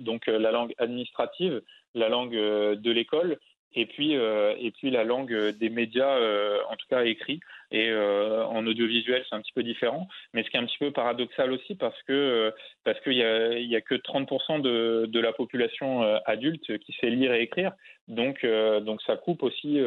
donc 0.00 0.26
la 0.26 0.52
langue 0.52 0.74
administrative, 0.78 1.62
la 1.94 2.08
langue 2.08 2.34
de 2.34 2.90
l'école 2.90 3.38
et 3.74 3.86
puis 3.86 4.16
euh, 4.16 4.54
et 4.58 4.70
puis 4.70 4.90
la 4.90 5.04
langue 5.04 5.34
des 5.58 5.68
médias, 5.68 6.16
euh, 6.16 6.58
en 6.70 6.76
tout 6.76 6.86
cas 6.88 7.04
écrit, 7.04 7.40
et 7.74 7.90
euh, 7.90 8.46
en 8.46 8.64
audiovisuel 8.66 9.24
c'est 9.28 9.34
un 9.34 9.40
petit 9.40 9.52
peu 9.52 9.64
différent, 9.64 10.06
mais 10.32 10.44
ce 10.44 10.50
qui 10.50 10.56
est 10.56 10.60
un 10.60 10.66
petit 10.66 10.78
peu 10.78 10.92
paradoxal 10.92 11.52
aussi 11.52 11.74
parce 11.74 12.00
que 12.04 12.52
parce 12.84 13.00
qu'il 13.00 13.14
y 13.14 13.24
a 13.24 13.58
y 13.58 13.74
a 13.74 13.80
que 13.80 13.96
30% 13.96 14.60
de, 14.62 15.06
de 15.06 15.20
la 15.20 15.32
population 15.32 16.02
adulte 16.24 16.78
qui 16.78 16.92
sait 17.00 17.10
lire 17.10 17.32
et 17.34 17.42
écrire, 17.42 17.72
donc 18.06 18.46
donc 18.82 19.02
ça 19.02 19.16
coupe 19.16 19.42
aussi 19.42 19.80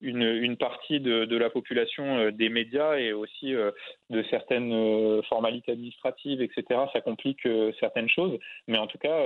une 0.00 0.22
une 0.22 0.56
partie 0.56 0.98
de, 0.98 1.26
de 1.26 1.36
la 1.36 1.48
population 1.48 2.30
des 2.30 2.48
médias 2.48 2.96
et 2.96 3.12
aussi 3.12 3.52
de 3.52 4.24
certaines 4.30 5.22
formalités 5.28 5.72
administratives, 5.72 6.42
etc. 6.42 6.64
Ça 6.92 7.00
complique 7.00 7.46
certaines 7.78 8.08
choses, 8.08 8.36
mais 8.66 8.78
en 8.78 8.88
tout 8.88 8.98
cas 8.98 9.18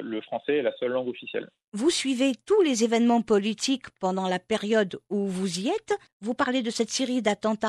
le 0.00 0.20
français 0.22 0.56
est 0.56 0.62
la 0.62 0.72
seule 0.80 0.90
langue 0.90 1.08
officielle. 1.08 1.48
Vous 1.72 1.90
suivez 1.90 2.32
tous 2.46 2.62
les 2.62 2.82
événements 2.82 3.22
politiques 3.22 3.90
pendant 4.00 4.28
la 4.28 4.40
période 4.40 4.98
où 5.08 5.26
vous 5.26 5.60
y 5.60 5.68
êtes. 5.68 5.96
Vous 6.20 6.34
parlez 6.34 6.62
de 6.62 6.70
cette 6.70 6.90
série 6.90 7.22
d'attentats 7.22 7.59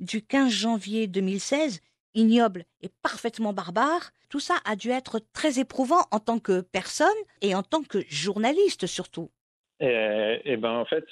du 0.00 0.24
15 0.24 0.50
janvier 0.50 1.06
2016, 1.06 1.80
ignoble 2.14 2.64
et 2.82 2.88
parfaitement 3.02 3.52
barbare. 3.52 4.10
Tout 4.28 4.40
ça 4.40 4.54
a 4.64 4.76
dû 4.76 4.90
être 4.90 5.20
très 5.32 5.58
éprouvant 5.58 6.04
en 6.10 6.18
tant 6.18 6.38
que 6.38 6.60
personne 6.60 7.08
et 7.40 7.54
en 7.54 7.62
tant 7.62 7.82
que 7.82 7.98
journaliste 8.08 8.86
surtout. 8.86 9.30
Eh, 9.80 10.40
eh 10.44 10.56
ben 10.56 10.70
en 10.70 10.84
fait, 10.84 11.04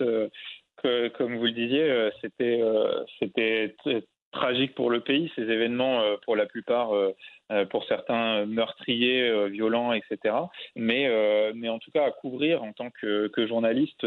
euh, 0.85 1.11
comme 1.11 1.37
vous 1.37 1.45
le 1.45 1.53
disiez, 1.53 1.83
euh, 1.83 2.11
c'était 2.23 2.61
euh, 2.63 4.01
tragique 4.33 4.75
pour 4.75 4.91
le 4.91 5.01
pays. 5.01 5.31
Ces 5.35 5.43
événements, 5.43 6.03
pour 6.25 6.37
la 6.37 6.47
plupart, 6.47 6.93
pour 7.71 7.85
certains 7.85 8.47
meurtriers 8.47 9.29
euh, 9.29 9.47
violents, 9.49 9.93
etc. 9.93 10.35
Mais, 10.77 11.07
euh, 11.09 11.53
mais 11.55 11.69
en 11.69 11.79
tout 11.79 11.91
cas, 11.91 12.05
à 12.05 12.11
couvrir 12.11 12.63
en 12.63 12.73
tant 12.73 12.91
que, 12.91 13.29
que 13.29 13.47
journaliste, 13.47 14.07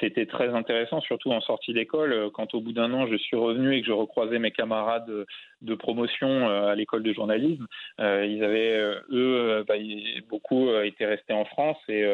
c'était 0.00 0.26
très 0.26 0.48
intéressant, 0.48 1.00
surtout 1.00 1.30
en 1.32 1.40
sortie 1.40 1.72
d'école. 1.72 2.30
Quand 2.32 2.54
au 2.54 2.60
bout 2.60 2.72
d'un 2.72 2.92
an, 2.92 3.06
je 3.06 3.16
suis 3.16 3.36
revenu 3.36 3.76
et 3.76 3.80
que 3.80 3.86
je 3.86 3.92
recroisais 3.92 4.38
mes 4.38 4.50
camarades 4.50 5.10
de 5.60 5.74
promotion 5.74 6.48
à 6.48 6.74
l'école 6.74 7.02
de 7.02 7.12
journalisme, 7.12 7.66
ils 7.98 8.42
avaient, 8.44 8.78
eux, 9.10 9.64
bah, 9.66 9.74
beaucoup 10.28 10.70
étaient 10.82 11.06
restés 11.06 11.32
en 11.32 11.44
France 11.44 11.78
et, 11.88 12.06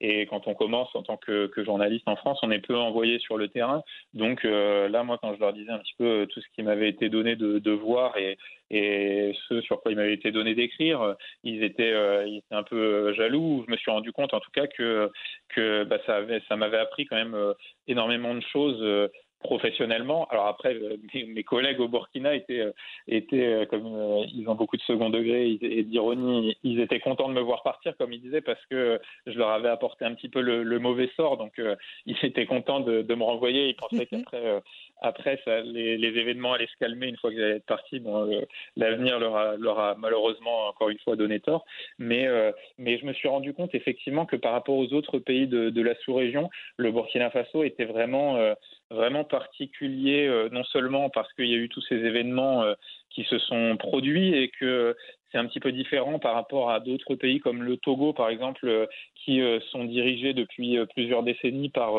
et 0.00 0.26
quand 0.26 0.46
on 0.46 0.54
commence 0.54 0.94
en 0.94 1.02
tant 1.02 1.16
que, 1.16 1.46
que, 1.48 1.64
journaliste 1.64 2.06
en 2.06 2.16
France, 2.16 2.38
on 2.42 2.50
est 2.50 2.60
peu 2.60 2.76
envoyé 2.76 3.18
sur 3.18 3.36
le 3.36 3.48
terrain. 3.48 3.82
Donc 4.14 4.44
là, 4.44 5.02
moi, 5.02 5.18
quand 5.20 5.34
je 5.34 5.40
leur 5.40 5.52
disais 5.52 5.72
un 5.72 5.78
petit 5.78 5.94
peu 5.98 6.26
tout 6.30 6.40
ce 6.40 6.46
qui 6.54 6.62
m'avait 6.62 6.88
été 6.88 7.08
donné 7.08 7.36
de, 7.36 7.58
de 7.58 7.70
voir 7.72 8.16
et, 8.16 8.38
et 8.72 9.34
ce 9.48 9.60
sur 9.60 9.80
quoi 9.80 9.92
il 9.92 9.96
m'avait 9.96 10.14
été 10.14 10.32
donné 10.32 10.54
d'écrire, 10.54 11.14
ils 11.44 11.62
étaient, 11.62 11.92
euh, 11.92 12.26
ils 12.26 12.38
étaient 12.38 12.54
un 12.54 12.62
peu 12.62 13.12
jaloux. 13.12 13.64
Je 13.66 13.70
me 13.70 13.76
suis 13.76 13.90
rendu 13.90 14.12
compte 14.12 14.32
en 14.32 14.40
tout 14.40 14.50
cas 14.50 14.66
que, 14.66 15.84
bah, 15.84 15.98
ça, 16.06 16.16
avait, 16.16 16.42
ça 16.48 16.56
m'avait 16.56 16.78
appris 16.78 17.04
quand 17.04 17.16
même 17.16 17.34
euh, 17.34 17.52
énormément 17.86 18.34
de 18.34 18.40
choses 18.40 18.80
euh, 18.80 19.08
professionnellement. 19.42 20.26
Alors 20.30 20.46
après, 20.46 20.76
mes, 21.14 21.44
collègues 21.44 21.80
au 21.80 21.88
Burkina 21.88 22.34
étaient, 22.34 22.64
étaient 23.08 23.66
comme 23.68 24.24
ils 24.32 24.44
ont 24.48 24.54
beaucoup 24.54 24.76
de 24.76 24.82
second 24.82 25.10
degré 25.10 25.58
et 25.60 25.82
d'ironie, 25.82 26.56
ils 26.62 26.80
étaient 26.80 27.00
contents 27.00 27.28
de 27.28 27.34
me 27.34 27.40
voir 27.40 27.62
partir, 27.62 27.96
comme 27.96 28.12
ils 28.12 28.20
disaient, 28.20 28.40
parce 28.40 28.64
que 28.70 29.00
je 29.26 29.38
leur 29.38 29.50
avais 29.50 29.68
apporté 29.68 30.04
un 30.04 30.14
petit 30.14 30.28
peu 30.28 30.40
le, 30.40 30.78
mauvais 30.78 31.10
sort. 31.16 31.36
Donc, 31.36 31.60
ils 32.06 32.16
étaient 32.22 32.46
contents 32.46 32.80
de, 32.80 33.02
de 33.02 33.14
me 33.14 33.22
renvoyer. 33.22 33.68
Ils 33.68 33.76
pensaient 33.76 34.06
qu'après 34.06 34.62
après, 35.00 35.40
ça, 35.44 35.60
les, 35.60 35.98
les, 35.98 36.08
événements 36.18 36.52
allaient 36.52 36.66
se 36.66 36.76
calmer 36.78 37.08
une 37.08 37.16
fois 37.16 37.30
qu'ils 37.30 37.42
allaient 37.42 37.56
être 37.56 37.66
partis. 37.66 38.00
Bon, 38.00 38.30
euh, 38.30 38.40
l'avenir 38.76 39.18
leur 39.18 39.36
a, 39.36 39.56
leur 39.56 39.78
a, 39.78 39.94
malheureusement 39.96 40.68
encore 40.68 40.88
une 40.90 40.98
fois 41.00 41.16
donné 41.16 41.40
tort. 41.40 41.64
Mais, 41.98 42.26
euh, 42.26 42.52
mais 42.78 42.98
je 42.98 43.06
me 43.06 43.12
suis 43.12 43.28
rendu 43.28 43.52
compte 43.52 43.74
effectivement 43.74 44.26
que 44.26 44.36
par 44.36 44.52
rapport 44.52 44.76
aux 44.76 44.92
autres 44.92 45.18
pays 45.18 45.46
de, 45.46 45.70
de 45.70 45.82
la 45.82 45.94
sous-région, 45.96 46.50
le 46.76 46.92
Burkina 46.92 47.30
Faso 47.30 47.64
était 47.64 47.84
vraiment, 47.84 48.36
euh, 48.36 48.54
vraiment 48.92 49.24
particulier, 49.24 50.48
non 50.52 50.64
seulement 50.64 51.10
parce 51.10 51.32
qu'il 51.34 51.46
y 51.46 51.54
a 51.54 51.58
eu 51.58 51.68
tous 51.68 51.82
ces 51.82 51.96
événements 51.96 52.64
qui 53.10 53.24
se 53.24 53.38
sont 53.38 53.76
produits 53.76 54.34
et 54.34 54.48
que 54.48 54.96
c'est 55.32 55.38
un 55.38 55.46
petit 55.46 55.60
peu 55.60 55.72
différent 55.72 56.18
par 56.18 56.34
rapport 56.34 56.70
à 56.70 56.78
d'autres 56.78 57.14
pays 57.14 57.40
comme 57.40 57.62
le 57.62 57.78
Togo, 57.78 58.12
par 58.12 58.28
exemple, 58.28 58.68
euh, 58.68 58.86
qui 59.16 59.40
euh, 59.40 59.60
sont 59.70 59.84
dirigés 59.84 60.34
depuis 60.34 60.76
euh, 60.76 60.84
plusieurs 60.84 61.22
décennies 61.22 61.70
par 61.70 61.94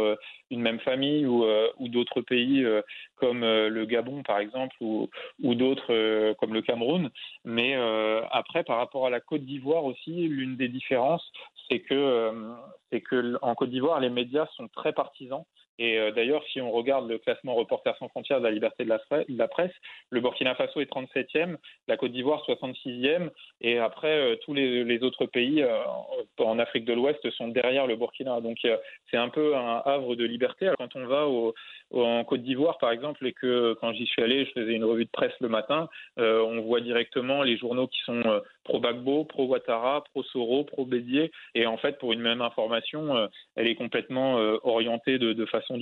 une 0.52 0.62
même 0.62 0.80
famille 0.80 1.26
ou, 1.26 1.46
ou 1.80 1.88
d'autres 1.88 2.22
pays 2.22 2.64
comme 3.16 3.42
le 3.42 3.86
Gabon, 3.86 4.22
par 4.22 4.38
exemple, 4.38 4.76
ou, 4.82 5.10
ou 5.42 5.56
d'autres 5.56 6.34
comme 6.34 6.54
le 6.54 6.62
Cameroun. 6.62 7.10
Mais 7.44 7.76
après, 8.30 8.64
par 8.64 8.78
rapport 8.78 9.08
à 9.08 9.10
la 9.10 9.20
Côte 9.20 9.44
d'Ivoire 9.44 9.84
aussi, 9.86 10.28
l'une 10.28 10.56
des 10.56 10.68
différences, 10.68 11.32
c'est 11.70 11.80
que 11.80 12.32
c'est 12.92 13.02
que 13.02 13.38
en 13.42 13.56
Côte 13.56 13.72
d'Ivoire, 13.72 14.00
les 14.00 14.12
médias 14.12 14.46
sont 14.56 14.68
très 14.68 14.94
partisans. 14.94 15.44
Et 15.80 15.98
euh, 15.98 16.12
d'ailleurs, 16.12 16.44
si 16.52 16.62
on 16.62 16.72
regarde 16.72 17.10
le 17.10 17.18
classement 17.18 17.56
Reporters 17.56 17.98
sans 17.98 18.08
frontières 18.10 18.40
de 18.40 18.44
la 18.44 18.52
liberté 18.52 18.84
de 18.84 18.90
la, 18.90 19.48
presse, 19.48 19.72
le 20.12 20.22
Burkina 20.22 20.56
Faso 20.56 20.80
est 20.80 20.92
37e, 20.92 21.58
la 21.88 21.98
Côte 21.98 22.12
d'Ivoire 22.12 22.44
66e, 22.48 23.30
et 23.62 23.80
après, 23.80 24.16
euh, 24.16 24.36
tous 24.44 24.54
les, 24.54 25.04
autres 25.04 25.26
pays 25.26 25.64
euh, 25.64 25.80
en 26.38 26.60
Afrique 26.60 26.86
de 26.86 26.94
l'Ouest 26.94 27.28
sont 27.32 27.48
derrière 27.48 27.88
le 27.88 27.96
Burkina. 27.96 28.40
Donc 28.42 28.58
c'est 29.10 29.18
un 29.18 29.30
peu 29.30 29.56
un 29.56 29.82
havre 29.86 30.16
de 30.16 30.24
liberté. 30.24 30.72
quand 30.78 30.96
on 30.96 31.06
va 31.06 31.26
en 31.92 32.24
Côte 32.24 32.44
d'Ivoire, 32.44 32.78
par 32.78 32.92
exemple, 32.92 33.26
et 33.26 33.34
que 33.34 33.74
quand 33.82 33.94
j'y 33.94 34.06
suis 34.06 34.22
allé, 34.22 34.46
je 34.46 34.52
faisais 34.52 34.74
une 34.74 34.86
revue 34.86 35.06
de 35.06 35.10
presse 35.12 35.34
le 35.42 35.50
matin, 35.50 35.90
on 36.18 36.62
voit 36.62 36.82
directement 36.82 37.44
les 37.44 37.58
journaux 37.58 37.88
qui 37.88 38.00
sont 38.06 38.42
pro-Bagbo, 38.64 39.26
pro-Ouattara, 39.26 40.04
pro-Soro, 40.12 40.64
pro-Bédier, 40.64 41.32
et 41.56 41.66
en 41.66 41.78
fait, 41.78 41.98
pour 42.00 42.14
une 42.14 42.22
même 42.22 42.42
information, 42.42 43.30
elle 43.56 43.68
est 43.68 43.76
complètement 43.76 44.36
orientée 44.64 45.20
de, 45.20 45.46
façon. 45.46 45.78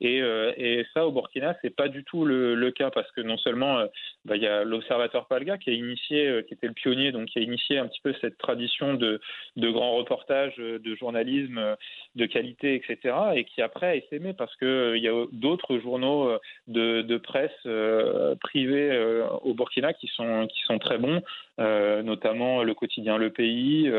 Et, 0.00 0.22
euh, 0.22 0.52
et 0.56 0.84
ça, 0.94 1.06
au 1.06 1.12
Burkina, 1.12 1.56
c'est 1.62 1.74
pas 1.74 1.88
du 1.88 2.04
tout 2.04 2.24
le, 2.24 2.70
cas 2.70 2.90
parce 2.90 3.10
que 3.12 3.20
non 3.22 3.38
seulement 3.38 3.78
euh, 3.78 3.86
bah, 4.24 4.36
il 4.36 4.42
y 4.42 4.46
a 4.46 4.62
l'Observateur 4.62 5.26
Palga 5.26 5.56
qui 5.56 5.70
a 5.70 5.72
initié, 5.72 6.26
euh, 6.26 6.42
qui 6.42 6.54
était 6.54 6.66
le 6.66 6.74
pionnier, 6.74 7.12
donc 7.12 7.28
qui 7.28 7.38
a 7.38 7.42
initié 7.42 7.78
un 7.78 7.86
petit 7.86 8.00
peu 8.02 8.14
cette 8.20 8.36
tradition 8.36 8.94
de, 8.94 9.20
de 9.56 9.70
grands 9.70 9.96
reportages, 9.96 10.56
de 10.56 10.94
journalisme 10.96 11.76
de 12.14 12.26
qualité, 12.26 12.74
etc. 12.74 13.16
Et 13.34 13.44
qui 13.44 13.62
après 13.62 13.86
a 13.86 13.96
essaimé 13.96 14.34
parce 14.34 14.54
que 14.56 14.94
il 14.96 15.02
y 15.02 15.08
a 15.08 15.26
d'autres 15.32 15.78
journaux 15.78 16.30
de, 16.66 17.16
presse 17.18 17.66
privés 18.40 19.24
au 19.42 19.54
Burkina 19.54 19.92
qui 19.92 20.08
sont 20.08 20.48
très 20.78 20.98
bons, 20.98 21.22
notamment 22.02 22.62
le 22.62 22.74
quotidien 22.74 23.16
Le 23.16 23.30
Pays. 23.30 23.90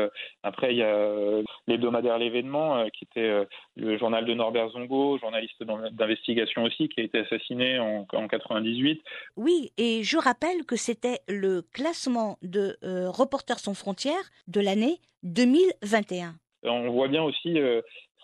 après, 0.42 0.72
il 0.72 0.78
y 0.78 0.82
a 0.82 1.42
l'hebdomadaire 1.66 2.18
L'événement 2.18 2.88
qui 2.90 3.04
était 3.04 3.46
le 3.76 3.98
journal 3.98 4.24
de 4.24 4.34
Norbert 4.34 4.70
Zongo 4.70 5.18
journaliste 5.18 5.62
d'investigation 5.62 6.64
aussi, 6.64 6.88
qui 6.88 7.00
a 7.00 7.04
été 7.04 7.18
assassiné 7.18 7.78
en, 7.78 8.06
en 8.12 8.28
98. 8.28 9.02
Oui, 9.36 9.72
et 9.76 10.02
je 10.02 10.18
rappelle 10.18 10.64
que 10.66 10.76
c'était 10.76 11.20
le 11.28 11.62
classement 11.62 12.38
de 12.42 12.76
euh, 12.84 13.10
Reporters 13.10 13.58
sans 13.58 13.74
frontières 13.74 14.30
de 14.48 14.60
l'année 14.60 14.98
2021. 15.22 16.34
On 16.64 16.90
voit 16.90 17.08
bien 17.08 17.22
aussi 17.22 17.58
euh, 17.58 17.80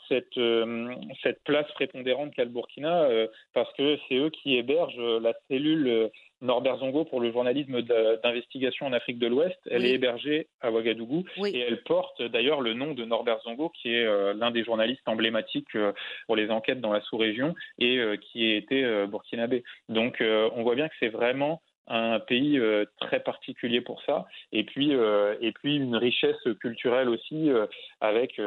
cette, 0.08 0.36
euh, 0.36 0.94
cette 1.22 1.42
place 1.44 1.70
prépondérante 1.74 2.34
qu'a 2.34 2.44
le 2.44 2.50
Burkina, 2.50 3.08
parce 3.54 3.72
que 3.74 3.98
c'est 4.08 4.16
eux 4.16 4.30
qui 4.30 4.56
hébergent 4.56 5.20
la 5.20 5.32
cellule 5.48 6.10
Norbert 6.42 6.78
Zongo 6.78 7.04
pour 7.04 7.20
le 7.20 7.32
journalisme 7.32 7.82
d'investigation 8.22 8.86
en 8.86 8.92
Afrique 8.92 9.18
de 9.18 9.26
l'Ouest. 9.26 9.58
Elle 9.70 9.84
est 9.84 9.94
hébergée 9.94 10.48
à 10.60 10.70
Ouagadougou 10.70 11.24
et 11.44 11.60
elle 11.60 11.82
porte 11.82 12.22
d'ailleurs 12.22 12.60
le 12.60 12.74
nom 12.74 12.92
de 12.92 13.04
Norbert 13.04 13.40
Zongo, 13.44 13.70
qui 13.70 13.94
est 13.94 14.04
euh, 14.04 14.34
l'un 14.34 14.50
des 14.50 14.64
journalistes 14.64 15.06
emblématiques 15.06 15.74
euh, 15.74 15.92
pour 16.26 16.36
les 16.36 16.50
enquêtes 16.50 16.80
dans 16.80 16.92
la 16.92 17.00
sous-région 17.00 17.54
et 17.78 17.98
euh, 17.98 18.16
qui 18.16 18.52
a 18.52 18.56
été 18.56 19.06
burkinabé. 19.06 19.64
Donc 19.88 20.22
on 20.22 20.62
voit 20.62 20.74
bien 20.74 20.88
que 20.88 20.94
c'est 21.00 21.08
vraiment 21.08 21.60
un 21.88 22.18
pays 22.18 22.58
euh, 22.58 22.84
très 23.00 23.20
particulier 23.20 23.80
pour 23.80 24.02
ça, 24.02 24.26
et 24.52 24.64
puis 24.64 24.94
euh, 24.94 25.36
et 25.40 25.52
puis 25.52 25.76
une 25.76 25.96
richesse 25.96 26.36
culturelle 26.60 27.08
aussi 27.08 27.50
euh, 27.50 27.66
avec 28.00 28.40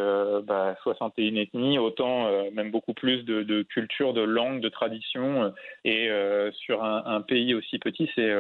bah, 0.44 0.76
61 0.84 1.36
ethnies, 1.36 1.80
autant 1.80 2.30
même 2.52 2.72
beaucoup 2.72 2.94
plus 2.94 3.24
de, 3.24 3.44
de 3.44 3.64
culture, 3.64 4.14
de 4.14 4.22
langue, 4.22 4.62
de 4.62 4.70
tradition, 4.70 5.54
et 5.86 6.10
sur 6.54 6.84
un, 6.84 7.04
un, 7.06 7.22
pays 7.22 7.54
aussi 7.54 7.80
petit, 7.80 8.10
c'est 8.16 8.32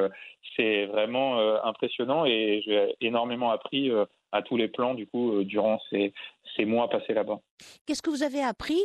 c'est 0.55 0.85
vraiment 0.85 1.39
impressionnant. 1.63 2.25
Et 2.25 2.61
j'ai 2.65 2.95
énormément 3.01 3.51
appris 3.51 3.91
à 4.31 4.41
tous 4.41 4.57
les 4.57 4.67
plans 4.67 4.93
du 4.93 5.07
coup 5.07 5.43
durant 5.43 5.79
ces 5.89 6.13
ces 6.55 6.65
mois 6.65 6.89
passés 6.89 7.13
là-bas. 7.13 7.39
Qu'est-ce 7.85 8.01
que 8.01 8.09
vous 8.09 8.23
avez 8.23 8.41
appris 8.41 8.81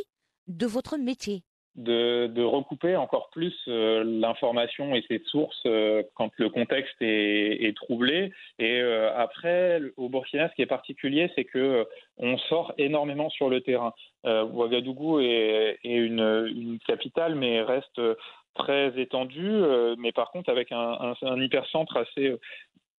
de 0.47 0.65
votre 0.65 0.97
métier? 0.97 1.43
De, 1.75 2.43
recouper 2.43 2.95
encore 2.95 3.29
plus 3.29 3.55
euh, 3.67 4.03
l'information 4.05 4.95
et 4.95 5.03
ses 5.07 5.21
sources 5.25 5.61
euh, 5.65 6.03
quand 6.15 6.31
le 6.37 6.49
contexte 6.49 6.95
est, 7.01 7.75
troublé. 7.75 8.31
Et 8.59 8.79
euh, 8.79 9.11
après, 9.15 9.81
au 9.97 10.09
Burkina, 10.09 10.49
ce 10.49 10.55
qui 10.55 10.61
est 10.61 10.67
particulier, 10.67 11.29
c'est 11.35 11.43
que 11.43 11.85
on 12.17 12.37
sort 12.37 12.73
énormément 12.77 13.29
sur 13.29 13.49
le 13.49 13.61
terrain. 13.61 13.93
Ouagadougou 14.23 15.19
est, 15.19 15.77
une, 15.83 16.79
capitale, 16.87 17.35
mais 17.35 17.61
reste 17.61 18.01
très 18.55 18.97
étendue, 18.99 19.51
mais 19.97 20.11
par 20.13 20.31
contre 20.31 20.49
avec 20.49 20.71
un, 20.71 20.77
un, 20.77 21.13
un 21.21 21.41
hypercentre 21.41 21.97
assez 21.97 22.35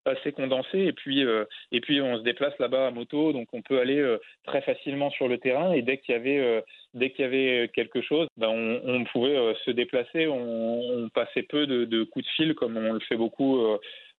assez 0.07 0.33
condensé. 0.33 0.79
Et 0.79 0.93
puis 0.93 1.25
euh, 1.25 1.45
et 1.73 1.81
puis 1.81 2.01
on 2.01 2.19
se 2.19 2.23
déplace 2.23 2.59
là-bas 2.59 2.89
à 2.89 2.91
moto 2.91 3.33
donc 3.33 3.49
on 3.53 3.63
peut 3.63 3.81
aller 3.81 3.99
euh, 3.99 4.19
très 4.45 4.63
facilement 4.63 5.11
sur 5.11 5.29
le 5.29 5.39
terrain. 5.39 5.73
Et 5.73 5.83
dès 5.83 5.99
qu'il 5.99 6.15
y 6.15 6.19
avait 6.19 6.39
euh, 6.39 6.61
dès 6.95 7.11
qu'il 7.11 7.25
y 7.25 7.29
avait 7.29 7.71
quelque 7.75 8.01
chose 8.01 8.29
ben 8.37 8.49
on, 8.49 9.05
pouvait 9.05 9.55
se 9.65 9.71
déplacer. 9.71 10.27
On, 10.27 11.09
passait 11.15 11.43
peu 11.43 11.67
de, 11.67 12.05
coups 12.05 12.25
de 12.25 12.31
fil 12.31 12.55
comme 12.55 12.77
on 12.77 12.93
le 12.93 13.01
fait 13.01 13.17
beaucoup 13.17 13.61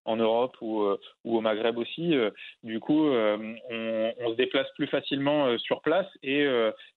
en 0.05 0.15
Europe 0.15 0.55
ou, 0.61 0.87
au 1.25 1.41
Maghreb 1.41 1.77
aussi. 1.77 2.15
Du 2.63 2.79
coup, 2.79 3.07
on, 3.09 4.31
se 4.31 4.35
déplace 4.35 4.67
plus 4.75 4.87
facilement 4.87 5.57
sur 5.57 5.81
place. 5.81 6.07
Et, 6.23 6.45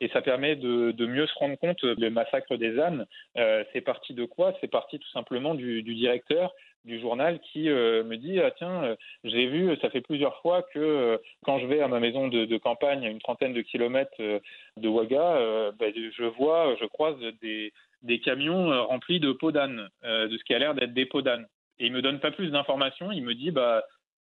et 0.01 0.09
ça 0.12 0.22
permet 0.22 0.55
de, 0.57 1.07
mieux 1.07 1.26
se 1.26 1.34
rendre 1.34 1.57
compte. 1.57 1.82
Le 1.82 2.09
massacre 2.09 2.57
des 2.57 2.78
ânes, 2.78 3.07
c'est 3.34 3.80
parti 3.80 4.14
de 4.14 4.24
quoi? 4.24 4.55
C'est 4.61 4.70
parti 4.70 4.99
tout 4.99 5.11
simplement 5.11 5.55
du 5.55 5.82
directeur 5.82 6.55
du 6.85 6.99
journal 7.01 7.41
qui 7.41 7.68
euh, 7.68 8.03
me 8.05 8.16
dit 8.16 8.41
ah 8.41 8.51
tiens 8.57 8.85
euh, 8.85 8.97
j'ai 9.24 9.47
vu 9.47 9.76
ça 9.83 9.91
fait 9.91 10.01
plusieurs 10.01 10.41
fois 10.41 10.62
que 10.62 10.78
euh, 10.78 11.18
quand 11.45 11.59
je 11.59 11.66
vais 11.66 11.81
à 11.81 11.89
ma 11.89 12.01
maison 12.01 12.28
de, 12.28 12.57
campagne 12.59 13.05
à 13.05 13.11
une 13.11 13.20
trentaine 13.20 13.53
de 13.53 13.61
kilomètres 13.61 14.16
de 14.18 14.89
Ouaga 14.89 15.72
ben, 15.78 15.93
je 15.95 16.24
vois 16.24 16.74
je 16.81 16.87
croise 16.87 17.16
des, 17.41 17.72
des 18.03 18.20
camions 18.20 18.87
remplis 18.87 19.20
de 19.20 19.33
peaux 19.33 19.53
d'âne 19.53 19.89
de 20.03 20.37
ce 20.37 20.45
qui 20.45 20.55
a 20.55 20.59
l'air 20.59 20.74
d'être 20.74 20.95
des 20.95 21.07
peaux 21.07 21.22
d'âne 21.22 21.47
et 21.78 21.87
il 21.87 21.93
me 21.93 22.03
donne 22.03 22.20
pas 22.20 22.31
plus 22.31 22.51
d'informations 22.51 23.12
il 23.12 23.24
me 23.24 23.35
dit 23.35 23.51
bah 23.51 23.83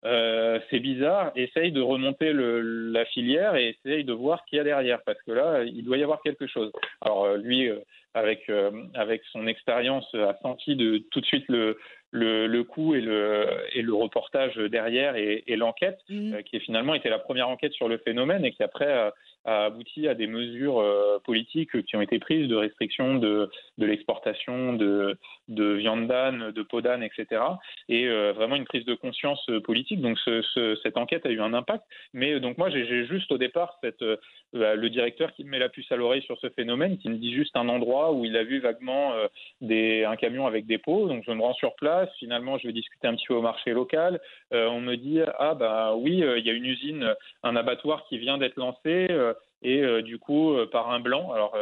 c'est 0.02 0.80
bizarre, 0.80 1.32
essaye 1.36 1.72
de 1.72 1.80
remonter 1.80 2.32
la 2.34 3.04
filière 3.06 3.56
et 3.56 3.70
essaye 3.70 4.04
de 4.04 4.12
voir 4.12 4.44
qui 4.46 4.56
y 4.56 4.58
a 4.58 4.64
derrière, 4.64 5.02
parce 5.04 5.20
que 5.24 5.32
là, 5.32 5.62
il 5.62 5.84
doit 5.84 5.98
y 5.98 6.02
avoir 6.02 6.22
quelque 6.22 6.46
chose. 6.46 6.72
Alors 7.02 7.36
lui, 7.36 7.68
avec, 8.14 8.50
avec 8.94 9.22
son 9.30 9.46
expérience, 9.46 10.08
a 10.14 10.38
senti 10.40 10.74
de, 10.74 11.04
tout 11.10 11.20
de 11.20 11.26
suite 11.26 11.44
le, 11.48 11.76
le, 12.12 12.46
le 12.46 12.64
coup 12.64 12.94
et 12.94 13.00
le, 13.00 13.46
et 13.72 13.82
le 13.82 13.94
reportage 13.94 14.56
derrière 14.56 15.16
et, 15.16 15.44
et 15.46 15.56
l'enquête, 15.56 16.00
mmh. 16.08 16.34
euh, 16.34 16.42
qui 16.42 16.56
est 16.56 16.60
finalement 16.60 16.94
était 16.94 17.08
la 17.08 17.18
première 17.18 17.48
enquête 17.48 17.72
sur 17.72 17.88
le 17.88 17.98
phénomène 17.98 18.44
et 18.44 18.50
qui 18.50 18.62
après 18.62 18.92
a, 18.92 19.14
a 19.44 19.66
abouti 19.66 20.08
à 20.08 20.14
des 20.14 20.26
mesures 20.26 20.80
euh, 20.80 21.18
politiques 21.24 21.84
qui 21.84 21.96
ont 21.96 22.00
été 22.00 22.18
prises 22.18 22.48
de 22.48 22.56
restriction 22.56 23.14
de, 23.14 23.48
de 23.78 23.86
l'exportation 23.86 24.72
de, 24.72 25.16
de 25.48 25.72
viande 25.74 26.08
d'âne, 26.08 26.50
de 26.50 26.62
peau 26.62 26.80
d'âne, 26.80 27.02
etc. 27.02 27.42
Et 27.88 28.08
euh, 28.08 28.32
vraiment 28.32 28.56
une 28.56 28.64
prise 28.64 28.84
de 28.84 28.94
conscience 28.94 29.48
politique. 29.64 30.00
Donc 30.00 30.18
ce, 30.18 30.42
ce, 30.42 30.76
cette 30.82 30.96
enquête 30.96 31.24
a 31.26 31.30
eu 31.30 31.40
un 31.40 31.54
impact. 31.54 31.84
Mais 32.12 32.40
donc 32.40 32.58
moi 32.58 32.70
j'ai 32.70 33.06
juste 33.06 33.30
au 33.30 33.38
départ 33.38 33.78
cette, 33.82 34.04
le 34.52 34.88
directeur 34.88 35.32
qui 35.32 35.44
me 35.44 35.50
met 35.50 35.58
la 35.58 35.68
puce 35.68 35.90
à 35.92 35.96
l'oreille 35.96 36.22
sur 36.22 36.38
ce 36.40 36.48
phénomène, 36.50 36.98
qui 36.98 37.08
me 37.08 37.16
dit 37.16 37.32
juste 37.32 37.56
un 37.56 37.68
endroit 37.68 38.12
où 38.12 38.24
il 38.24 38.36
a 38.36 38.42
vu 38.42 38.58
vaguement 38.58 39.12
des, 39.60 40.04
un 40.04 40.16
camion 40.16 40.46
avec 40.46 40.66
des 40.66 40.78
pots. 40.78 41.06
Donc 41.06 41.22
je 41.26 41.30
me 41.30 41.40
rends 41.40 41.54
sur 41.54 41.74
place 41.76 41.99
Finalement, 42.18 42.58
je 42.58 42.66
vais 42.66 42.72
discuter 42.72 43.06
un 43.06 43.14
petit 43.14 43.26
peu 43.26 43.34
au 43.34 43.42
marché 43.42 43.72
local. 43.72 44.20
Euh, 44.52 44.68
on 44.68 44.80
me 44.80 44.96
dit 44.96 45.20
ah 45.38 45.54
bah 45.54 45.94
oui, 45.96 46.22
euh, 46.22 46.38
il 46.38 46.46
y 46.46 46.50
a 46.50 46.52
une 46.52 46.66
usine, 46.66 47.14
un 47.42 47.56
abattoir 47.56 48.04
qui 48.08 48.18
vient 48.18 48.38
d'être 48.38 48.56
lancé. 48.56 49.08
Euh, 49.10 49.34
et 49.62 50.00
du 50.00 50.18
coup 50.18 50.56
par 50.72 50.90
un 50.90 51.00
blanc. 51.00 51.32
Alors 51.32 51.54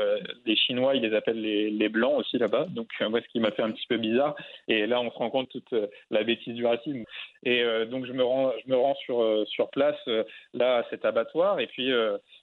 les 0.46 0.54
Chinois 0.54 0.94
ils 0.94 1.02
les 1.02 1.16
appellent 1.16 1.42
les, 1.42 1.68
les 1.68 1.88
blancs 1.88 2.16
aussi 2.16 2.38
là-bas, 2.38 2.68
donc 2.70 2.86
moi 3.00 3.20
ce 3.20 3.26
qui 3.26 3.40
m'a 3.40 3.50
fait 3.50 3.62
un 3.62 3.72
petit 3.72 3.88
peu 3.88 3.96
bizarre. 3.96 4.36
Et 4.68 4.86
là 4.86 5.00
on 5.00 5.10
se 5.10 5.16
rend 5.16 5.30
compte 5.30 5.48
toute 5.48 5.74
la 6.12 6.22
bêtise 6.22 6.54
du 6.54 6.64
racisme. 6.64 7.02
Et 7.42 7.64
donc 7.90 8.06
je 8.06 8.12
me 8.12 8.22
rends 8.22 8.52
je 8.64 8.70
me 8.70 8.76
rends 8.76 8.94
sur 9.04 9.44
sur 9.48 9.68
place 9.70 9.98
là 10.54 10.76
à 10.76 10.84
cet 10.90 11.04
abattoir 11.04 11.58
et 11.58 11.66
puis 11.66 11.90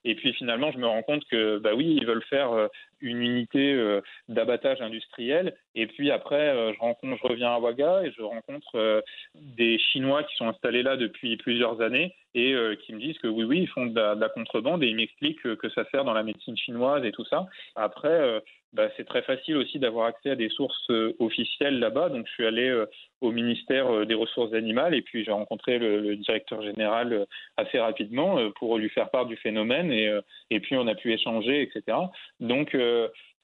et 0.04 0.16
puis 0.16 0.34
finalement 0.34 0.74
je 0.74 0.78
me 0.78 0.88
rends 0.88 1.04
compte 1.04 1.24
que 1.32 1.58
bah 1.60 1.74
oui 1.74 2.00
ils 2.02 2.06
veulent 2.06 2.26
faire 2.30 2.68
une 3.06 3.22
unité 3.22 3.74
euh, 3.74 4.02
d'abattage 4.28 4.82
industriel. 4.82 5.56
Et 5.76 5.88
puis 5.88 6.12
après, 6.12 6.50
euh, 6.50 6.74
je, 6.74 6.80
rencontre, 6.80 7.18
je 7.22 7.28
reviens 7.28 7.50
à 7.50 7.60
Ouaga 7.60 8.04
et 8.04 8.12
je 8.12 8.22
rencontre 8.22 8.76
euh, 8.76 9.02
des 9.36 9.78
Chinois 9.78 10.24
qui 10.24 10.36
sont 10.36 10.48
installés 10.48 10.84
là 10.84 10.98
depuis 10.98 11.38
plusieurs 11.38 11.82
années 11.82 12.16
et 12.38 12.54
qui 12.86 12.92
me 12.92 13.00
disent 13.00 13.18
que 13.20 13.30
oui, 13.30 13.46
oui, 13.46 13.60
ils 13.62 13.68
font 13.70 13.86
de 13.86 13.98
la, 13.98 14.28
contrebande 14.28 14.84
et 14.84 14.88
ils 14.88 14.96
m'expliquent 14.98 15.42
que, 15.42 15.70
ça 15.70 15.86
sert 15.90 16.04
dans 16.04 16.12
la 16.12 16.22
médecine 16.22 16.58
chinoise 16.58 17.06
et 17.06 17.14
tout 17.14 17.24
ça. 17.24 17.46
Après, 17.78 18.42
bah, 18.74 18.90
c'est 18.98 19.06
très 19.06 19.22
facile 19.22 19.56
aussi 19.56 19.80
d'avoir 19.80 20.08
accès 20.08 20.32
à 20.32 20.36
des 20.36 20.50
sources 20.50 20.92
officielles 21.20 21.80
là-bas. 21.80 22.10
Donc, 22.10 22.28
je 22.28 22.34
suis 22.34 22.46
allé 22.46 22.84
au 23.22 23.32
ministère 23.32 24.06
des 24.06 24.16
Ressources 24.16 24.54
animales 24.54 24.94
et 24.94 25.02
puis 25.02 25.24
j'ai 25.24 25.32
rencontré 25.32 25.80
le, 25.80 26.18
directeur 26.18 26.62
général 26.62 27.26
assez 27.56 27.80
rapidement 27.80 28.52
pour 28.60 28.78
lui 28.78 28.90
faire 28.90 29.12
part 29.12 29.28
du 29.28 29.38
phénomène 29.38 29.94
et, 29.94 30.14
et 30.50 30.60
puis 30.60 30.76
on 30.76 30.88
a 30.88 30.96
pu 30.96 31.14
échanger, 31.14 31.62
etc. 31.62 31.98
Donc, 32.42 32.76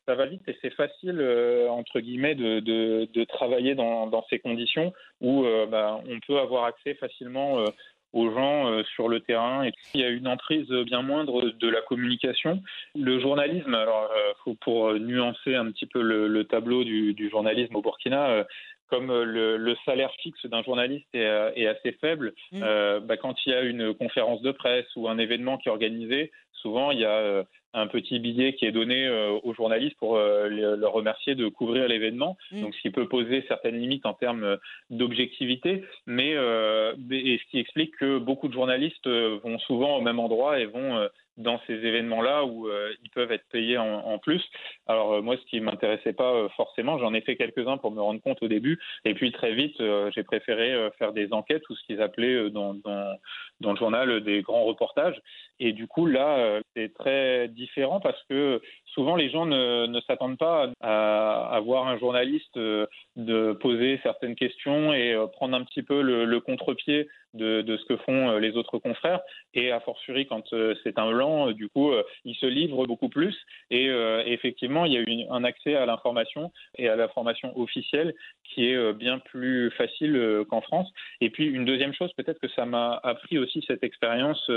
ça 0.08 0.16
va 0.16 0.26
vite 0.26 0.42
et 0.48 0.58
c'est 0.62 0.74
facile 0.74 1.20
euh, 1.20 1.70
entre 1.70 2.00
guillemets 2.00 2.36
de, 2.36 2.60
de, 2.60 3.08
de 3.14 3.24
travailler 3.24 3.76
dans, 3.76 4.08
dans, 4.08 4.26
ces 4.30 4.40
conditions 4.40 4.94
où 5.20 5.46
euh, 5.46 5.66
bah, 5.68 6.02
on 6.08 6.20
peut 6.26 6.40
avoir 6.40 6.66
accès 6.66 6.96
facilement 6.96 7.60
euh, 7.60 7.66
aux 8.14 8.30
gens 8.30 8.84
sur 8.94 9.08
le 9.08 9.22
terrain. 9.22 9.64
Et 9.64 9.72
il 9.94 10.02
y 10.02 10.04
a 10.04 10.10
une 10.10 10.28
emprise 10.28 10.70
bien 10.70 11.02
moindre 11.02 11.50
de 11.50 11.70
la 11.70 11.80
communication. 11.80 12.62
Le 12.94 13.22
journalisme, 13.22 13.74
alors 13.74 14.12
faut, 14.44 14.56
pour 14.56 14.94
nuancer 14.96 15.56
un 15.56 15.72
petit 15.72 15.86
peu 15.86 16.02
le, 16.02 16.44
tableau 16.44 16.84
du, 16.84 17.14
du, 17.14 17.30
journalisme 17.30 17.74
au 17.78 17.82
Burkina, 17.82 18.44
comme 18.92 19.10
euh, 19.10 19.58
le, 19.58 19.76
salaire 19.86 20.12
fixe 20.22 20.46
d'un 20.46 20.62
journaliste 20.62 21.08
est, 21.14 21.26
euh, 21.26 21.72
assez 21.72 21.94
faible, 21.94 22.34
mm. 22.52 22.62
euh, 22.62 23.00
bah, 23.00 23.18
quand 23.18 23.34
il 23.46 23.52
y 23.52 23.56
a 23.56 23.62
une 23.62 23.94
conférence 23.96 24.42
de 24.42 24.52
presse 24.52 24.86
ou 24.96 25.08
un 25.08 25.18
événement 25.18 25.58
qui 25.58 25.70
est 25.70 25.72
organisé, 25.72 26.32
souvent 26.52 26.92
il 26.92 27.00
y 27.00 27.06
a 27.06 27.44
un 27.74 27.88
petit 27.88 28.20
billet 28.20 28.54
qui 28.54 28.66
est 28.66 28.72
donné 28.72 29.10
aux 29.44 29.54
journalistes 29.54 29.98
pour 29.98 30.18
leur 30.18 30.92
remercier 30.92 31.36
de 31.36 31.48
couvrir 31.48 31.88
l'événement, 31.88 32.38
mm. 32.52 32.62
donc 32.62 32.76
ce 32.76 32.82
qui 32.82 32.90
peut 32.90 33.08
poser 33.08 33.44
certaines 33.48 33.78
limites 33.78 34.06
en 34.06 34.14
termes 34.14 34.58
d'objectivité, 34.90 35.84
mais 36.06 36.32
et 36.32 37.40
ce 37.44 37.50
qui 37.50 37.60
explique 37.60 37.96
que 37.98 38.18
beaucoup 38.18 38.48
de 38.48 38.54
journalistes 38.54 39.08
vont 39.08 39.60
souvent 39.60 39.98
au 39.98 40.02
même 40.02 40.20
endroit 40.20 40.60
et 40.60 40.66
vont 40.66 41.08
dans 41.38 41.60
ces 41.66 41.74
événements-là 41.74 42.46
où 42.46 42.68
euh, 42.68 42.94
ils 43.04 43.10
peuvent 43.10 43.32
être 43.32 43.48
payés 43.52 43.78
en, 43.78 44.18
plus. 44.20 44.44
Alors 44.88 45.14
euh, 45.14 45.22
moi, 45.22 45.38
ce 45.38 45.46
qui 45.50 45.60
m'intéressait 45.60 46.14
pas 46.14 46.32
euh, 46.32 46.50
forcément, 46.50 47.00
j'en 47.00 47.14
ai 47.14 47.22
fait 47.22 47.36
quelques-uns 47.36 47.78
pour 47.78 47.92
me 47.92 48.02
rendre 48.02 48.22
compte 48.22 48.42
au 48.42 48.48
début, 48.48 48.80
et 49.06 49.14
puis 49.14 49.32
très 49.32 49.54
vite, 49.54 49.82
j'ai 50.14 50.24
préféré 50.24 50.90
faire 50.98 51.14
des 51.14 51.34
enquêtes 51.34 51.68
ou 51.70 51.76
ce 51.76 51.84
qu'ils 51.86 52.02
appelaient 52.02 52.50
dans, 52.50 52.74
dans, 52.74 53.16
dans, 53.60 53.72
le 53.72 53.78
journal 53.78 54.22
des 54.22 54.42
grands 54.42 54.64
reportages. 54.64 55.20
Et 55.60 55.74
du 55.74 55.88
coup, 55.88 56.06
là, 56.06 56.60
c'est 56.76 56.94
très 56.94 57.48
différent 57.48 58.00
parce 58.00 58.22
que 58.30 58.62
souvent 58.86 59.16
les 59.16 59.30
gens 59.30 59.46
ne, 59.46 59.86
ne 59.86 60.02
s'attendent 60.02 60.38
pas 60.38 60.70
à, 60.82 61.56
à, 61.56 61.60
voir 61.60 61.88
un 61.88 61.98
journaliste 61.98 62.58
de 62.58 63.54
poser 63.54 64.00
certaines 64.04 64.36
questions 64.36 64.94
et 64.94 65.16
prendre 65.34 65.56
un 65.56 65.64
petit 65.64 65.84
peu 65.84 66.02
le 66.02 66.40
contre-pied 66.40 67.08
de, 67.34 67.78
ce 67.78 67.86
que 67.86 67.98
font 67.98 68.38
les 68.38 68.56
autres 68.58 68.78
confrères. 68.78 69.22
Et 69.54 69.72
a 69.72 69.80
fortiori, 69.80 70.28
quand 70.28 70.44
c'est 70.84 70.98
un 70.98 71.12
blanc, 71.12 71.52
du 71.52 71.70
coup, 71.70 71.92
il 72.26 72.36
se 72.36 72.46
livre 72.46 72.86
beaucoup 72.86 73.10
plus. 73.10 73.36
Et, 73.70 73.88
effectivement, 74.26 74.86
il 74.86 74.94
y 74.94 74.98
a 74.98 75.02
eu 75.02 75.26
un 75.30 75.44
accès 75.44 75.76
à 75.76 75.86
l'information 75.86 76.52
et 76.78 76.90
à 76.90 76.96
l'information 76.96 77.58
officielle 77.58 78.14
qui 78.44 78.68
est 78.68 78.94
bien 78.94 79.20
plus 79.20 79.72
facile 79.72 80.44
qu'en 80.50 80.62
France. 80.62 80.92
Et 81.22 81.30
puis, 81.30 81.46
une 81.46 81.66
deuxième 81.66 81.94
chose, 81.94 82.12
peut-être 82.14 82.40
que 82.40 82.50
ça 82.50 82.66
m'a 82.66 83.00
appris 83.04 83.38
aussi 83.38 83.64
cette 83.68 83.84
expérience 83.84 84.50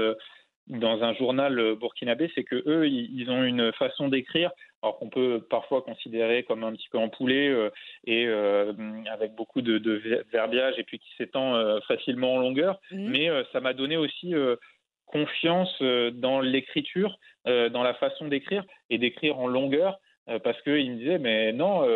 dans 0.67 1.03
un 1.03 1.13
journal 1.15 1.77
burkinabé, 1.79 2.31
c'est 2.35 2.45
que 2.45 2.63
eux, 2.67 2.89
ils 2.89 3.31
ont 3.31 3.45
une 3.45 3.73
façon 3.73 4.09
d'écrire, 4.09 4.51
alors 4.85 4.99
qu'on 4.99 5.09
peut 5.09 5.41
parfois 5.49 5.81
considérer 5.81 6.43
comme 6.43 6.63
un 6.63 6.73
petit 6.73 6.91
peu 6.91 6.99
empoulé 6.99 7.49
euh, 7.49 7.71
et 8.07 8.27
euh, 8.27 8.75
avec 9.11 9.35
beaucoup 9.35 9.63
de, 9.63 9.79
de, 9.79 10.25
verbiage 10.31 10.75
et 10.77 10.85
puis 10.85 10.99
qui 10.99 11.09
s'étend 11.17 11.55
euh, 11.55 11.81
facilement 11.89 12.35
en 12.35 12.39
longueur. 12.39 12.79
Mmh. 12.91 13.09
Mais 13.09 13.31
ça 13.53 13.61
m'a 13.61 13.73
donné 13.73 13.97
aussi 13.97 14.35
confiance 15.07 15.83
dans 16.13 16.41
l'écriture, 16.41 17.19
dans 17.47 17.83
la 17.83 17.95
façon 17.95 18.29
d'écrire 18.29 18.65
et 18.91 18.99
d'écrire 18.99 19.39
en 19.39 19.47
longueur. 19.47 19.99
Parce 20.43 20.61
qu'il 20.63 20.91
me 20.91 20.97
disait 20.97 21.19
mais 21.19 21.53
non, 21.53 21.87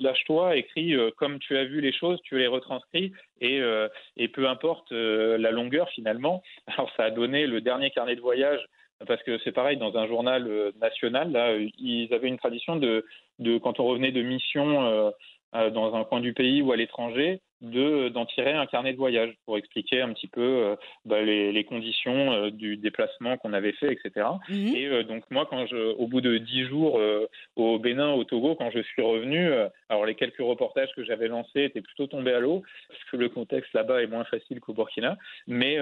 lâche-toi, 0.00 0.56
écris 0.56 0.94
comme 1.16 1.38
tu 1.38 1.56
as 1.56 1.64
vu 1.64 1.80
les 1.80 1.92
choses, 1.92 2.20
tu 2.22 2.38
les 2.38 2.46
retranscris 2.46 3.12
et, 3.40 3.60
et 4.16 4.28
peu 4.28 4.46
importe 4.46 4.92
la 4.92 5.50
longueur 5.50 5.88
finalement. 5.90 6.42
Alors 6.66 6.90
ça 6.96 7.04
a 7.04 7.10
donné 7.10 7.46
le 7.46 7.60
dernier 7.60 7.90
carnet 7.90 8.16
de 8.16 8.20
voyage 8.20 8.60
parce 9.06 9.22
que 9.22 9.38
c'est 9.44 9.52
pareil 9.52 9.76
dans 9.76 9.96
un 9.96 10.06
journal 10.06 10.72
national 10.80 11.32
là, 11.32 11.56
ils 11.78 12.12
avaient 12.12 12.28
une 12.28 12.38
tradition 12.38 12.76
de, 12.76 13.04
de 13.38 13.58
quand 13.58 13.80
on 13.80 13.84
revenait 13.84 14.12
de 14.12 14.22
mission 14.22 15.12
dans 15.52 15.94
un 15.94 16.04
coin 16.04 16.20
du 16.20 16.32
pays 16.32 16.62
ou 16.62 16.72
à 16.72 16.76
l'étranger, 16.76 17.40
de 17.62 18.08
d'en 18.08 18.26
tirer 18.26 18.52
un 18.52 18.66
carnet 18.66 18.92
de 18.92 18.98
voyage 18.98 19.32
pour 19.46 19.56
expliquer 19.56 20.02
un 20.02 20.12
petit 20.12 20.26
peu 20.26 20.40
euh, 20.40 20.76
bah, 21.04 21.22
les, 21.22 21.52
les, 21.52 21.64
conditions 21.64 22.32
euh, 22.32 22.50
du 22.50 22.76
déplacement 22.76 23.36
qu'on 23.38 23.52
avait 23.52 23.72
fait, 23.72 23.92
etc. 23.92 24.26
Mhm. 24.48 24.76
Et 24.76 24.86
euh, 24.88 25.02
donc 25.04 25.22
moi, 25.30 25.46
quand 25.48 25.66
je, 25.66 25.94
au 25.94 26.08
bout 26.08 26.20
de 26.20 26.38
dix 26.38 26.64
jours 26.64 27.00
au 27.56 27.78
Bénin, 27.78 28.12
au 28.12 28.24
Togo, 28.24 28.56
quand 28.56 28.70
je 28.70 28.80
suis 28.80 29.02
revenu, 29.02 29.50
alors 29.88 30.04
les 30.04 30.16
quelques 30.16 30.38
reportages 30.38 30.90
que 30.96 31.04
j'avais 31.04 31.28
lancés 31.28 31.62
étaient 31.64 31.80
plutôt 31.80 32.08
tombés 32.08 32.32
à 32.32 32.40
l'eau 32.40 32.62
parce 32.88 33.04
que 33.10 33.16
le 33.16 33.28
contexte 33.28 33.72
là-bas 33.72 34.02
est 34.02 34.06
moins 34.08 34.24
facile 34.24 34.60
qu'au 34.60 34.74
Burkina. 34.74 35.16
Mais 35.46 35.78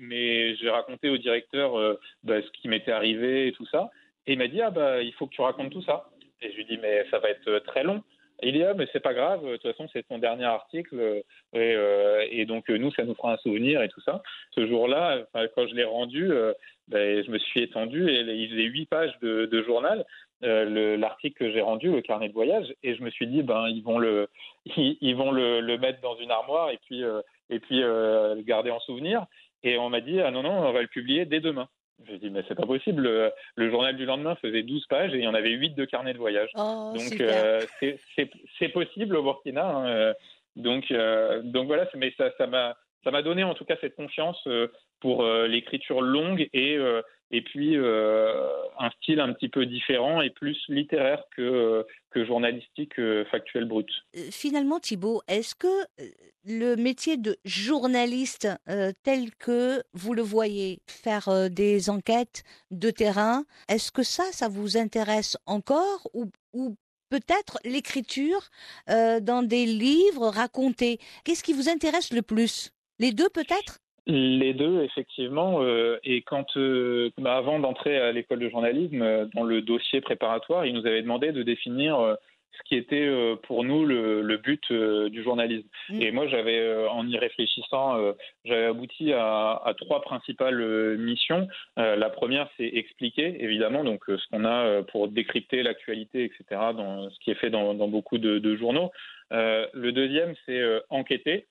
mais 0.00 0.54
j'ai 0.56 0.68
raconté 0.68 1.08
au 1.08 1.16
directeur 1.16 1.98
bah, 2.22 2.42
ce 2.42 2.50
qui 2.60 2.68
m'était 2.68 2.92
arrivé 2.92 3.48
et 3.48 3.52
tout 3.52 3.66
ça, 3.66 3.90
et 4.26 4.34
il 4.34 4.38
m'a 4.38 4.48
dit 4.48 4.60
ah 4.60 4.70
bah 4.70 5.02
il 5.02 5.12
faut 5.14 5.26
que 5.26 5.34
tu 5.34 5.40
racontes 5.40 5.70
tout 5.70 5.82
ça. 5.82 6.10
Et 6.42 6.50
je 6.50 6.56
lui 6.56 6.66
dis 6.66 6.78
mais 6.82 7.06
ça 7.10 7.18
va 7.18 7.30
être 7.30 7.58
très 7.60 7.82
long. 7.82 8.02
Il 8.42 8.56
y 8.56 8.64
a, 8.64 8.74
mais 8.74 8.86
c'est 8.92 9.00
pas 9.00 9.14
grave. 9.14 9.44
De 9.44 9.56
toute 9.56 9.72
façon, 9.72 9.88
c'est 9.92 10.06
ton 10.06 10.18
dernier 10.18 10.44
article, 10.44 10.98
euh, 10.98 11.20
et, 11.54 11.74
euh, 11.74 12.26
et, 12.30 12.44
donc 12.44 12.68
nous, 12.68 12.92
ça 12.92 13.04
nous 13.04 13.14
fera 13.14 13.32
un 13.32 13.36
souvenir 13.38 13.82
et 13.82 13.88
tout 13.88 14.00
ça. 14.02 14.22
Ce 14.54 14.66
jour-là, 14.66 15.24
quand 15.34 15.66
je 15.66 15.74
l'ai 15.74 15.84
rendu, 15.84 16.30
euh, 16.30 16.52
ben, 16.88 17.24
je 17.24 17.30
me 17.30 17.38
suis 17.38 17.62
étendu 17.62 18.08
et 18.08 18.20
il 18.20 18.50
faisait 18.50 18.64
huit 18.64 18.86
pages 18.86 19.16
de, 19.22 19.62
journal. 19.66 20.04
l'article 20.42 21.38
que 21.38 21.52
j'ai 21.52 21.62
rendu, 21.62 21.90
le 21.90 22.02
carnet 22.02 22.28
de 22.28 22.34
voyage, 22.34 22.74
et 22.82 22.94
je 22.94 23.02
me 23.02 23.10
suis 23.10 23.26
dit, 23.26 23.42
ben 23.42 23.68
ils 23.68 23.82
vont 23.82 23.98
le, 23.98 24.28
mettre 25.78 26.00
dans 26.02 26.16
une 26.16 26.30
armoire 26.30 26.70
et 26.70 26.78
puis 26.86 27.02
et 27.48 27.58
puis 27.60 27.80
le 27.80 28.42
garder 28.42 28.70
en 28.70 28.80
souvenir. 28.80 29.26
Et 29.62 29.78
on 29.78 29.88
m'a 29.88 30.00
dit, 30.00 30.20
ah 30.20 30.30
non 30.30 30.42
non, 30.42 30.50
on 30.50 30.72
va 30.72 30.82
le 30.82 30.88
publier 30.88 31.24
dès 31.24 31.40
demain. 31.40 31.68
J'ai 32.04 32.18
dit, 32.18 32.30
mais 32.30 32.42
c'est 32.46 32.54
pas 32.54 32.66
possible. 32.66 33.32
Le, 33.56 33.70
journal 33.70 33.96
du 33.96 34.04
lendemain 34.04 34.36
faisait 34.36 34.62
12 34.62 34.86
pages 34.86 35.14
et 35.14 35.18
il 35.18 35.24
y 35.24 35.28
en 35.28 35.34
avait 35.34 35.50
8 35.50 35.74
de 35.74 35.84
carnet 35.84 36.12
de 36.12 36.18
voyage. 36.18 36.50
Oh, 36.54 36.92
donc, 36.94 37.20
euh, 37.20 37.64
c'est 37.80 38.68
possible 38.68 39.16
au 39.16 39.22
Burkina. 39.22 39.66
Hein, 39.66 39.86
euh, 39.86 40.14
donc, 40.56 40.90
euh, 40.90 41.42
donc 41.42 41.66
voilà, 41.66 41.88
mais 41.94 42.12
ça 42.16 42.46
m'a 42.46 42.70
ça 42.74 42.76
m'a 43.10 43.22
donné 43.22 43.44
en 43.44 43.54
tout 43.54 43.64
cas 43.64 43.76
cette 43.80 43.96
confiance 43.96 44.48
pour 45.00 45.24
l'écriture 45.24 46.00
longue 46.00 46.48
et 46.52 46.78
et 47.30 47.42
puis 47.42 47.76
euh, 47.76 48.32
un 48.78 48.90
style 48.90 49.20
un 49.20 49.32
petit 49.32 49.48
peu 49.48 49.66
différent 49.66 50.20
et 50.20 50.30
plus 50.30 50.58
littéraire 50.68 51.24
que, 51.36 51.84
que 52.10 52.24
journalistique 52.24 52.98
euh, 52.98 53.24
factuel 53.26 53.64
brut. 53.64 53.88
Euh, 54.16 54.20
finalement, 54.30 54.78
Thibault, 54.78 55.22
est-ce 55.26 55.54
que 55.54 55.66
le 56.44 56.76
métier 56.76 57.16
de 57.16 57.36
journaliste 57.44 58.48
tel 59.02 59.34
que 59.34 59.82
vous 59.94 60.14
le 60.14 60.22
voyez, 60.22 60.78
faire 60.86 61.50
des 61.50 61.90
enquêtes 61.90 62.44
de 62.70 62.90
terrain, 62.90 63.42
est-ce 63.68 63.90
que 63.90 64.04
ça, 64.04 64.22
ça 64.30 64.48
vous 64.48 64.76
intéresse 64.76 65.36
encore 65.46 66.08
ou, 66.14 66.26
ou 66.52 66.76
peut-être 67.10 67.58
l'écriture 67.64 68.48
dans 68.86 69.44
des 69.44 69.66
livres 69.66 70.28
racontés? 70.28 71.00
Qu'est-ce 71.24 71.42
qui 71.42 71.52
vous 71.52 71.68
intéresse 71.68 72.12
le 72.12 72.22
plus? 72.22 72.70
Les 72.98 73.12
deux 73.12 73.28
peut-être? 73.28 73.80
Les 74.06 74.54
deux, 74.54 74.84
effectivement. 74.84 75.62
Euh, 75.62 75.98
et 76.04 76.22
quand, 76.22 76.56
euh, 76.56 77.10
bah, 77.18 77.36
avant 77.36 77.58
d'entrer 77.58 77.98
à 77.98 78.12
l'école 78.12 78.38
de 78.38 78.48
journalisme, 78.48 79.02
euh, 79.02 79.26
dans 79.34 79.42
le 79.42 79.62
dossier 79.62 80.00
préparatoire, 80.00 80.64
ils 80.64 80.74
nous 80.74 80.86
avaient 80.86 81.02
demandé 81.02 81.32
de 81.32 81.42
définir 81.42 82.16
ce 82.52 82.62
qui 82.68 82.76
était 82.76 83.10
pour 83.42 83.64
nous 83.64 83.84
le, 83.84 84.36
but 84.38 84.72
du 84.72 85.22
journalisme. 85.22 85.68
Mm. 85.90 86.02
Et 86.02 86.10
moi, 86.12 86.28
j'avais, 86.28 86.86
en 86.88 87.06
y 87.06 87.18
réfléchissant, 87.18 87.98
j'avais 88.44 88.66
abouti 88.66 89.12
à, 89.12 89.74
trois 89.76 90.00
principales 90.00 90.96
missions. 90.96 91.48
la 91.76 92.08
première, 92.08 92.48
c'est 92.56 92.64
expliquer, 92.66 93.44
évidemment, 93.44 93.84
donc 93.84 94.04
ce 94.06 94.26
qu'on 94.30 94.46
a 94.46 94.82
pour 94.84 95.08
décrypter 95.08 95.62
l'actualité, 95.62 96.24
etc., 96.24 96.44
dans 96.74 97.10
ce 97.10 97.18
qui 97.18 97.30
est 97.30 97.34
fait 97.34 97.50
dans, 97.50 97.74
beaucoup 97.88 98.16
de, 98.16 98.38
de 98.38 98.56
journaux. 98.56 98.90
le 99.32 99.90
deuxième, 99.90 100.34
c'est 100.46 100.62
enquêter. 100.88 101.46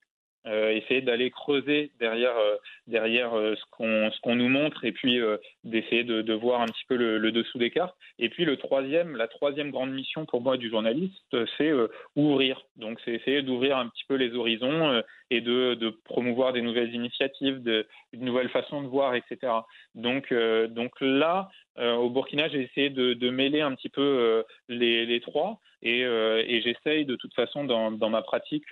Euh, 0.48 0.70
essayer 0.70 1.02
d'aller 1.02 1.32
creuser 1.32 1.90
derrière 2.00 2.38
euh, 2.38 2.58
derrière 2.86 3.36
euh, 3.36 3.56
ce 3.56 4.20
qu'on 4.22 4.36
nous 4.36 4.48
montre 4.48 4.86
et 4.86 4.92
puis 4.92 5.20
d'essayer 5.64 6.04
de, 6.04 6.22
de, 6.22 6.34
voir 6.34 6.62
un 6.62 6.68
petit 6.68 6.86
peu 6.88 6.96
le, 6.96 7.18
le, 7.18 7.32
dessous 7.32 7.58
des 7.58 7.72
cartes. 7.72 7.96
Et 8.20 8.30
puis 8.30 8.46
le 8.46 8.56
troisième, 8.56 9.16
la 9.16 9.28
troisième 9.28 9.72
grande 9.72 9.92
mission 9.92 10.26
pour 10.26 10.42
moi 10.42 10.58
du 10.58 10.70
journaliste, 10.70 11.36
c'est 11.58 11.72
ouvrir. 12.16 12.62
Donc 12.76 13.00
c'est 13.04 13.14
essayer 13.14 13.42
d'ouvrir 13.42 13.78
un 13.78 13.88
petit 13.88 14.04
peu 14.08 14.16
les 14.16 14.36
horizons 14.36 15.02
et 15.32 15.42
de, 15.42 15.74
de 15.74 15.90
promouvoir 15.90 16.54
des 16.54 16.62
nouvelles 16.62 16.94
initiatives, 16.94 17.64
de, 17.64 17.88
une 18.14 18.26
nouvelle 18.26 18.50
façon 18.50 18.84
de 18.84 18.88
voir, 18.88 19.16
etc. 19.16 19.52
Donc 19.96 20.32
donc 20.70 20.92
là, 21.02 21.50
au 21.78 22.10
Burkina, 22.10 22.50
j'ai 22.50 22.62
essayé 22.62 22.90
de, 22.92 23.14
de, 23.14 23.30
mêler 23.32 23.62
un 23.62 23.74
petit 23.74 23.90
peu 23.90 24.44
les, 24.70 25.06
les 25.08 25.22
trois 25.22 25.60
et, 25.82 26.02
et 26.02 26.62
j'essaye 26.62 27.06
de 27.06 27.16
toute 27.16 27.34
façon 27.34 27.64
dans, 27.64 27.92
dans 27.92 28.10
ma 28.10 28.22
pratique 28.22 28.66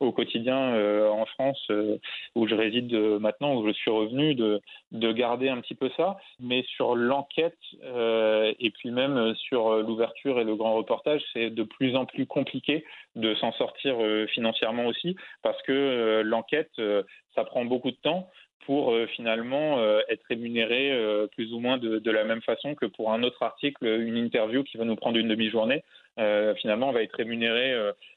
au 0.00 0.12
quotidien 0.12 0.74
euh, 0.74 1.08
en 1.08 1.26
France, 1.26 1.60
euh, 1.70 1.98
où 2.34 2.46
je 2.46 2.54
réside 2.54 2.92
euh, 2.94 3.18
maintenant, 3.18 3.56
où 3.56 3.66
je 3.66 3.72
suis 3.72 3.90
revenu, 3.90 4.34
de, 4.34 4.60
de 4.92 5.12
garder 5.12 5.48
un 5.48 5.60
petit 5.60 5.74
peu 5.74 5.90
ça. 5.96 6.16
Mais 6.40 6.62
sur 6.76 6.94
l'enquête 6.94 7.56
et 7.82 8.70
puis 8.70 8.90
même 8.90 9.34
sur 9.34 9.76
l'ouverture 9.82 10.40
et 10.40 10.44
le 10.44 10.54
grand 10.56 10.74
reportage, 10.74 11.22
c'est 11.32 11.50
de 11.50 11.62
plus 11.62 11.96
en 11.96 12.06
plus 12.06 12.26
compliqué 12.26 12.84
de 13.16 13.34
s'en 13.36 13.52
sortir 13.52 13.96
financièrement 14.28 14.86
aussi, 14.86 15.16
parce 15.42 15.60
que 15.62 16.22
l'enquête, 16.24 16.70
ça 17.34 17.44
prend 17.44 17.64
beaucoup 17.64 17.90
de 17.90 17.96
temps 17.96 18.28
pour 18.66 18.94
finalement 19.14 19.80
être 20.08 20.24
rémunéré 20.28 20.92
plus 21.34 21.52
ou 21.52 21.60
moins 21.60 21.78
de, 21.78 21.98
de, 21.98 22.10
la 22.10 22.24
même 22.24 22.42
façon 22.42 22.74
que 22.74 22.86
pour 22.86 23.12
un 23.12 23.22
autre 23.22 23.42
article, 23.42 23.86
une 23.86 24.16
interview 24.16 24.62
qui 24.62 24.76
va 24.76 24.84
nous 24.84 24.96
prendre 24.96 25.18
une 25.18 25.28
demi-journée. 25.28 25.82
Finalement, 26.56 26.88
on 26.88 26.92
va 26.92 27.02
être 27.02 27.14
rémunéré 27.14 27.74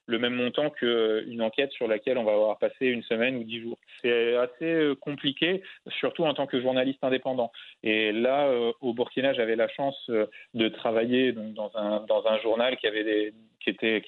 le 0.08 0.20
même 0.20 0.34
montant 0.34 0.70
qu'une 0.70 1.42
enquête 1.42 1.72
sur 1.72 1.88
laquelle 1.88 2.18
on 2.18 2.24
va 2.24 2.34
avoir 2.34 2.58
passé 2.58 2.88
une 2.88 3.04
semaine 3.04 3.38
ou 3.38 3.44
dix 3.44 3.62
jours. 3.62 3.78
C'est 4.02 4.36
assez 4.36 4.94
compliqué, 5.00 5.62
surtout 6.00 6.24
en 6.26 6.34
tant 6.34 6.48
que 6.48 6.62
journaliste 6.62 7.04
indépendant. 7.04 7.52
Et 7.84 8.12
là, 8.12 8.52
au 8.82 8.94
Burkina, 8.94 9.34
j'avais 9.34 9.56
la 9.56 9.68
chance 9.70 10.10
de 10.54 10.68
travailler 10.70 11.32
dans, 11.32 11.72
un, 11.76 12.40
journal 12.40 12.78
qui 12.78 12.88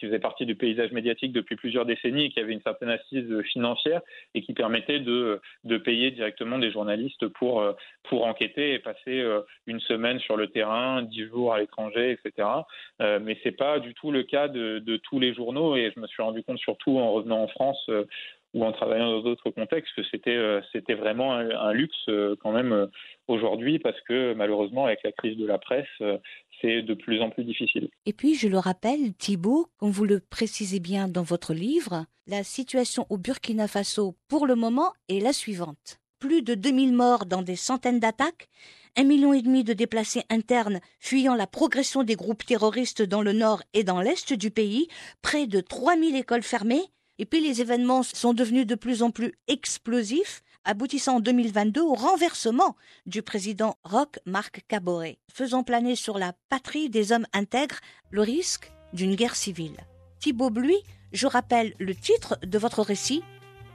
faisait 0.01 0.19
partie 0.19 0.45
du 0.45 0.55
paysage 0.55 0.91
médiatique 0.91 1.31
depuis 1.31 1.55
plusieurs 1.55 1.85
décennies 1.85 2.25
et 2.25 2.29
qui 2.29 2.39
avait 2.39 2.53
une 2.53 2.61
certaine 2.61 2.89
assise 2.89 3.41
financière 3.51 4.01
et 4.33 4.41
qui 4.41 4.53
permettait 4.53 4.99
de, 4.99 5.41
payer 5.83 6.11
directement 6.11 6.59
des 6.59 6.71
journalistes 6.71 7.27
pour, 7.27 7.63
enquêter 8.11 8.73
et 8.73 8.79
passer 8.79 9.19
euh, 9.19 9.41
une 9.65 9.79
semaine 9.79 10.19
sur 10.19 10.37
le 10.37 10.47
terrain, 10.47 11.01
dix 11.01 11.25
jours 11.27 11.53
à 11.53 11.59
l'étranger, 11.59 12.11
etc. 12.11 12.47
Euh, 13.01 13.19
mais 13.21 13.37
c'est 13.43 13.51
pas 13.51 13.79
du 13.83 13.93
tout 13.93 14.11
le 14.11 14.23
cas 14.23 14.47
de, 14.47 14.97
tous 14.97 15.19
les 15.19 15.33
journaux 15.33 15.75
et 15.75 15.91
je 15.95 15.99
me 15.99 16.07
suis 16.07 16.23
rendu 16.23 16.43
compte 16.43 16.57
surtout 16.59 16.97
en 16.97 17.11
revenant 17.11 17.43
en 17.43 17.47
France 17.47 17.83
euh, 17.89 18.05
ou 18.53 18.63
en 18.63 18.71
travaillant 18.71 19.09
dans 19.11 19.21
d'autres 19.21 19.49
contextes 19.49 19.93
que 19.95 20.03
c'était 20.11 20.39
c'était 20.71 20.93
vraiment 20.93 21.33
un, 21.33 21.73
luxe 21.73 22.07
quand 22.39 22.51
même 22.51 22.87
aujourd'hui 23.27 23.79
parce 23.79 23.99
que 24.01 24.33
malheureusement 24.35 24.85
avec 24.85 24.99
la 25.03 25.11
crise 25.11 25.37
de 25.37 25.45
la 25.47 25.57
presse 25.57 25.87
c'est 26.61 26.83
de 26.83 26.93
plus 26.93 27.19
en 27.19 27.31
plus 27.31 27.45
difficile. 27.45 27.89
Et 28.05 28.13
puis 28.13 28.35
je 28.35 28.47
le 28.47 28.59
rappelle 28.59 29.15
Thibault, 29.17 29.69
comme 29.77 29.89
vous 29.89 30.05
le 30.05 30.19
précisez 30.19 30.79
bien 30.79 31.07
dans 31.07 31.23
votre 31.23 31.55
livre, 31.55 32.05
la 32.27 32.43
situation 32.43 33.07
au 33.09 33.17
Burkina 33.17 33.67
Faso 33.67 34.15
pour 34.29 34.45
le 34.45 34.53
moment 34.53 34.93
est 35.09 35.19
la 35.19 35.33
suivante 35.33 35.99
plus 36.23 36.41
de 36.41 36.53
2000 36.53 36.93
morts 36.93 37.25
dans 37.25 37.41
des 37.41 37.57
centaines 37.57 37.99
d'attaques, 37.99 38.47
un 38.95 39.03
million 39.03 39.33
et 39.33 39.41
demi 39.41 39.63
de 39.63 39.73
déplacés 39.73 40.23
internes 40.29 40.79
fuyant 40.99 41.35
la 41.35 41.47
progression 41.47 42.03
des 42.03 42.15
groupes 42.15 42.45
terroristes 42.45 43.01
dans 43.01 43.21
le 43.21 43.33
nord 43.33 43.63
et 43.73 43.83
dans 43.83 44.01
l'est 44.01 44.33
du 44.33 44.51
pays, 44.51 44.87
près 45.21 45.47
de 45.47 45.61
3000 45.61 46.15
écoles 46.15 46.43
fermées, 46.43 46.85
et 47.19 47.25
puis 47.25 47.41
les 47.41 47.61
événements 47.61 48.03
sont 48.03 48.33
devenus 48.33 48.67
de 48.67 48.75
plus 48.75 49.03
en 49.03 49.11
plus 49.11 49.33
explosifs, 49.47 50.43
aboutissant 50.65 51.17
en 51.17 51.19
2022 51.19 51.81
au 51.81 51.93
renversement 51.93 52.75
du 53.05 53.21
président 53.21 53.75
Roch 53.83 54.19
Marc 54.25 54.61
Caboret, 54.67 55.19
faisant 55.31 55.63
planer 55.63 55.95
sur 55.95 56.17
la 56.17 56.33
patrie 56.49 56.89
des 56.89 57.11
hommes 57.11 57.27
intègres 57.33 57.79
le 58.11 58.21
risque 58.21 58.71
d'une 58.93 59.15
guerre 59.15 59.35
civile. 59.35 59.77
Thibault 60.19 60.49
Bluy, 60.49 60.77
je 61.11 61.27
rappelle 61.27 61.73
le 61.79 61.95
titre 61.95 62.37
de 62.45 62.57
votre 62.57 62.81
récit, 62.81 63.23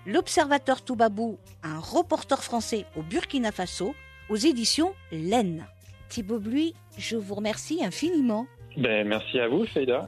L'Observateur 0.06 0.82
Toubabou, 0.82 1.38
un 1.62 1.78
reporter 1.78 2.42
français 2.42 2.86
au 2.96 3.02
Burkina 3.02 3.52
Faso, 3.52 3.94
aux 4.28 4.36
éditions 4.36 4.94
L'Aisne. 5.12 5.66
Thibaut 6.08 6.38
Bluy, 6.38 6.74
je 6.96 7.16
vous 7.16 7.34
remercie 7.34 7.84
infiniment. 7.84 8.46
Ben, 8.76 9.06
merci 9.06 9.38
à 9.38 9.48
vous, 9.48 9.66
Saïda. 9.66 10.06